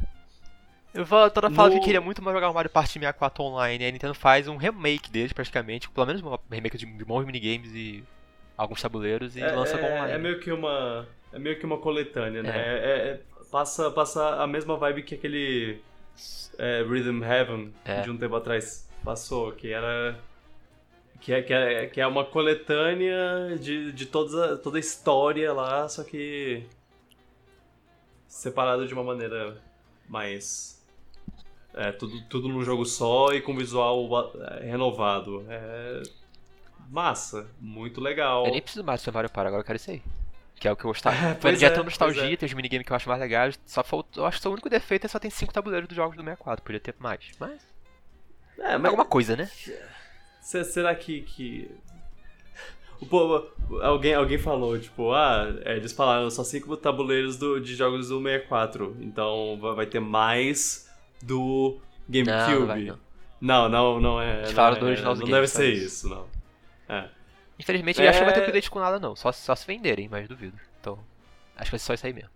[0.93, 1.77] Eu toda fala no...
[1.77, 3.85] que queria muito mais jogar o Mario Party 64 online.
[3.85, 5.89] E a Nintendo faz um remake dele, praticamente.
[5.89, 8.03] Pelo menos um remake de, de bons minigames e
[8.57, 10.13] alguns tabuleiros e é, lança com online.
[10.13, 11.07] É meio que uma.
[11.33, 12.51] É meio que uma coletânea, né?
[12.51, 12.61] É.
[12.61, 13.21] É, é
[13.51, 15.81] passa, passa a mesma vibe que aquele
[16.59, 18.01] é, Rhythm Heaven é.
[18.03, 20.19] de um tempo atrás passou, que era.
[21.21, 25.89] Que é, que é, que é uma coletânea de, de toda, toda a história lá,
[25.89, 26.67] só que
[28.27, 29.57] separado de uma maneira
[30.09, 30.85] mais.
[31.73, 34.09] É, tudo, tudo num jogo só e com visual
[34.41, 35.45] é, renovado.
[35.49, 36.03] É.
[36.95, 38.47] Massa, muito legal.
[38.47, 40.01] Eu nem preciso mais do Mario Party, agora eu quero isso aí.
[40.55, 41.16] Que é o que eu gostava.
[41.27, 42.37] É, pois é, tão nostalgia, é.
[42.37, 43.59] tem os minigames que eu acho mais legais.
[43.66, 44.23] Só faltou.
[44.23, 46.65] Eu acho que o único defeito é só tem 5 tabuleiros dos jogos do 64.
[46.65, 47.33] Podia ter mais.
[47.41, 47.61] Mas.
[48.61, 48.85] É, mas.
[48.85, 49.51] Alguma coisa, né?
[50.41, 51.69] Será que, que
[53.11, 53.45] Pô,
[53.83, 58.23] alguém, alguém falou, tipo, ah, é, eles falaram só cinco tabuleiros do, de jogos do
[58.23, 58.97] 64.
[59.01, 60.89] Então vai ter mais
[61.21, 61.77] do
[62.09, 62.93] GameCube.
[63.41, 64.43] Não, não, não, não é.
[64.43, 66.33] Eles falaram do original é, do Não deve ser isso, não.
[66.89, 67.09] É.
[67.59, 68.09] Infelizmente, é...
[68.09, 69.15] acho que não vai ter update com nada, não.
[69.15, 70.59] Só, só se venderem, mas duvido.
[70.81, 70.98] Então,
[71.56, 72.31] acho que vai ser só isso aí mesmo.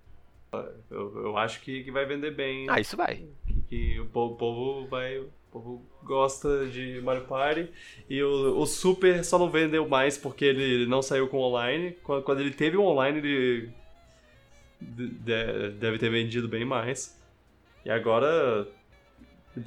[0.91, 2.67] Eu, eu acho que, que vai vender bem.
[2.71, 3.27] Ah, isso vai.
[3.47, 7.71] Que, que o, povo, o povo vai o povo gosta de Mario Party.
[8.09, 11.97] E o, o Super só não vendeu mais porque ele não saiu com online.
[12.03, 13.71] Quando, quando ele teve o online, ele
[14.81, 17.19] de, deve ter vendido bem mais.
[17.85, 18.67] E agora.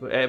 [0.10, 0.28] É,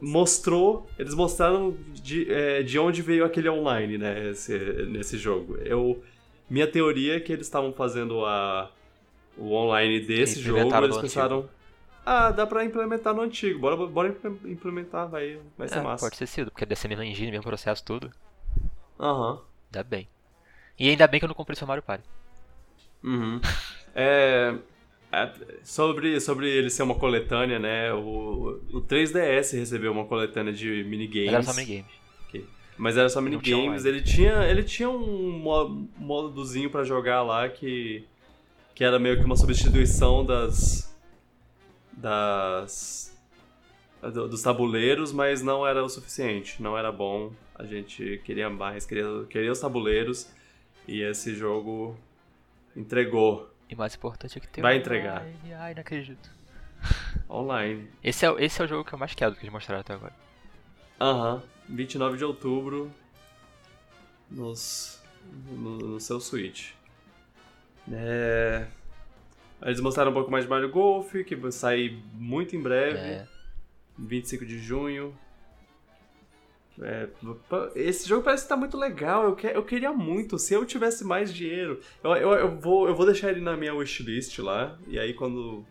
[0.00, 0.88] mostrou.
[0.98, 4.30] Eles mostraram de, é, de onde veio aquele online, né?
[4.30, 5.56] Esse, nesse jogo.
[5.58, 6.02] Eu,
[6.48, 8.70] minha teoria é que eles estavam fazendo a,
[9.36, 10.74] o online desse jogo.
[10.74, 11.38] Eles pensaram.
[11.38, 11.56] Antigo
[12.06, 13.58] ah, dá pra implementar no antigo.
[13.58, 16.06] Bora, bora implementar, vai, vai ser é, massa.
[16.06, 18.12] Pode ser sido, porque deve ser mesma engine, mesmo processo, tudo.
[18.98, 19.32] Aham.
[19.32, 19.40] Uhum.
[19.72, 20.08] Dá bem.
[20.78, 22.04] E ainda bem que eu não comprei o Mario Party.
[23.02, 23.40] Uhum.
[23.92, 24.54] é,
[25.16, 25.32] é,
[25.64, 27.92] sobre, sobre ele ser uma coletânea, né?
[27.94, 31.32] O, o 3DS recebeu uma coletânea de minigames.
[31.32, 31.92] Mas era só minigames.
[32.28, 32.44] Okay.
[32.76, 33.84] Mas era só minigames.
[33.86, 35.42] Ele tinha, ele tinha um
[35.96, 38.04] modozinho para jogar lá que,
[38.74, 40.94] que era meio que uma substituição das
[41.96, 43.16] das
[44.12, 47.32] dos tabuleiros, mas não era o suficiente, não era bom.
[47.54, 50.30] A gente queria mais, queria, queria os tabuleiros
[50.86, 51.96] e esse jogo
[52.76, 53.50] entregou.
[53.68, 55.26] E mais importante é que tem Vai entregar.
[55.58, 56.30] Ai, não acredito.
[57.28, 57.88] Online.
[58.02, 60.14] Esse é, esse é o jogo que eu mais quero que eles mostraram até agora.
[61.00, 61.42] Aham.
[61.68, 62.92] 29 de outubro
[64.30, 65.02] nos,
[65.48, 66.70] no, no seu Switch.
[67.90, 68.66] É...
[69.62, 72.98] Eles mostraram um pouco mais de Mario Golf, que vai sair muito em breve.
[72.98, 73.26] É.
[73.98, 75.16] 25 de junho.
[76.82, 77.08] É,
[77.74, 79.24] esse jogo parece que tá muito legal.
[79.24, 80.38] Eu, que, eu queria muito.
[80.38, 83.74] Se eu tivesse mais dinheiro, eu, eu, eu, vou, eu vou deixar ele na minha
[83.74, 84.78] wishlist lá.
[84.86, 85.64] E aí, quando,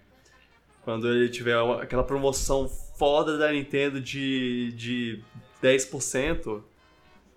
[0.84, 5.24] quando ele tiver uma, aquela promoção foda da Nintendo de, de
[5.62, 6.64] 10%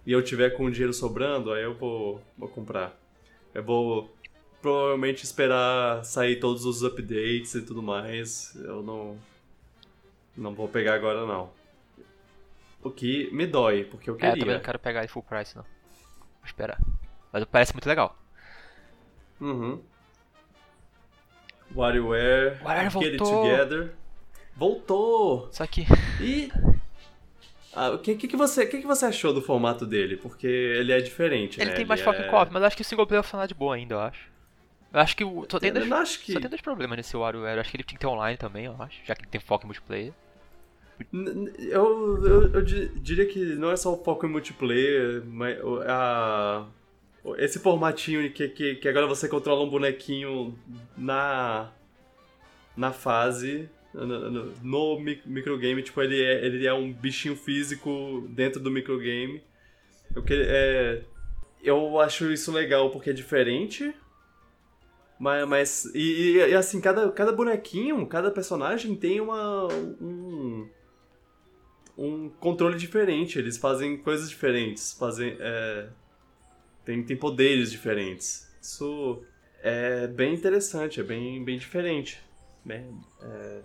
[0.06, 2.98] e eu tiver com dinheiro sobrando, aí eu vou, vou comprar.
[3.54, 4.10] Eu vou
[4.62, 8.56] provavelmente esperar sair todos os updates e tudo mais.
[8.64, 9.18] Eu não.
[10.36, 11.57] Não vou pegar agora não.
[12.82, 14.30] O que me dói, porque eu queria.
[14.30, 15.64] É, eu também não quero pegar em full price não.
[15.64, 16.78] Vou esperar.
[17.32, 18.16] Mas parece muito legal.
[19.40, 19.82] Uhum.
[21.74, 23.44] WarioWare, WarioWare Get voltou.
[23.44, 23.94] It Together.
[24.56, 25.48] Voltou!
[25.52, 25.86] Só que.
[26.20, 26.50] E.
[27.74, 30.16] Ah, o que, que, que, você, que, que você achou do formato dele?
[30.16, 31.76] Porque ele é diferente, ele né?
[31.76, 32.26] Tem mais foco é...
[32.26, 34.28] em co mas acho que o single player vai funcionar de boa ainda, eu acho.
[34.92, 36.32] Eu acho que o, só, tem dois, acho que...
[36.32, 37.56] só tem dois problemas nesse WarioWare.
[37.56, 39.40] Eu acho que ele tinha que ter online também, eu acho, já que ele tem
[39.40, 40.12] foco em multiplayer.
[41.12, 45.56] Eu, eu, eu, diria que não é só o foco em multiplayer, mas
[45.86, 46.66] a,
[47.36, 50.58] esse formatinho que, que, que agora você controla um bonequinho
[50.96, 51.70] na,
[52.76, 58.70] na fase, no, no, microgame, tipo, ele é, ele é um bichinho físico dentro do
[58.70, 59.42] microgame.
[60.14, 61.02] Eu, é,
[61.62, 63.94] eu acho isso legal porque é diferente,
[65.18, 69.66] mas, mas e, e, assim, cada, cada bonequinho, cada personagem tem uma
[70.00, 70.68] um,
[71.98, 73.38] um controle diferente.
[73.38, 75.88] Eles fazem coisas diferentes, fazem é,
[76.84, 78.48] tem, tem poderes diferentes.
[78.62, 79.22] Isso
[79.60, 82.22] é bem interessante, é bem, bem diferente.
[82.64, 82.86] Né?
[83.20, 83.60] É,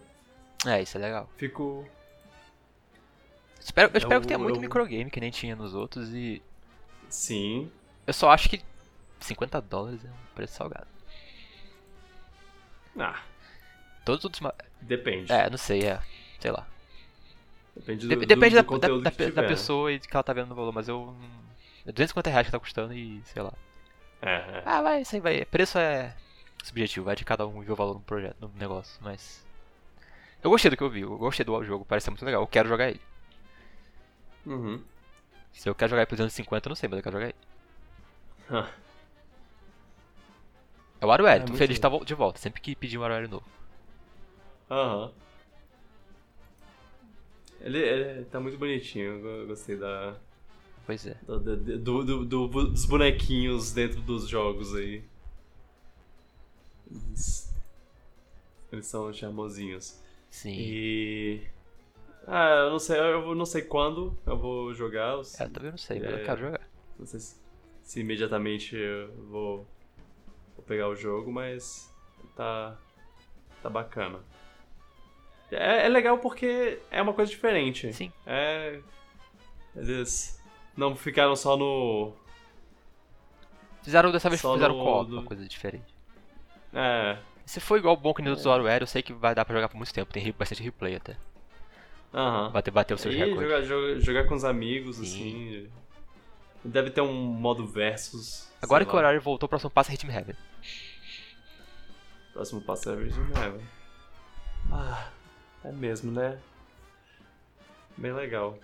[0.66, 1.30] é, isso é legal.
[1.38, 1.88] Fico.
[3.60, 4.62] Espero, eu espero eu, que tenha muito eu...
[4.62, 6.42] microgame que nem tinha nos outros e.
[7.10, 7.72] Sim.
[8.08, 8.62] Eu só acho que
[9.20, 10.88] 50 dólares é um preço salgado.
[12.98, 13.24] Ah.
[14.04, 14.52] Todos os outros.
[14.82, 15.32] Depende.
[15.32, 16.02] É, não sei, é.
[16.40, 16.68] Sei lá.
[17.76, 20.32] Depende do, Depende do, do da, da, da, da, pessoa e de que ela tá
[20.32, 21.16] vendo no valor, mas eu.
[21.86, 23.54] É 250 reais que tá custando e sei lá.
[24.22, 24.64] É, é.
[24.66, 25.44] Ah, vai, isso aí vai.
[25.46, 26.16] Preço é
[26.64, 29.46] subjetivo, vai de cada um ver o valor no projeto, no negócio, mas.
[30.42, 32.48] Eu gostei do que eu vi, eu gostei do jogo, parece ser muito legal, eu
[32.48, 33.02] quero jogar ele.
[34.46, 34.84] Uhum.
[35.54, 37.36] Se eu quero jogar ele por 250, eu não sei, mas eu quero jogar ele.
[41.00, 43.30] É o WarioWare, é, tô feliz de estar de volta, sempre que pedir um WarioWare
[43.30, 43.46] novo.
[44.70, 45.06] Aham.
[45.06, 45.12] Uhum.
[47.64, 50.18] Ele, ele tá muito bonitinho, eu gostei da.
[50.86, 51.18] Pois é.
[51.26, 55.02] Do, do, do, do, dos bonequinhos dentro dos jogos aí.
[56.92, 57.56] Eles,
[58.70, 60.04] eles são charmosinhos.
[60.30, 60.54] Sim.
[60.58, 61.42] E.
[62.28, 65.24] Ah, eu não sei, eu não sei quando eu vou jogar.
[65.24, 66.70] Se, é, eu também não sei, mas é, eu quero jogar.
[67.00, 67.36] Não sei se,
[67.82, 69.68] se imediatamente eu vou,
[70.56, 71.90] vou pegar o jogo, mas
[72.36, 72.78] tá.
[73.62, 74.20] tá bacana.
[75.54, 77.92] É, é, legal porque é uma coisa diferente.
[77.94, 78.12] Sim.
[78.26, 78.80] É.
[79.76, 80.42] Eles
[80.76, 82.14] não ficaram só no.
[83.84, 85.94] Fizeram dessa vez só fizeram no, co uma coisa diferente.
[86.74, 87.18] É.
[87.46, 88.48] Se for igual o bom que no é.
[88.48, 90.14] WarioWare, eu sei que vai dar pra jogar por muito tempo.
[90.14, 91.18] Tem bastante replay até.
[92.14, 92.52] Aham.
[92.52, 93.42] Bater, bater o seu recorde.
[93.42, 95.04] Jogar, jogar, jogar, com os amigos, Sim.
[95.04, 95.70] assim.
[96.64, 98.50] Deve ter um modo versus.
[98.62, 98.96] Agora que lá.
[98.96, 100.36] o horário voltou, o próximo passo é Hitman Heaven.
[102.32, 103.68] Próximo passo é Hitman Heaven.
[104.72, 105.10] Ah.
[105.64, 106.40] É mesmo, né?
[107.98, 108.58] Bem legal.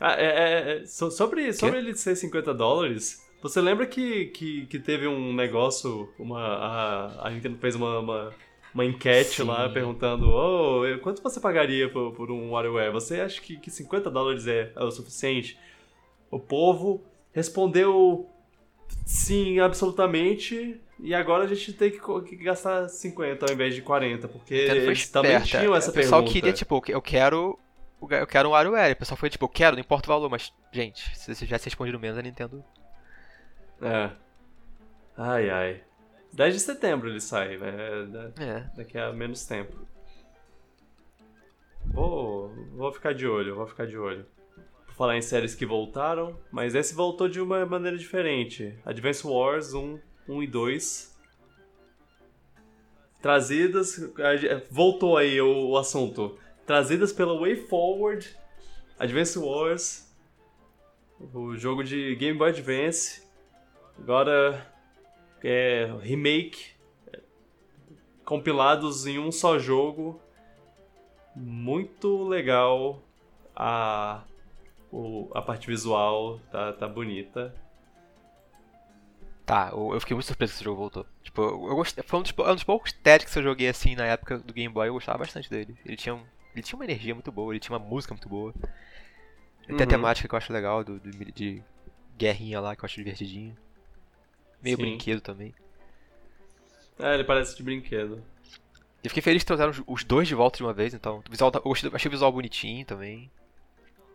[0.00, 4.78] Ah, é, é, é sobre, sobre ele ser 50 dólares, você lembra que, que, que
[4.78, 8.32] teve um negócio, uma, a, a Nintendo fez uma, uma,
[8.72, 9.42] uma enquete Sim.
[9.42, 12.92] lá perguntando oh, quanto você pagaria por, por um WarioWare?
[12.92, 15.58] Você acha que, que 50 dólares é, é o suficiente?
[16.30, 18.30] O povo respondeu
[19.04, 20.80] sim, absolutamente.
[21.02, 25.40] E agora a gente tem que, gastar 50 ao invés de 40, porque eles também
[25.42, 26.32] tinham essa o pessoal pergunta.
[26.32, 27.58] queria, tipo, eu quero.
[28.00, 28.92] Eu quero um WarioWare.
[28.92, 31.64] O pessoal foi tipo, eu quero, não importa o valor, mas, gente, se você tivesse
[31.64, 32.64] respondido menos, a Nintendo.
[33.80, 34.10] É.
[35.16, 35.82] Ai ai.
[36.32, 38.32] 10 de setembro ele sai, né?
[38.38, 38.76] É.
[38.76, 39.76] Daqui a menos tempo.
[41.86, 44.24] Vou, vou ficar de olho, vou ficar de olho.
[44.86, 48.78] Por falar em séries que voltaram, mas esse voltou de uma maneira diferente.
[48.84, 51.18] Advance Wars 1 1 e 2.
[53.20, 54.12] Trazidas.
[54.70, 56.38] Voltou aí o, o assunto.
[56.66, 58.36] Trazidas pela WayForward,
[58.98, 60.16] Advance Wars,
[61.34, 63.22] o jogo de Game Boy Advance.
[63.98, 64.66] Agora
[65.42, 66.72] é remake
[68.24, 70.20] compilados em um só jogo.
[71.34, 73.02] Muito legal
[73.54, 74.24] a
[74.90, 77.54] o, a parte visual tá, tá bonita.
[79.52, 81.06] Tá, eu, eu fiquei muito surpreso que esse jogo voltou.
[81.22, 83.94] Tipo, eu, eu gostei, foi um dos, um dos poucos TED que eu joguei assim
[83.94, 85.76] na época do Game Boy, eu gostava bastante dele.
[85.84, 86.24] Ele tinha, um,
[86.54, 88.54] ele tinha uma energia muito boa, ele tinha uma música muito boa.
[89.64, 89.76] Ele uhum.
[89.76, 91.62] tem a temática que eu acho legal, do, do, de
[92.16, 93.54] guerrinha lá, que eu acho divertidinho.
[94.62, 94.82] Meio Sim.
[94.84, 95.54] brinquedo também.
[96.98, 98.24] É, ele parece de brinquedo.
[99.04, 101.22] Eu fiquei feliz que trouxeram os dois de volta de uma vez, então.
[101.28, 103.30] O visual, tá, eu achei o visual bonitinho também.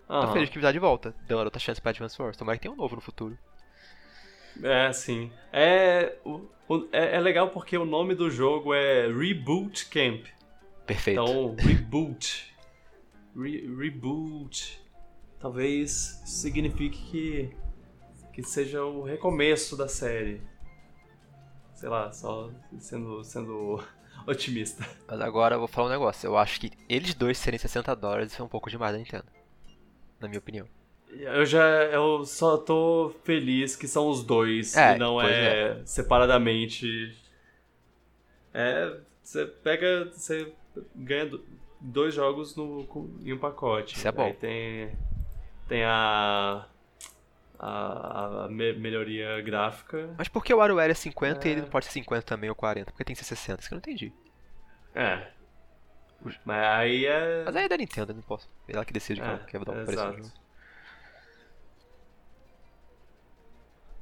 [0.09, 0.21] Uhum.
[0.21, 1.13] Tô feliz que vai de volta.
[1.27, 2.35] Deu outra chance pra Advance Wars.
[2.35, 3.37] Tomara que tenha um novo no futuro.
[4.63, 5.31] É, sim.
[5.51, 6.15] É,
[6.91, 10.25] é, é, legal porque o nome do jogo é Reboot Camp.
[10.85, 11.21] Perfeito.
[11.21, 12.55] Então, Reboot.
[13.35, 14.81] Re, reboot.
[15.39, 17.55] Talvez signifique que,
[18.33, 20.41] que seja o recomeço da série.
[21.75, 23.83] Sei lá, só sendo, sendo
[24.25, 24.87] otimista.
[25.07, 26.25] Mas agora eu vou falar um negócio.
[26.27, 29.25] Eu acho que eles dois serem 60 dólares é um pouco demais da Nintendo.
[30.19, 30.67] Na minha opinião.
[31.09, 31.65] Eu já.
[31.85, 37.17] Eu só tô feliz que são os dois é, e não é, é, separadamente.
[38.53, 38.97] É.
[39.23, 40.05] Você pega.
[40.11, 40.53] Você
[40.95, 41.31] ganha
[41.79, 42.87] dois jogos no,
[43.23, 43.95] em um pacote.
[43.95, 44.25] Isso é bom.
[44.25, 44.91] Aí tem.
[45.67, 46.65] Tem a.
[47.59, 50.13] A, a me, melhoria gráfica.
[50.15, 51.49] Mas por que o WarioWare é 50 é.
[51.49, 52.91] e ele não pode ser 50 também ou 40?
[52.91, 53.59] Porque tem que ser 60?
[53.59, 54.13] Isso que eu não entendi.
[54.93, 55.27] É.
[56.45, 57.43] Mas aí é.
[57.45, 58.47] Mas aí é da Nintendo, eu não posso.
[58.67, 60.46] Ela que decide é, qual é dar um preço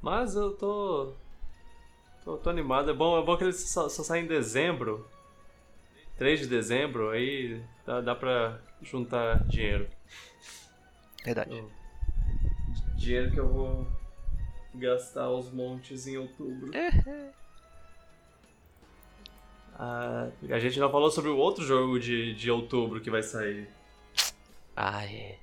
[0.06, 1.14] Mas eu tô.
[2.24, 2.36] tô.
[2.36, 2.92] tô, animado.
[2.92, 5.04] É bom, é bom que ele só, só sai em dezembro.
[6.16, 9.88] 3 de dezembro, aí dá, dá pra juntar dinheiro.
[11.24, 11.64] Verdade.
[12.94, 13.84] dinheiro que eu vou
[14.76, 16.70] gastar aos montes em outubro.
[19.74, 23.68] ah, a gente não falou sobre o outro jogo de, de outubro que vai sair.
[24.76, 25.36] Ah, é.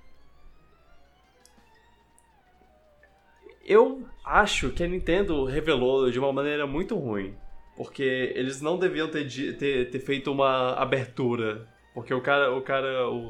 [3.64, 7.36] Eu acho que a Nintendo revelou de uma maneira muito ruim.
[7.76, 9.28] Porque eles não deviam ter,
[9.58, 11.68] ter, ter feito uma abertura.
[11.94, 12.56] Porque o cara.
[12.56, 13.10] O cara.
[13.10, 13.30] O,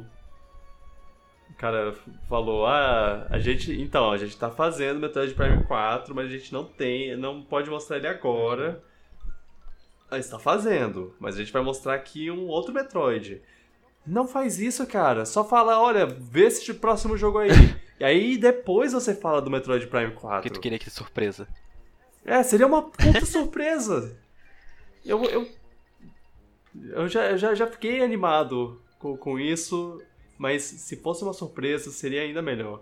[1.50, 1.94] o cara
[2.28, 3.72] falou, ah, a gente.
[3.80, 7.16] Então, a gente tá fazendo Metroid Prime 4, mas a gente não tem.
[7.16, 8.84] não pode mostrar ele agora.
[10.12, 13.42] A gente tá fazendo, mas a gente vai mostrar aqui um outro Metroid.
[14.06, 15.26] Não faz isso, cara.
[15.26, 17.50] Só fala, olha, vê esse próximo jogo aí.
[18.00, 20.42] E aí depois você fala do Metroid Prime 4.
[20.42, 21.48] Que tu queria que surpresa.
[22.26, 24.18] É, seria uma puta surpresa.
[25.06, 25.48] Eu, eu,
[26.92, 30.02] eu, já, eu já, já fiquei animado com, com isso,
[30.38, 32.82] mas se fosse uma surpresa seria ainda melhor.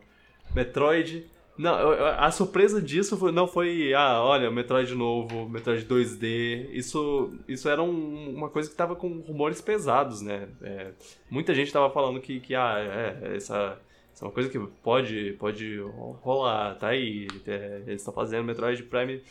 [0.54, 1.26] Metroid.
[1.58, 6.70] Não, a surpresa disso não foi, ah, olha, Metroid novo, Metroid 2D.
[6.72, 10.48] Isso, isso era um, uma coisa que tava com rumores pesados, né?
[10.62, 10.92] É,
[11.30, 13.78] muita gente tava falando que, que ah, é, essa
[14.22, 15.80] é uma coisa que pode, pode
[16.22, 17.28] rolar, tá aí.
[17.48, 19.24] É, eles estão fazendo Metroid Prime.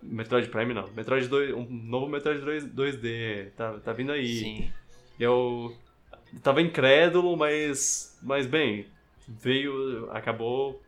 [0.00, 0.88] Metroid Prime não.
[0.92, 1.52] Metroid 2.
[1.52, 3.50] Um novo Metroid 2, 2D.
[3.56, 4.38] Tá, tá vindo aí.
[4.38, 4.72] Sim.
[5.18, 5.76] Eu
[6.44, 8.16] tava incrédulo, mas.
[8.22, 8.86] Mas bem,
[9.26, 10.08] veio.
[10.12, 10.80] acabou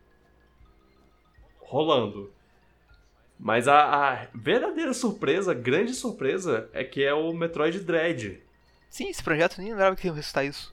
[1.58, 2.32] rolando.
[3.40, 8.40] Mas a, a, verdadeira surpresa, grande surpresa, é que é o Metroid Dread.
[8.88, 10.72] Sim, esse projeto nem lembrava que ia ressuscitar isso.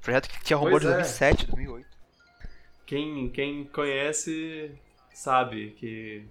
[0.00, 1.91] Projeto que tinha rumor de 2007, 2008
[2.92, 4.70] quem, quem conhece
[5.14, 6.26] sabe que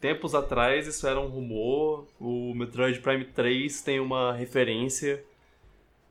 [0.00, 2.06] tempos atrás isso era um rumor.
[2.18, 5.22] O Metroid Prime 3 tem uma referência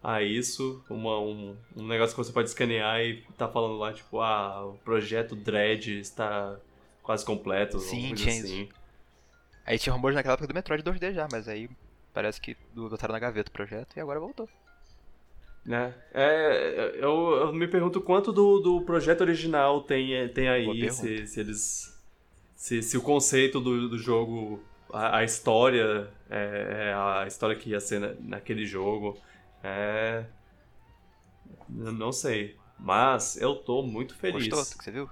[0.04, 4.22] a isso, uma, um, um negócio que você pode escanear e tá falando lá, tipo,
[4.22, 6.60] ah, o projeto Dread está
[7.02, 7.80] quase completo.
[7.80, 8.62] Sim, tinha assim.
[8.66, 8.74] isso.
[9.66, 11.68] Aí tinha rumores naquela época do Metroid 2D já, mas aí
[12.14, 14.48] parece que botaram na gaveta o projeto e agora voltou.
[15.66, 15.96] Né?
[16.14, 21.40] É, eu, eu, me pergunto quanto do, do projeto original tem, tem aí, se, se,
[21.40, 22.00] eles.
[22.56, 24.64] Se, se o conceito do, do jogo,
[24.94, 29.18] a, a história, é, é, a história que ia ser na, naquele jogo.
[29.64, 30.26] É.
[31.68, 32.56] Não sei.
[32.78, 34.48] Mas eu tô muito feliz.
[34.48, 35.10] Gostou do que você viu?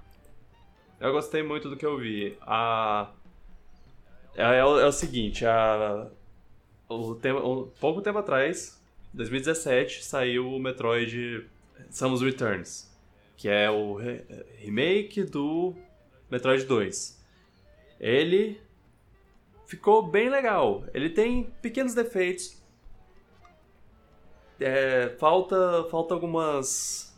[1.00, 2.38] Eu gostei muito do que eu vi.
[2.42, 3.10] A.
[4.36, 6.08] É, é, é o seguinte, a.
[6.88, 8.80] O tempo, um pouco tempo atrás,
[9.14, 11.46] 2017 saiu o Metroid
[11.88, 12.92] Samus Returns,
[13.36, 14.24] que é o re
[14.58, 15.74] remake do
[16.30, 17.24] Metroid 2.
[18.00, 18.60] Ele
[19.66, 20.84] ficou bem legal.
[20.92, 22.60] Ele tem pequenos defeitos.
[24.58, 27.12] É, falta, falta algumas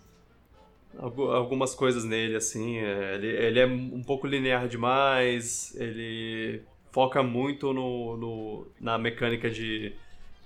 [0.98, 2.78] algumas coisas nele assim.
[2.78, 5.74] É, ele, ele é um pouco linear demais.
[5.76, 6.62] Ele
[6.92, 9.94] foca muito no, no na mecânica de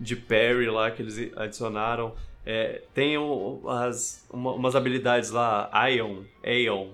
[0.01, 2.15] de parry lá que eles adicionaram.
[2.45, 6.89] É, tem um, as, uma, umas habilidades lá, Ion, Aeon,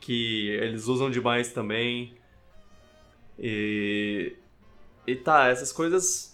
[0.00, 2.14] que eles usam demais também.
[3.38, 4.32] E,
[5.06, 6.30] e tá, essas coisas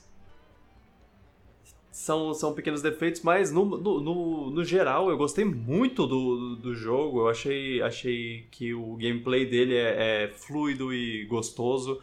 [1.90, 6.74] são, são pequenos defeitos, mas no, no, no, no, geral eu gostei muito do, do
[6.74, 7.20] jogo.
[7.20, 11.98] Eu achei, achei que o gameplay dele é, é fluido e gostoso.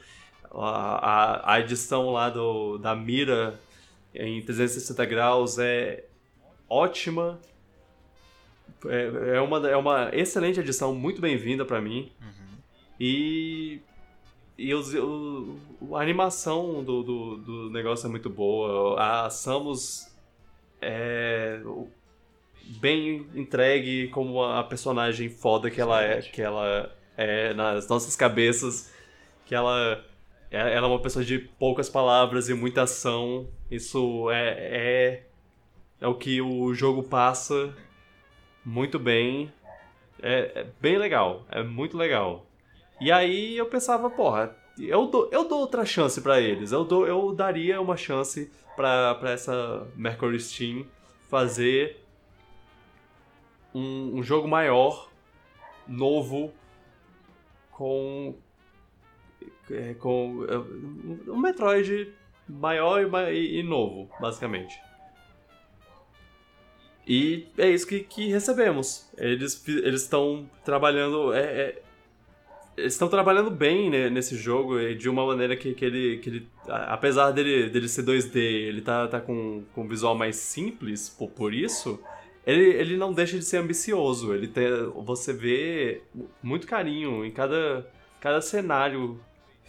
[0.52, 3.60] A, a, a, edição lá do, da mira
[4.14, 6.06] em 360 graus é
[6.70, 7.40] ótima.
[8.86, 12.12] É, é, uma, é uma excelente edição, muito bem-vinda para mim.
[12.22, 12.58] Uhum.
[13.00, 13.82] E
[14.58, 15.58] e os, o,
[15.94, 19.02] a animação do, do, do, negócio é muito boa.
[19.02, 20.08] A Samus
[20.82, 21.60] é
[22.80, 28.92] bem entregue como a personagem foda que ela é, que ela é nas nossas cabeças,
[29.46, 30.04] que ela
[30.54, 33.48] ela é uma pessoa de poucas palavras e muita ação.
[33.72, 35.24] Isso é, é,
[36.00, 37.76] é o que o jogo passa
[38.64, 39.52] muito bem.
[40.22, 42.46] É, é bem legal, é muito legal.
[43.02, 46.72] E aí eu pensava, porra, eu dou, eu dou outra chance para eles.
[46.72, 50.86] Eu, dou, eu daria uma chance para essa Mercury Steam
[51.30, 52.04] fazer
[53.74, 55.10] um, um, jogo maior,
[55.88, 56.54] novo,
[57.72, 58.36] com.
[59.72, 60.58] É, com é,
[61.30, 62.14] um Metroid
[62.48, 64.78] maior e, e, novo, basicamente.
[67.08, 69.10] E é isso que, que recebemos.
[69.18, 69.64] Eles
[69.94, 71.34] estão trabalhando.
[71.34, 71.82] É, é,
[72.78, 77.32] estão trabalhando bem né, nesse jogo de uma maneira que, que, ele, que ele, apesar
[77.32, 81.54] dele, dele ser 2D, ele tá, tá com, com um visual mais simples por, por
[81.54, 82.00] isso,
[82.46, 84.34] ele, ele não deixa de ser ambicioso.
[84.34, 84.68] Ele tem,
[85.04, 86.02] você vê
[86.42, 87.88] muito carinho em cada,
[88.20, 89.20] cada cenário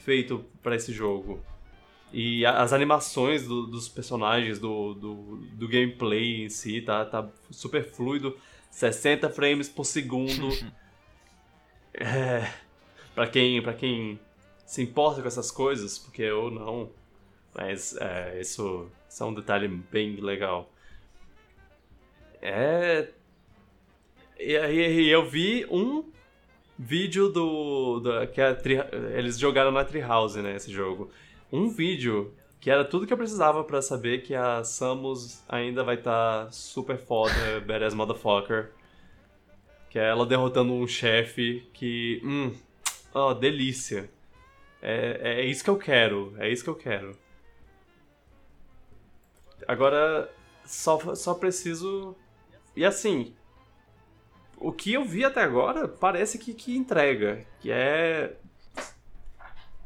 [0.05, 1.43] feito para esse jogo.
[2.13, 7.85] E as animações do, dos personagens, do, do, do, gameplay em si, tá, tá super
[7.85, 8.39] fluido.
[8.71, 10.49] 60 frames por segundo.
[11.95, 12.49] é,
[13.15, 14.21] para quem, pra quem
[14.65, 16.91] se importa com essas coisas, porque eu não.
[17.53, 20.71] Mas é, isso, isso é um detalhe bem legal.
[22.41, 23.09] É.
[24.39, 26.05] E aí eu vi um
[26.79, 28.01] vídeo do.
[28.01, 28.75] do que a tri,
[29.17, 30.57] eles jogaram na Treehouse, né?
[30.57, 31.11] Esse jogo.
[31.53, 35.97] Um vídeo que era tudo que eu precisava para saber que a Samus ainda vai
[35.97, 37.33] estar tá super foda,
[37.67, 38.71] badass motherfucker.
[39.91, 42.21] Que é ela derrotando um chefe que.
[42.25, 42.55] Hum,
[43.13, 44.11] oh, delícia.
[44.83, 46.35] É, é isso que eu quero.
[46.39, 47.17] É isso que eu quero.
[49.69, 50.31] Agora,
[50.65, 52.17] só, só preciso.
[52.75, 53.35] E assim.
[54.65, 57.47] O que eu vi até agora parece que, que entrega.
[57.61, 58.35] Que é.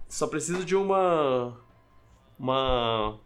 [0.08, 1.58] Só preciso de uma.
[2.38, 3.18] Uma.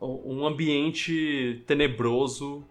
[0.00, 2.64] Um ambiente tenebroso,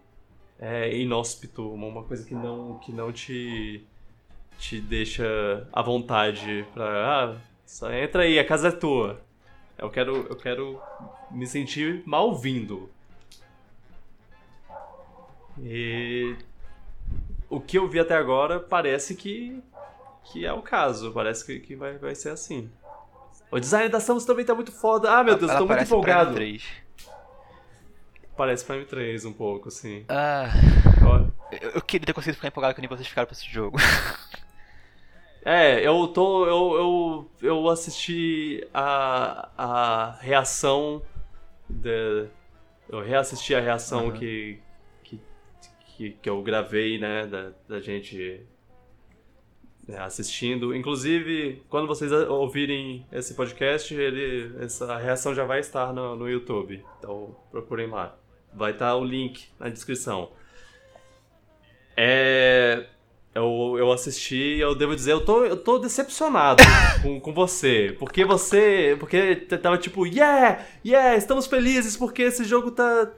[0.58, 3.86] é, inóspito, uma coisa que não, que não te
[4.58, 6.84] te deixa à vontade pra.
[6.84, 9.22] Ah, só entra aí, a casa é tua.
[9.76, 10.80] Eu quero, eu quero
[11.30, 12.90] me sentir mal vindo.
[15.60, 16.34] E
[17.48, 19.62] o que eu vi até agora parece que,
[20.24, 21.12] que é o caso.
[21.12, 22.70] Parece que, que vai, vai ser assim.
[23.50, 25.10] O design da Samus também tá muito foda.
[25.10, 26.34] Ah, meu Deus, Ela tô muito empolgado.
[26.34, 26.64] Prime 3.
[28.36, 30.04] Parece Prime 3 um pouco, sim.
[30.08, 30.48] Ah.
[31.60, 33.78] Eu, eu queria ter conseguido ficar empolgado que nem vocês ficaram pra esse jogo.
[35.44, 36.44] É, eu tô.
[36.44, 41.00] Eu, eu, eu assisti a, a reação.
[41.66, 42.28] De,
[42.86, 44.12] eu reassisti a reação uhum.
[44.12, 44.60] que,
[45.98, 47.26] que, que, eu gravei, né?
[47.26, 48.46] Da, da gente
[49.86, 50.74] né, assistindo.
[50.74, 56.82] Inclusive, quando vocês ouvirem esse podcast, ele, essa reação já vai estar no, no YouTube.
[56.98, 58.16] Então procurem lá.
[58.54, 60.30] Vai estar o link na descrição.
[61.96, 62.86] É
[63.38, 66.62] eu, eu assisti e eu devo dizer, eu tô, eu tô decepcionado
[67.02, 67.94] com, com você.
[67.98, 68.96] Porque você.
[68.98, 73.10] Porque tava tipo, yeah, yeah, estamos felizes porque esse jogo tá.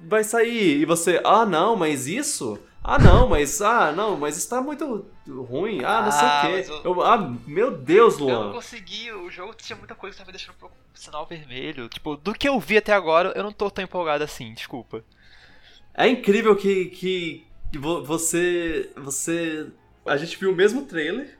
[0.00, 0.80] Vai sair.
[0.80, 2.58] E você, ah não, mas isso?
[2.82, 3.60] Ah não, mas.
[3.60, 5.84] Ah, não, mas está muito ruim.
[5.84, 6.70] Ah, não sei o ah, quê.
[6.70, 6.94] Eu...
[6.94, 8.32] Eu, ah, meu Deus, Luan.
[8.32, 11.88] Eu não consegui, o jogo tinha muita coisa que tava me deixando um sinal vermelho.
[11.88, 15.04] Tipo, do que eu vi até agora, eu não tô tão empolgado assim, desculpa.
[15.92, 17.46] É incrível que, que
[18.06, 18.90] você.
[18.96, 19.66] Você.
[20.06, 21.38] A gente viu o mesmo trailer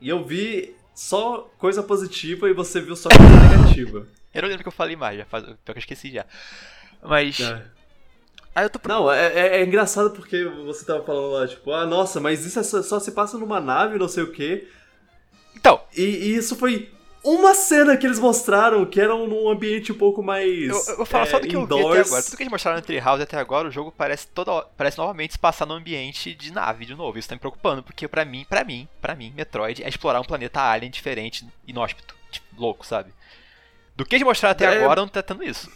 [0.00, 4.08] e eu vi só coisa positiva e você viu só coisa negativa.
[4.34, 6.26] Eu não lembro que eu falei mais, já faz, que eu esqueci já.
[7.02, 7.40] Mas.
[7.40, 7.62] É.
[8.54, 8.80] Aí eu tô...
[8.88, 12.58] Não, é, é, é, engraçado porque você tava falando lá, tipo, ah, nossa, mas isso
[12.58, 14.66] é só, só, se passa numa nave, não sei o quê.
[15.54, 15.80] Então.
[15.96, 16.90] E, e isso foi
[17.22, 20.68] uma cena que eles mostraram que era num ambiente um pouco mais.
[20.68, 21.84] Eu, eu vou falar é, só do que indoors.
[21.84, 22.22] eu vi até agora.
[22.22, 25.38] Tudo que eles mostraram no Treehouse até agora, o jogo parece toda parece novamente se
[25.38, 27.18] passar no ambiente de nave de novo.
[27.18, 30.24] Isso tá me preocupando, porque para mim, para mim, para mim, Metroid é explorar um
[30.24, 33.12] planeta alien diferente, inóspito, tipo, louco, sabe?
[33.94, 34.82] Do que eles mostraram até é...
[34.82, 35.70] agora, não tá tendo isso.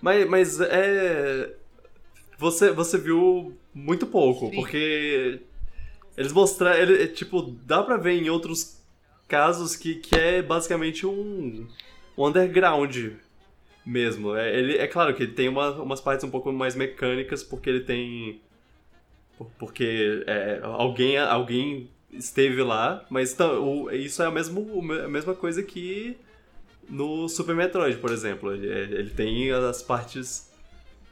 [0.00, 1.54] Mas, mas é.
[2.38, 4.56] Você, você viu muito pouco, Sim.
[4.56, 5.40] porque
[6.16, 6.78] eles mostraram.
[6.78, 8.82] Ele, tipo, dá pra ver em outros
[9.26, 11.66] casos que, que é basicamente um,
[12.16, 12.94] um underground
[13.84, 14.34] mesmo.
[14.34, 17.70] É, ele, é claro que ele tem uma, umas partes um pouco mais mecânicas, porque
[17.70, 18.40] ele tem.
[19.58, 25.34] Porque é, alguém, alguém esteve lá, mas tá, o, isso é a, mesmo, a mesma
[25.34, 26.16] coisa que
[26.88, 28.52] no Super Metroid, por exemplo.
[28.52, 30.50] Ele, ele tem as partes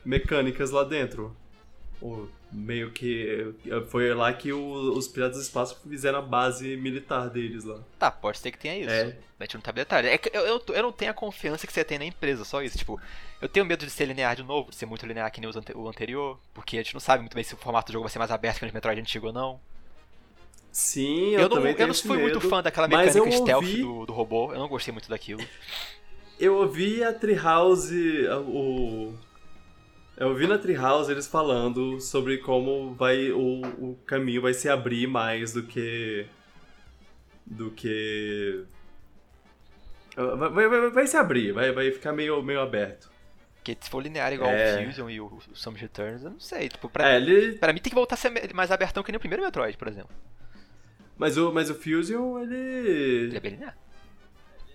[0.05, 1.35] mecânicas lá dentro.
[2.01, 3.55] O, meio que.
[3.89, 7.81] Foi lá que o, os Piratas do Espaço fizeram a base militar deles lá.
[7.99, 8.91] Tá, pode ser que tenha isso.
[8.91, 9.17] É.
[9.39, 10.09] A gente não tá detalhe.
[10.09, 12.63] É que eu, eu, eu, não tenho a confiança que você tem na empresa, só
[12.63, 12.79] isso.
[12.79, 13.01] Tipo,
[13.43, 15.89] eu tenho medo de ser linear de novo, de ser muito linear que nem o
[15.89, 18.19] anterior, porque a gente não sabe muito bem se o formato do jogo vai ser
[18.19, 19.61] mais aberto que o Metroid antigo ou não.
[20.75, 23.81] Sim, eu, eu não, também Eu não fui muito fã daquela mecânica stealth ouvi...
[23.81, 25.41] do, do robô, eu não gostei muito daquilo.
[26.37, 29.15] Eu ouvi a Treehouse, o,
[30.17, 35.07] eu vi na Treehouse eles falando sobre como vai o, o caminho vai se abrir
[35.07, 36.27] mais do que.
[37.47, 38.65] do que.
[40.17, 43.13] Vai, vai, vai se abrir, vai, vai ficar meio, meio aberto.
[43.55, 44.83] Porque se for linear igual é...
[44.83, 46.69] o Fusion e o, o Returns, eu não sei.
[46.69, 47.53] Tipo, pra, é, ele...
[47.59, 49.87] pra mim tem que voltar a ser mais abertão que nem o primeiro Metroid, por
[49.87, 50.11] exemplo.
[51.16, 52.57] Mas o, mas o Fusion, ele.
[52.57, 53.77] Ele é bem linear.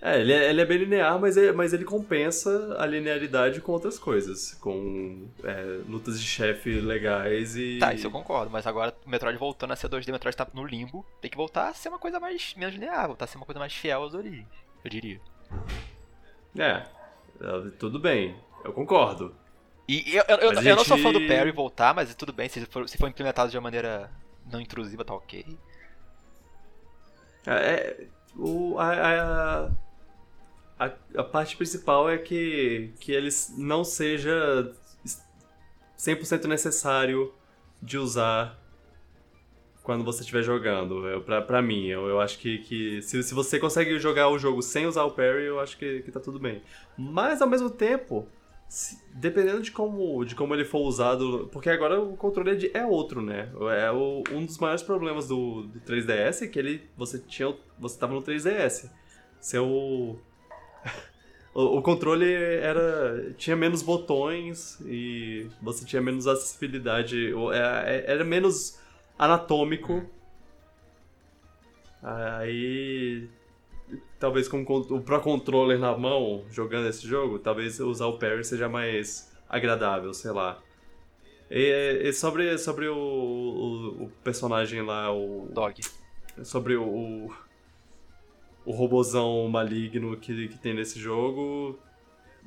[0.02, 3.74] É, ele é, ele é bem linear, mas, é, mas ele compensa a linearidade com
[3.74, 4.54] outras coisas.
[4.54, 7.80] Com é, lutas de chefe legais e.
[7.80, 10.48] Tá, isso eu concordo, mas agora o Metroid voltando a ser 2D, o Metroid tá
[10.54, 13.38] no limbo, tem que voltar a ser uma coisa mais menos linear, voltar a ser
[13.38, 14.48] uma coisa mais fiel às origens,
[14.86, 15.20] eu diria.
[16.58, 16.84] É,
[17.42, 19.36] é tudo bem, eu concordo.
[19.86, 20.68] E eu, eu, eu, gente...
[20.68, 23.52] eu não sou fã do Perry voltar, mas tudo bem, se for, se for implementado
[23.52, 24.10] de uma maneira
[24.50, 25.46] não intrusiva, tá ok.
[27.46, 29.72] É, é o, a, a
[31.18, 34.74] a, parte principal é que, que ele não seja
[35.98, 37.34] 100% necessário
[37.82, 38.58] de usar
[39.84, 41.06] quando você estiver jogando.
[41.08, 44.40] Eu, pra, pra mim, eu, eu acho que, que se, se você consegue jogar o
[44.40, 46.62] jogo sem usar o parry, eu acho que, que tá tudo bem.
[46.98, 48.26] Mas, ao mesmo tempo,
[48.70, 51.50] se, dependendo de como, de como ele for usado...
[51.52, 53.52] Porque agora o controle é, outro, né?
[53.76, 58.00] É o, um dos maiores problemas do, do 3DS é que ele, você, tinha, você
[58.00, 58.92] tava no 3DS.
[59.42, 59.66] Seu
[61.54, 68.24] o, o, controle era tinha menos botões e você tinha menos acessibilidade, é, é, era
[68.24, 68.80] menos
[69.18, 70.06] anatômico.
[72.04, 73.28] Aí
[74.20, 78.68] talvez com o Pro Controller na mão, jogando esse jogo, talvez usar o parry seja
[78.70, 80.62] mais agradável, sei lá.
[81.50, 85.48] E, e sobre, sobre o, o, o, personagem lá, o.
[85.52, 85.82] Dog.
[86.44, 87.32] Sobre o,
[88.64, 91.80] o robozão maligno que, que tem nesse jogo.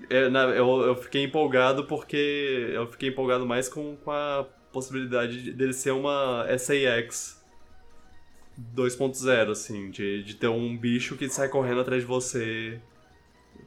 [0.09, 5.53] É, na, eu, eu fiquei empolgado porque eu fiquei empolgado mais com, com a possibilidade
[5.53, 7.42] dele ser uma SAX
[8.75, 12.81] 2.0, assim, de, de ter um bicho que sai correndo atrás de você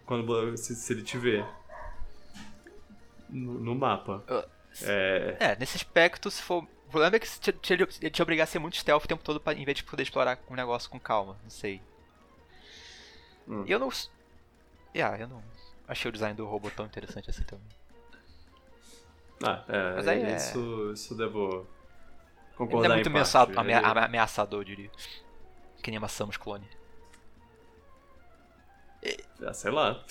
[0.05, 1.43] quando se, se ele te vê
[3.29, 4.23] no, no mapa.
[4.29, 4.49] Uh,
[4.83, 5.37] é...
[5.39, 6.63] é, nesse aspecto, se for.
[6.87, 9.39] O problema é que te, te, te obrigar a ser muito stealth o tempo todo
[9.39, 11.81] pra, em vez de poder explorar um negócio com calma, não sei.
[13.47, 13.65] Hum.
[13.67, 13.89] Eu não.
[14.95, 15.43] Yeah, eu não
[15.87, 17.65] achei o design do robô tão interessante assim também.
[19.43, 19.95] Ah, é.
[19.95, 20.35] Mas aí é...
[20.35, 21.67] Isso, isso devo
[22.55, 22.85] concordar.
[22.85, 23.73] Ele é muito ameaçador, ele...
[23.73, 24.91] ameaçador, eu diria.
[25.81, 26.67] Que nem amassamos clone.
[29.45, 30.03] Ah, sei lá.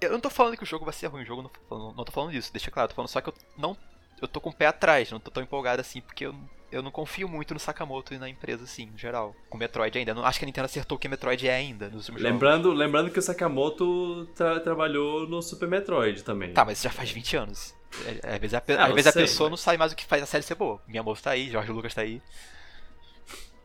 [0.00, 2.04] eu não tô falando que o jogo vai ser ruim, o jogo não, não, não
[2.04, 3.76] tô falando disso, deixa claro, tô falando só que eu não.
[4.20, 6.34] Eu tô com o pé atrás, não tô tão empolgado assim, porque eu
[6.70, 9.34] eu não confio muito no Sakamoto e na empresa, assim, no geral.
[9.48, 10.14] Com Metroid ainda.
[10.14, 12.78] não, acho que a Nintendo acertou o que Metroid é ainda nos últimos lembrando, jogos.
[12.78, 16.52] Lembrando que o Sakamoto tra trabalhou no Super Metroid também.
[16.52, 17.74] Tá, mas já faz 20 anos.
[18.04, 19.52] É, às vezes a, ah, às vezes sei, a pessoa mas...
[19.52, 20.80] não sabe mais o que faz a série ser boa.
[20.86, 22.20] Minha moça tá aí, Jorge Lucas tá aí.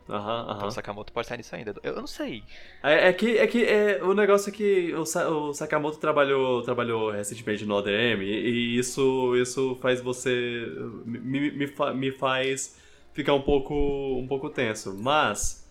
[0.07, 0.17] Uhum.
[0.17, 0.51] Uhum.
[0.55, 1.73] Então o Sakamoto pode sair nisso ainda.
[1.83, 2.43] Eu, eu não sei.
[2.83, 7.11] É, é, que, é que é, o negócio é que o, o Sakamoto trabalhou, trabalhou
[7.11, 10.65] recentemente no ODM e, e isso, isso faz você.
[11.05, 12.80] Me, me, me faz
[13.13, 14.93] ficar um pouco, um pouco tenso.
[14.93, 15.69] Mas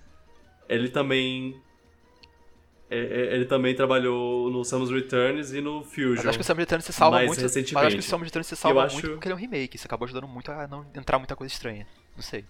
[0.68, 1.60] ele também
[2.90, 6.16] é, é, ele também trabalhou no Samus Returns e no Fusion.
[6.16, 7.40] Mas acho que o Samus Returns se salva mais muito.
[7.40, 7.74] Recentemente.
[7.74, 9.76] Mas acho que o Samus Returns se salva muito porque ele é um remake.
[9.76, 11.86] Isso acabou ajudando muito a não entrar muita coisa estranha.
[12.16, 12.44] Não sei.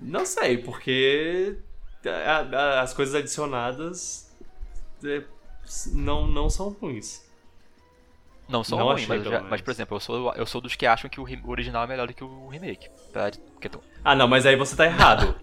[0.00, 1.58] Não sei, porque
[2.80, 4.32] as coisas adicionadas
[5.04, 5.22] é,
[5.92, 7.22] não, não são ruins.
[8.52, 10.84] Não são não ruins, mas, já, mas, por exemplo, eu sou, eu sou dos que
[10.84, 12.90] acham que o original é melhor do que o remake.
[13.10, 13.30] Pra,
[14.04, 15.34] ah, não, mas aí você tá errado.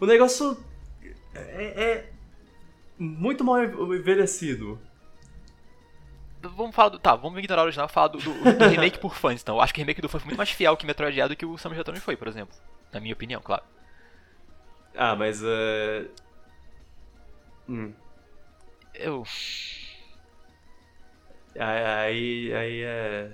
[0.00, 0.58] o negócio
[1.32, 2.12] é, é
[2.98, 4.80] muito mal envelhecido.
[6.40, 6.98] Vamos falar do.
[6.98, 9.54] Tá, vamos ignorar o original e falar do, do, do remake por fãs, então.
[9.54, 11.36] Eu acho que o remake do fã foi muito mais fiel que Metroid é do
[11.36, 12.56] que o Samus Return foi, por exemplo.
[12.92, 13.62] Na minha opinião, claro.
[14.96, 15.40] Ah, mas.
[15.40, 16.10] Uh...
[17.68, 17.92] Hum.
[18.92, 19.22] Eu.
[21.58, 23.32] Aí, aí é.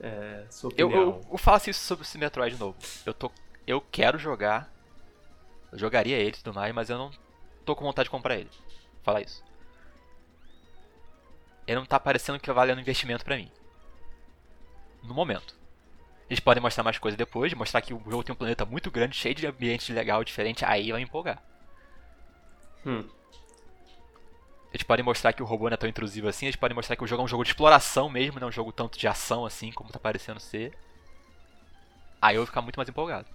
[0.00, 0.44] É.
[0.50, 0.90] Sua opinião.
[0.90, 2.76] Eu, eu, eu faço isso sobre esse Metroid novo.
[3.04, 3.30] Eu tô.
[3.66, 4.72] Eu quero jogar.
[5.72, 7.10] Eu jogaria ele e tudo mais, mas eu não
[7.64, 8.50] tô com vontade de comprar ele.
[9.02, 9.44] Falar isso.
[11.66, 13.50] Ele não tá parecendo que tá valendo investimento pra mim.
[15.02, 15.54] No momento.
[16.28, 19.16] Eles podem mostrar mais coisa depois, mostrar que o jogo tem um planeta muito grande,
[19.16, 21.42] cheio de ambientes legal, diferente, aí vai me empolgar.
[22.84, 23.08] Hum.
[24.72, 27.02] Eles podem mostrar que o robô não é tão intrusivo assim, eles podem mostrar que
[27.02, 29.46] o jogo é um jogo de exploração mesmo, não é um jogo tanto de ação
[29.46, 30.76] assim, como tá parecendo ser.
[32.20, 33.26] Aí eu vou ficar muito mais empolgado.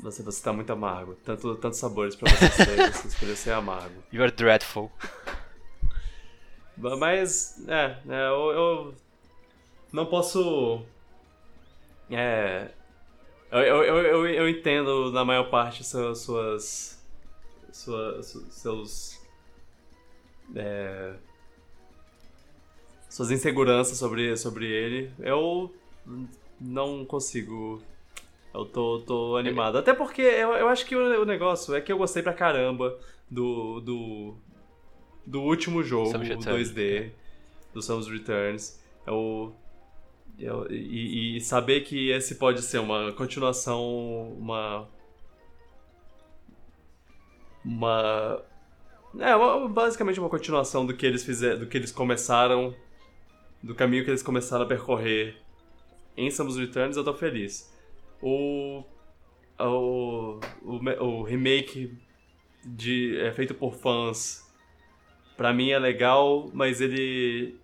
[0.00, 1.14] Você, você tá muito amargo.
[1.24, 4.02] Tanto, tantos sabores pra você ser, você escolheu ser amargo.
[4.12, 4.92] You are dreadful.
[6.76, 8.94] Mas, é, é eu, eu
[9.92, 10.84] não posso
[12.10, 12.70] é.
[13.50, 16.20] Eu, eu, eu, eu entendo na maior parte suas.
[16.20, 16.98] suas,
[17.72, 19.15] suas seus.
[20.54, 21.14] É,
[23.08, 25.10] suas inseguranças sobre, sobre ele.
[25.18, 25.74] Eu
[26.60, 27.82] não consigo.
[28.54, 29.78] Eu tô, tô animado.
[29.78, 32.98] Até porque eu, eu acho que o, o negócio é que eu gostei pra caramba
[33.30, 33.80] do.
[33.80, 34.34] do,
[35.26, 37.10] do último jogo, o 2D,
[37.74, 38.80] do Samus Returns.
[39.06, 39.54] Eu
[40.38, 44.88] e, e, saber que esse pode ser uma continuação, uma.
[47.64, 48.42] Uma.
[49.18, 52.74] É, basicamente uma continuação do que eles fizeram, do que eles começaram,
[53.62, 55.36] do caminho que eles começaram a percorrer
[56.16, 57.72] em Samus Returns, eu tô feliz.
[58.22, 58.82] O.
[59.58, 61.96] O, o, o remake
[62.62, 64.46] de, é feito por fãs,
[65.36, 67.56] pra mim é legal, mas ele.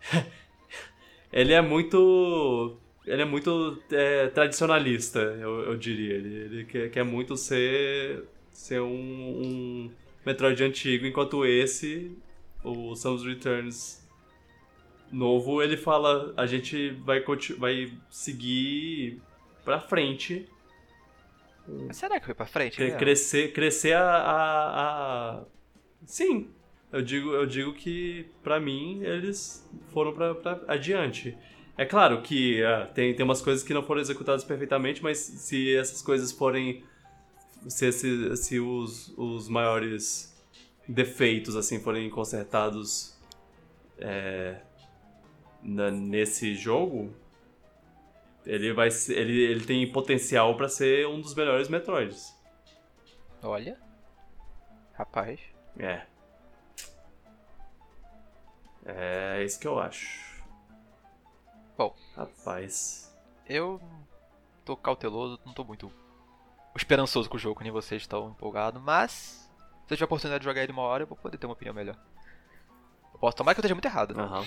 [1.32, 2.76] ele é muito.
[3.06, 6.14] Ele é muito é, tradicionalista, eu, eu, diria.
[6.14, 8.24] Ele, ele quer, quer, muito ser,
[8.56, 9.90] ser um, um
[10.24, 12.16] Metroid antigo, enquanto esse,
[12.64, 14.06] o Samus Returns
[15.10, 17.22] novo, ele fala: a gente vai,
[17.58, 19.20] vai seguir
[19.64, 20.48] pra frente.
[21.90, 22.76] Será que foi pra frente?
[22.96, 25.44] crescer, crescer a, a, a.
[26.04, 26.50] Sim,
[26.92, 31.36] eu digo, eu digo que, para mim, eles foram para adiante.
[31.76, 35.76] É claro que uh, tem, tem umas coisas que não foram executadas perfeitamente, mas se
[35.76, 36.84] essas coisas forem.
[37.68, 40.34] Se, se, se os, os maiores
[40.86, 43.16] defeitos assim forem consertados
[43.98, 44.60] é,
[45.62, 47.12] na, nesse jogo,
[48.44, 52.34] ele vai ser, ele, ele tem potencial para ser um dos melhores Metroids.
[53.42, 53.78] Olha.
[54.94, 55.40] Rapaz.
[55.78, 56.06] É.
[58.84, 60.44] É isso que eu acho.
[61.76, 61.94] Bom.
[62.14, 63.14] Rapaz.
[63.48, 63.80] Eu
[64.64, 65.92] tô cauteloso, não tô muito
[66.76, 69.50] esperançoso com o jogo, nem vocês estão empolgados, mas
[69.86, 71.52] se eu tiver a oportunidade de jogar ele uma hora, eu vou poder ter uma
[71.52, 71.96] opinião melhor.
[73.12, 74.22] Eu posso tomar que eu esteja muito errado, né?
[74.22, 74.44] Uhum.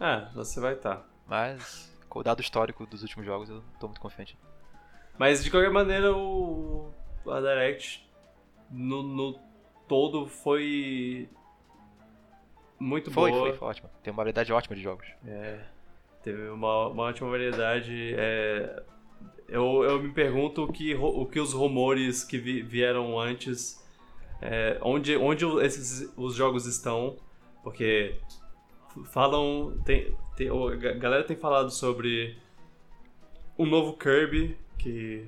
[0.00, 0.96] É, você vai estar.
[0.96, 1.04] Tá.
[1.26, 4.38] Mas, com o dado histórico dos últimos jogos, eu tô muito confiante.
[5.18, 6.92] Mas, de qualquer maneira, o
[7.26, 8.08] a Direct
[8.70, 9.38] no, no
[9.88, 11.28] todo foi
[12.78, 13.48] muito foi, boa.
[13.48, 13.90] Foi, foi ótimo.
[14.02, 15.06] Tem uma variedade ótima de jogos.
[15.26, 15.60] É,
[16.22, 18.14] teve uma, uma ótima variedade.
[18.16, 18.82] É,
[19.48, 23.82] eu, eu me pergunto o que, o que os rumores que vi, vieram antes,
[24.40, 27.16] é, onde, onde esses, os jogos estão,
[27.62, 28.20] porque
[29.06, 29.80] falam.
[29.84, 32.36] Tem, tem, a galera tem falado sobre
[33.58, 35.26] um novo Kirby que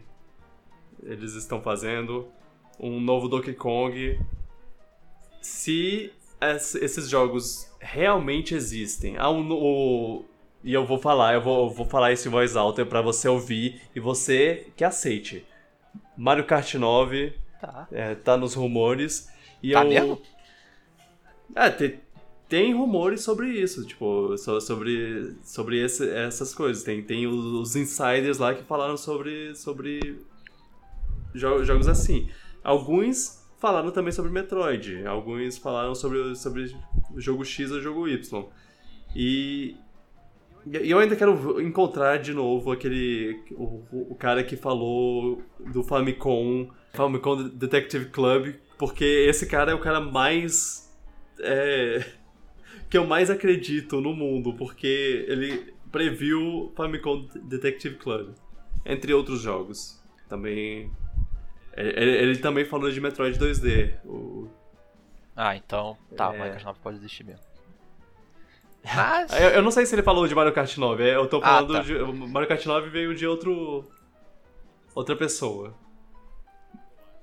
[1.03, 2.29] eles estão fazendo,
[2.79, 4.21] um novo Donkey Kong.
[5.41, 9.17] Se esses jogos realmente existem.
[9.17, 10.25] Ah, um, o,
[10.67, 13.29] e eu vou falar, eu vou, eu vou falar isso em voz alta para você
[13.29, 15.47] ouvir e você que aceite.
[16.17, 19.31] Mario Kart 9 tá, é, tá nos rumores.
[19.63, 19.89] E tá eu...
[19.89, 20.23] mesmo?
[21.55, 22.01] É, tem,
[22.49, 26.83] tem rumores sobre isso, tipo, sobre, sobre esse, essas coisas.
[26.83, 30.21] Tem, tem os insiders lá que falaram sobre, sobre
[31.33, 32.29] jogos assim.
[32.65, 35.07] Alguns falaram também sobre Metroid.
[35.07, 36.77] Alguns falaram sobre, sobre
[37.15, 38.45] jogo X ou o jogo Y.
[39.15, 39.77] E
[40.67, 43.41] E eu ainda quero encontrar de novo aquele.
[43.53, 45.41] O, o cara que falou
[45.73, 50.93] do Famicom, Famicom Detective Club, porque esse cara é o cara mais.
[51.39, 52.05] É,
[52.91, 58.35] que eu mais acredito no mundo, porque ele previu Famicom Detective Club,
[58.85, 60.03] entre outros jogos.
[60.29, 60.91] Também.
[61.77, 63.95] Ele, ele também falou de Metroid 2D.
[64.05, 64.49] O...
[65.37, 65.97] Ah, então.
[66.17, 66.29] Tá, é...
[66.29, 67.56] o Minecraft 9 pode existir mesmo.
[68.95, 69.33] Mas...
[69.33, 71.03] eu, eu, não sei se ele falou de Mario Kart 9.
[71.03, 71.85] É, eu tô ah, falando ah, tá.
[71.85, 71.95] de.
[71.95, 73.85] Mario Kart 9 veio de outro.
[74.95, 75.75] Outra pessoa.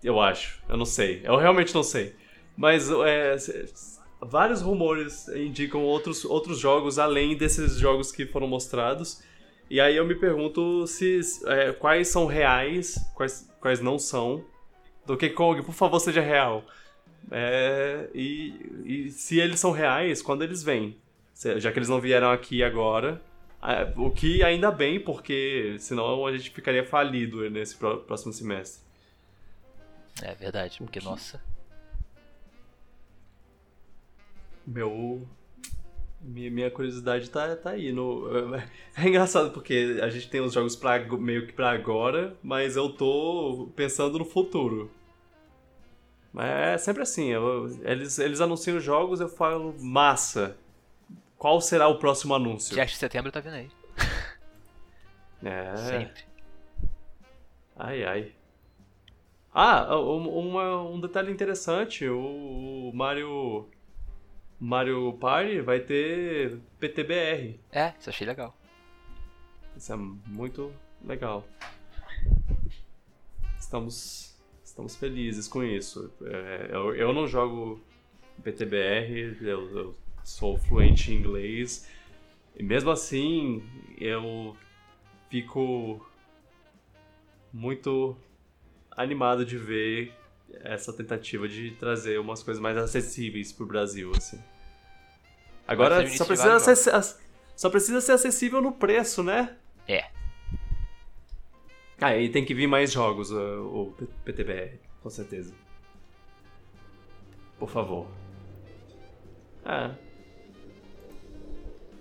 [0.04, 0.62] Eu acho.
[0.68, 1.22] Eu não sei.
[1.24, 2.16] Eu realmente não sei.
[2.56, 3.36] Mas é,
[4.22, 9.24] vários rumores indicam outros, outros jogos além desses jogos que foram mostrados.
[9.70, 14.44] E aí eu me pergunto se é, quais são reais, quais, quais não são.
[15.06, 16.64] Donkey Kong, por favor, seja real.
[17.32, 18.54] É, e,
[18.86, 21.02] e se eles são reais, quando eles vêm
[21.58, 23.22] já que eles não vieram aqui agora.
[23.96, 28.84] O que ainda bem, porque senão a gente ficaria falido nesse próximo semestre.
[30.22, 31.06] É verdade, porque, que...
[31.06, 31.42] nossa.
[34.66, 35.28] Meu.
[36.22, 37.92] Minha, minha curiosidade tá, tá aí.
[37.92, 38.28] No...
[38.96, 42.90] É engraçado porque a gente tem os jogos pra, meio que pra agora, mas eu
[42.90, 44.92] tô pensando no futuro.
[46.32, 50.58] Mas é sempre assim, eu, eles, eles anunciam jogos, eu falo massa.
[51.44, 52.74] Qual será o próximo anúncio?
[52.74, 53.70] Dia de setembro tá vindo aí.
[55.46, 55.76] É.
[55.76, 56.24] Sempre.
[57.76, 58.32] Ai, ai.
[59.54, 63.68] Ah, uma, um detalhe interessante, o, o Mario
[64.58, 67.60] Mario Party vai ter PTBR.
[67.74, 68.56] É, isso achei legal.
[69.76, 71.46] Isso é muito legal.
[73.60, 74.34] Estamos,
[74.64, 76.10] estamos felizes com isso.
[76.24, 77.84] É, eu, eu não jogo
[78.42, 81.88] PTBR, eu, eu sou fluente em inglês.
[82.56, 83.64] E mesmo assim,
[83.98, 84.56] eu
[85.30, 86.06] fico
[87.52, 88.16] muito
[88.92, 90.14] animado de ver
[90.62, 94.40] essa tentativa de trazer umas coisas mais acessíveis pro Brasil, assim.
[95.68, 97.02] Agora só precisa,
[97.56, 99.56] só precisa ser acessível no preço, né?
[99.88, 100.06] É.
[102.00, 103.96] Ah, e tem que vir mais jogos, uh, o
[104.26, 105.54] PTBR, com certeza.
[107.58, 108.08] Por favor.
[109.64, 109.96] Ah,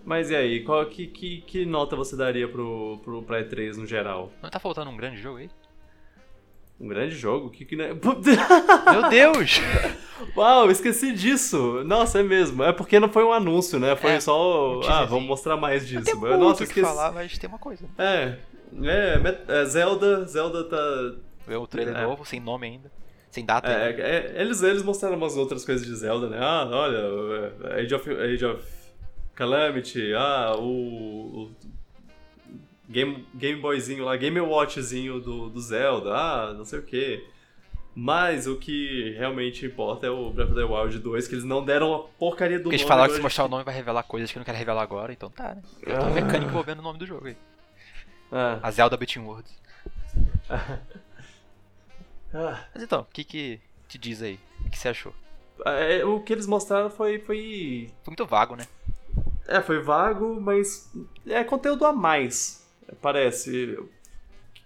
[0.05, 3.87] mas e aí, qual, que, que, que nota você daria pro, pro, pra E3 no
[3.87, 4.33] geral?
[4.43, 5.51] Não tá faltando um grande jogo aí?
[6.81, 7.49] Um grande jogo?
[7.51, 7.77] Que que...
[7.77, 7.93] Meu
[9.09, 9.61] Deus!
[10.37, 11.85] Uau, esqueci disso.
[11.85, 12.65] Nossa, é mesmo.
[12.65, 13.95] É porque não foi um anúncio, né?
[13.95, 14.81] Foi é, só.
[14.89, 16.05] Ah, vamos mostrar mais disso.
[16.05, 16.85] Tem muito Nossa, esqueci.
[16.85, 17.85] falar, mas tem uma coisa.
[17.97, 18.37] É.
[18.83, 20.25] É, é Zelda.
[20.25, 21.15] Zelda tá.
[21.47, 22.03] É um trailer é.
[22.03, 22.91] novo, sem nome ainda.
[23.31, 23.71] Sem data.
[23.71, 26.39] É, é, eles, eles mostraram umas outras coisas de Zelda, né?
[26.41, 26.99] Ah, olha,
[27.65, 28.82] é, Age of, Age of
[29.35, 31.51] Calamity, ah, o, o
[32.89, 37.27] Game, Game Boyzinho lá, Game Watchzinho do, do Zelda, ah, não sei o que.
[37.95, 41.63] Mas o que realmente importa é o Breath of the Wild 2, que eles não
[41.63, 42.83] deram a porcaria do Porque nome.
[42.83, 44.83] Eles falaram que se mostrar o nome vai revelar coisas que eu não quero revelar
[44.83, 45.63] agora, então tá, né?
[45.83, 46.11] Eu tô ah.
[46.11, 47.37] mecânico envolvendo o nome do jogo aí.
[48.31, 48.61] Ah.
[48.63, 49.53] A Zelda Between Worlds.
[50.49, 50.81] ah.
[52.75, 54.41] Mas então, o que que te diz aí?
[54.65, 55.15] O que você achou?
[55.67, 57.91] É, o que eles mostraram foi, foi.
[58.03, 58.67] Foi muito vago, né?
[59.47, 60.93] É, foi vago, mas
[61.27, 62.67] é conteúdo a mais,
[63.01, 63.79] parece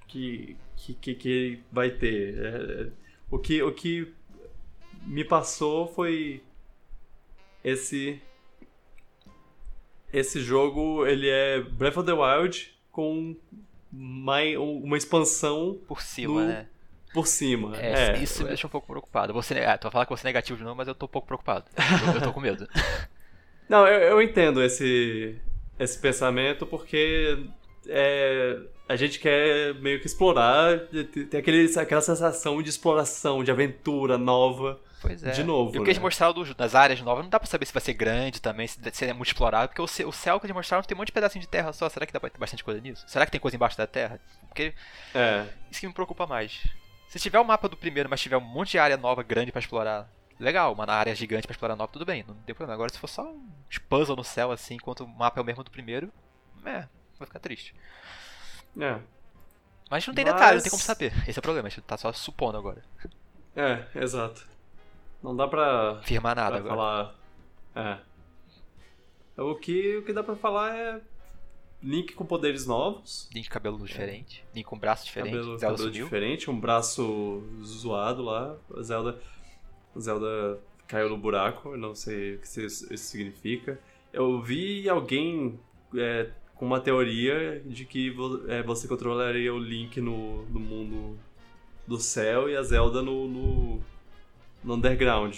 [0.06, 2.38] que, que, que vai ter.
[2.38, 2.90] É,
[3.30, 4.12] o, que, o que
[5.06, 6.42] me passou foi
[7.64, 8.20] esse
[10.12, 13.36] esse jogo ele é Breath of the Wild com
[13.92, 16.68] mais, uma expansão por cima, no, né?
[17.12, 17.76] Por cima.
[17.76, 19.32] É, é, isso me deixa um pouco preocupado.
[19.32, 21.08] Você, ah, tu vai falar que você é negativo de novo, mas eu tô um
[21.08, 21.64] pouco preocupado.
[22.08, 22.68] Eu, eu tô com medo.
[23.68, 25.36] Não, eu, eu entendo esse,
[25.78, 27.46] esse pensamento porque
[27.88, 30.78] é, a gente quer meio que explorar,
[31.30, 34.80] ter aquele, aquela sensação de exploração, de aventura nova.
[35.00, 35.30] Pois é.
[35.30, 35.76] De novo.
[35.76, 36.02] E o que eles né?
[36.02, 39.04] mostraram das áreas novas, não dá pra saber se vai ser grande também, se, se
[39.04, 41.42] é muito explorado, porque o, o céu que eles mostraram tem um monte de pedacinho
[41.42, 41.88] de terra só.
[41.88, 43.04] Será que dá pra ter bastante coisa nisso?
[43.06, 44.20] Será que tem coisa embaixo da terra?
[44.48, 44.72] Porque.
[45.14, 45.44] É.
[45.70, 46.62] Isso que me preocupa mais.
[47.08, 49.60] Se tiver o mapa do primeiro, mas tiver um monte de área nova grande para
[49.60, 52.74] explorar, legal, uma área gigante para explorar nova, tudo bem, não tem problema.
[52.74, 53.48] Agora, se for só um
[53.88, 56.12] puzzle no céu, assim, enquanto o mapa é o mesmo do primeiro,
[56.64, 56.86] é,
[57.18, 57.74] vai ficar triste.
[58.78, 58.98] É.
[59.90, 60.34] Mas não tem Mas...
[60.34, 61.12] detalhe, não tem como saber.
[61.28, 62.82] Esse é o problema, a gente tá só supondo agora.
[63.58, 64.46] É, exato.
[65.22, 65.92] Não dá pra.
[65.92, 66.76] Afirmar nada pra agora.
[66.76, 67.14] Falar...
[67.74, 67.98] É.
[69.42, 71.00] O que, o que dá pra falar é.
[71.82, 73.30] Link com poderes novos.
[73.32, 73.86] Link cabelo é.
[73.86, 74.44] diferente.
[74.54, 75.32] Link com braço diferente.
[75.32, 78.56] Cabelo, Zelda cabelo diferente, um braço zoado lá.
[78.82, 79.18] Zelda
[80.00, 83.78] Zelda caiu no buraco, não sei o que isso significa.
[84.12, 85.58] Eu vi alguém
[85.96, 88.14] é, com uma teoria de que
[88.48, 91.18] é, você controlaria o Link no, no mundo
[91.86, 93.80] do céu e a Zelda no, no,
[94.64, 95.36] no underground.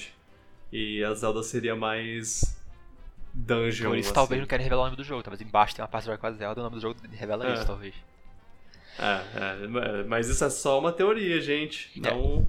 [0.73, 2.59] E a Zelda seria mais
[3.33, 3.91] dungeon.
[3.91, 4.15] Por isso assim.
[4.15, 5.23] talvez não querem revelar o nome do jogo.
[5.23, 7.55] Talvez embaixo tem uma parte com a Zelda, o nome do jogo revela é.
[7.55, 7.95] isso, talvez.
[8.99, 11.91] É, é, mas isso é só uma teoria, gente.
[11.97, 12.11] É.
[12.11, 12.47] Não,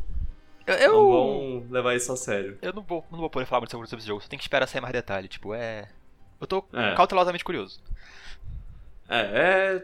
[0.68, 0.94] eu...
[0.94, 2.58] não vão levar isso a sério.
[2.62, 4.68] Eu não vou, não vou poder falar muito sobre esse jogo, só tem que esperar
[4.68, 5.28] sair mais detalhe.
[5.28, 5.90] Tipo, é.
[6.40, 6.96] Eu tô é.
[6.96, 7.82] cautelosamente curioso.
[9.10, 9.84] É,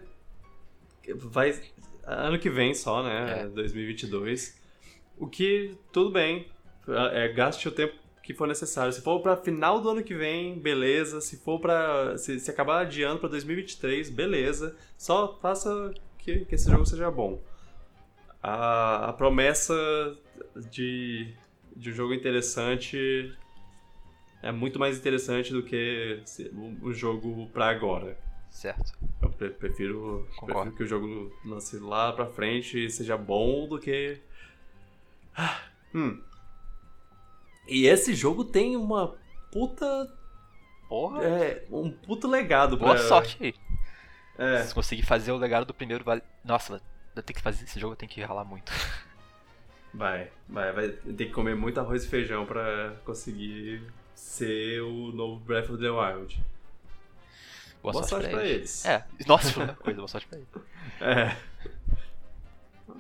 [1.07, 1.14] é.
[1.15, 1.60] Vai.
[2.06, 3.41] Ano que vem só, né?
[3.41, 3.47] É.
[3.47, 4.60] 2022.
[5.18, 6.47] O que, tudo bem.
[6.88, 8.91] É, gaste o tempo que for necessário.
[8.91, 11.22] Se for para final do ano que vem, beleza.
[11.22, 14.76] Se for para se, se, acabar adiando para 2023, beleza.
[14.97, 17.39] Só faça que, que esse jogo seja bom.
[18.41, 19.73] A, a promessa
[20.69, 21.33] de,
[21.75, 23.35] de um jogo interessante
[24.41, 26.21] é muito mais interessante do que
[26.81, 28.17] o jogo para agora.
[28.51, 28.93] Certo.
[29.21, 34.21] Eu prefiro, prefiro que o jogo lance lá pra frente e seja bom do que.
[35.35, 35.59] Ah,
[35.93, 36.21] hum.
[37.67, 39.15] E esse jogo tem uma
[39.51, 39.85] puta.
[40.87, 41.23] Porra!
[41.23, 43.03] É, um puto legado Boa pra...
[43.03, 43.53] sorte aí.
[44.37, 44.63] É.
[44.63, 46.21] Se conseguir fazer o legado do primeiro, vale.
[46.43, 46.79] Nossa,
[47.25, 48.71] ter que fazer esse jogo tem que ralar muito.
[49.95, 53.81] Vai, vai, vai ter que comer muito arroz e feijão pra conseguir
[54.13, 56.43] ser o novo Breath of the Wild.
[57.81, 58.84] Boa, boa sorte, sorte pra, eles.
[58.84, 58.85] eles.
[58.85, 60.49] É, nossa, foi uma coisa, boa sorte pra eles.
[60.99, 61.38] É.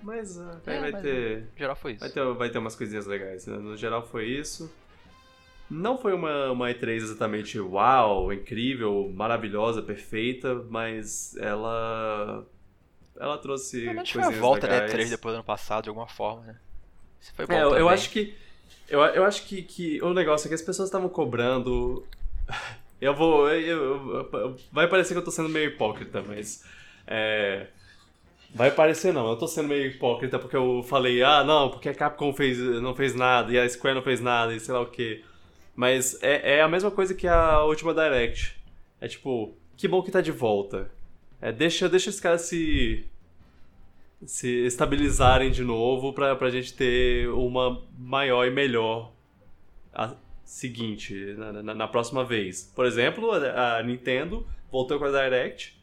[0.03, 1.41] Mas uh, é, vai mas ter.
[1.41, 1.99] No geral foi isso.
[1.99, 3.45] Vai ter, vai ter umas coisinhas legais.
[3.45, 3.57] Né?
[3.57, 4.73] No geral foi isso.
[5.69, 12.45] Não foi uma, uma E3 exatamente uau, incrível, maravilhosa, perfeita, mas ela.
[13.19, 13.83] Ela trouxe.
[13.93, 14.91] Mas foi a volta legais.
[14.91, 16.59] da E3 depois do ano passado, de alguma forma, né?
[17.25, 18.35] Você foi é, eu, eu acho que.
[18.87, 22.05] Eu, eu acho que, que o negócio é que as pessoas estavam cobrando
[23.01, 23.49] eu vou.
[23.49, 26.63] Eu, eu, vai parecer que eu tô sendo meio hipócrita, mas.
[27.07, 27.67] É,
[28.53, 31.93] vai parecer não, eu tô sendo meio hipócrita porque eu falei, ah, não, porque a
[31.93, 34.87] Capcom fez, não fez nada e a Square não fez nada e sei lá o
[34.87, 35.23] que.
[35.75, 38.55] Mas é, é a mesma coisa que a última Direct.
[39.01, 40.89] É tipo, que bom que tá de volta.
[41.41, 43.05] É, deixa, deixa os caras se
[44.25, 49.13] se estabilizarem de novo pra, pra gente ter uma maior e melhor
[50.43, 52.71] seguinte, na, na, na, próxima vez.
[52.75, 55.81] Por exemplo, a, a, Nintendo voltou com a Direct,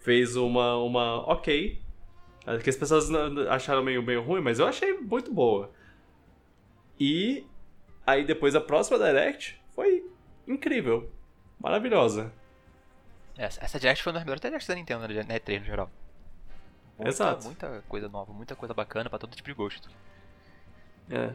[0.00, 1.80] fez uma, uma ok,
[2.62, 3.10] que as pessoas
[3.50, 5.70] acharam meio, meio ruim, mas eu achei muito boa.
[6.98, 7.44] E
[8.06, 10.04] aí depois a próxima Direct foi
[10.46, 11.10] incrível,
[11.60, 12.32] maravilhosa.
[13.36, 15.90] Essa, essa Direct foi uma das melhores Directs da Nintendo, né, na E3 no geral.
[16.98, 17.44] Muita, Exato.
[17.44, 19.88] Muita coisa nova, muita coisa bacana para todo tipo de gosto.
[21.10, 21.32] É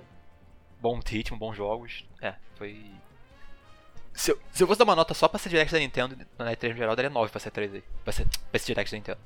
[0.84, 2.06] bom ritmo, bons jogos.
[2.22, 2.92] É, foi.
[4.14, 6.52] Se eu, se eu fosse dar uma nota só pra ser direct da Nintendo na
[6.52, 7.84] E3 no geral, daria 9 pra ser 3 aí.
[8.04, 9.20] Pra ser, pra ser direct da Nintendo.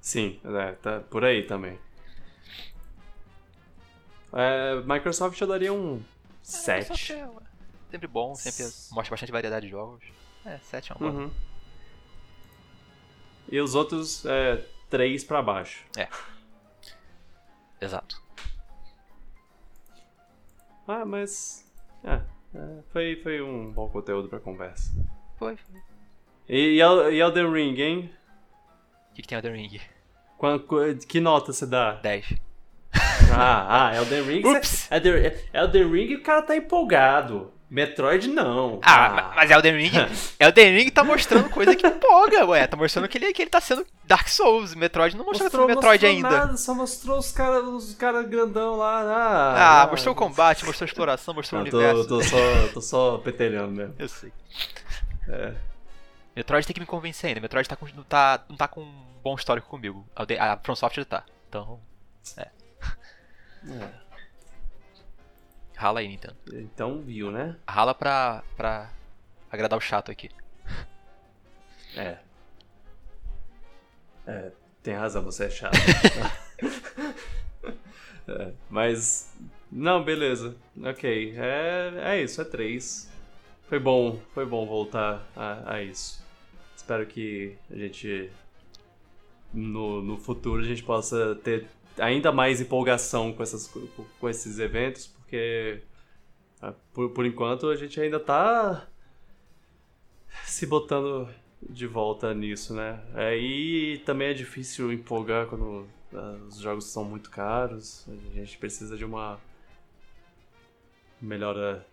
[0.00, 1.78] Sim, é, tá por aí também.
[4.32, 6.00] É, Microsoft eu daria um
[6.42, 7.12] 7.
[7.12, 7.28] É, é,
[7.90, 8.62] sempre bom, sempre
[8.92, 10.04] mostra bastante variedade de jogos.
[10.44, 11.24] É, 7 é uma boa.
[11.24, 11.30] Uhum.
[13.48, 15.84] E os outros, é, 3 pra baixo.
[15.96, 16.08] É.
[17.80, 18.22] Exato.
[20.86, 21.64] Ah, mas.
[22.04, 22.20] É,
[22.54, 24.92] é, foi, foi um bom conteúdo pra conversa.
[25.38, 25.80] Foi, foi.
[26.48, 28.10] E, e Elden Ring, hein?
[29.10, 29.80] O que, que tem Elden Ring?
[31.08, 31.94] que nota você dá?
[31.94, 32.34] 10.
[33.32, 34.46] Ah, ah, Elden Ring.
[34.46, 34.90] Ups.
[34.90, 37.52] Elden, Elden Ring o cara tá empolgado.
[37.68, 38.78] Metroid não.
[38.80, 39.32] Ah, ah.
[39.34, 39.90] mas Elden Ring.
[40.38, 42.64] Elden Ring tá mostrando coisa que empolga, ué.
[42.66, 44.74] Tá mostrando que ele, que ele tá sendo Dark Souls.
[44.74, 46.46] Metroid não mostrou, mostrou Metroid mostrou ainda.
[46.46, 49.02] Nada, só mostrou os caras os cara grandão lá.
[49.02, 52.08] Ah, ah, mostrou o combate, mostrou a exploração, mostrou não, o universo.
[52.08, 53.94] Tô, tô só, tô só petelhando mesmo.
[53.98, 54.32] Eu sei.
[55.28, 55.54] É.
[56.36, 57.40] Metroid tem que me convencer ainda.
[57.40, 60.06] Metroid tá com, não, tá, não tá com um bom histórico comigo.
[60.14, 61.24] A From Software tá.
[61.48, 61.80] Então.
[62.36, 62.48] É.
[63.68, 64.05] É.
[65.76, 66.34] Rala aí, Nintendo.
[66.54, 67.54] Então viu, né?
[67.68, 68.90] Rala pra, pra
[69.50, 70.30] agradar o chato aqui.
[71.98, 72.18] É.
[74.26, 75.72] É, tem razão, você é chato.
[78.28, 79.34] é, mas.
[79.72, 80.54] Não, beleza.
[80.84, 81.34] Ok.
[81.38, 83.10] É, é isso, é três.
[83.66, 86.22] Foi bom, foi bom voltar a, a isso.
[86.76, 88.30] Espero que a gente.
[89.54, 91.66] No, no futuro a gente possa ter
[91.98, 93.72] ainda mais empolgação com, essas,
[94.20, 95.82] com esses eventos, porque
[96.62, 98.86] ah, por, por enquanto a gente ainda tá
[100.44, 101.28] se botando
[101.60, 103.02] de volta nisso, né?
[103.12, 108.06] Aí também é difícil empolgar quando uh, os jogos são muito caros.
[108.08, 109.40] A gente precisa de uma
[111.20, 111.84] melhora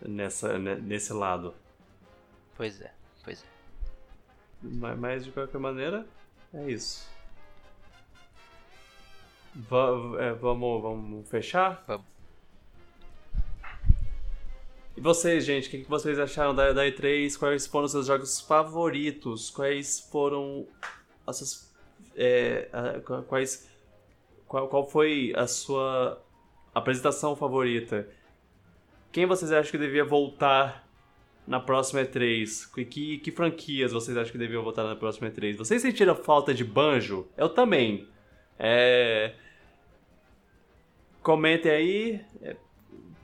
[0.00, 1.54] nessa, nesse lado.
[2.56, 2.92] Pois é,
[3.22, 3.46] pois é.
[4.62, 6.06] Mas, de qualquer maneira,
[6.54, 7.06] é isso.
[9.54, 9.88] Va
[10.18, 11.84] é, vamos, vamos fechar?
[11.86, 12.11] Vamos.
[14.96, 17.38] E vocês, gente, o que, vocês acharam da, da E3?
[17.38, 19.50] Quais foram os seus jogos favoritos?
[19.50, 20.66] Quais foram
[21.26, 21.74] as suas.
[22.14, 22.68] É,
[23.26, 23.70] quais.
[24.46, 26.22] Qual, qual foi a sua
[26.74, 28.06] apresentação favorita?
[29.10, 30.86] Quem vocês acham que devia voltar
[31.46, 32.70] na próxima E3?
[32.84, 35.56] Que, que franquias vocês acham que deviam voltar na próxima E3?
[35.56, 37.26] Vocês sentiram falta de banjo?
[37.36, 38.08] Eu também.
[38.58, 39.34] É...
[41.22, 42.20] Comentem aí.
[42.42, 42.56] É,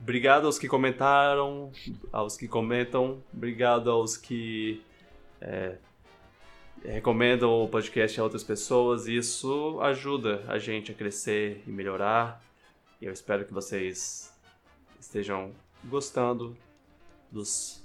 [0.01, 1.71] Obrigado aos que comentaram,
[2.11, 4.81] aos que comentam, obrigado aos que
[5.41, 5.75] é,
[6.83, 9.07] recomendam o podcast a outras pessoas.
[9.07, 12.41] Isso ajuda a gente a crescer e melhorar.
[13.01, 14.33] E eu espero que vocês
[14.99, 15.53] estejam
[15.83, 16.57] gostando
[17.31, 17.83] dos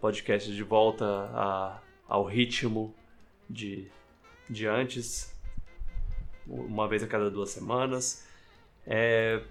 [0.00, 2.94] podcasts de volta a, ao ritmo
[3.48, 3.88] de,
[4.50, 5.34] de antes,
[6.46, 8.26] uma vez a cada duas semanas.
[8.86, 9.42] É,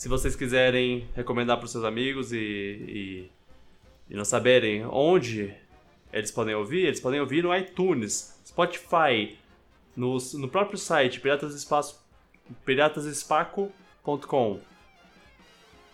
[0.00, 3.30] se vocês quiserem recomendar para os seus amigos e, e,
[4.08, 5.54] e, não saberem onde
[6.10, 9.36] eles podem ouvir, eles podem ouvir no iTunes, Spotify,
[9.94, 11.20] no, no próprio site
[12.64, 14.60] piratasespaco.com,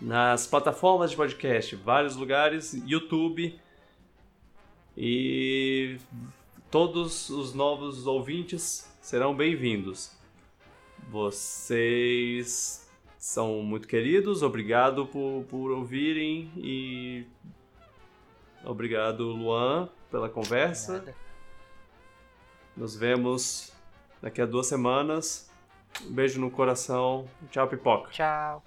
[0.00, 3.58] nas plataformas de podcast, vários lugares, YouTube
[4.96, 5.98] e
[6.70, 10.12] todos os novos ouvintes serão bem-vindos.
[11.10, 12.85] Vocês
[13.26, 14.44] são muito queridos.
[14.44, 17.26] Obrigado por, por ouvirem e
[18.64, 21.04] obrigado, Luan, pela conversa.
[22.76, 23.72] Nos vemos
[24.22, 25.50] daqui a duas semanas.
[26.04, 27.28] Um beijo no coração.
[27.50, 28.10] Tchau, pipoca.
[28.12, 28.62] Tchau.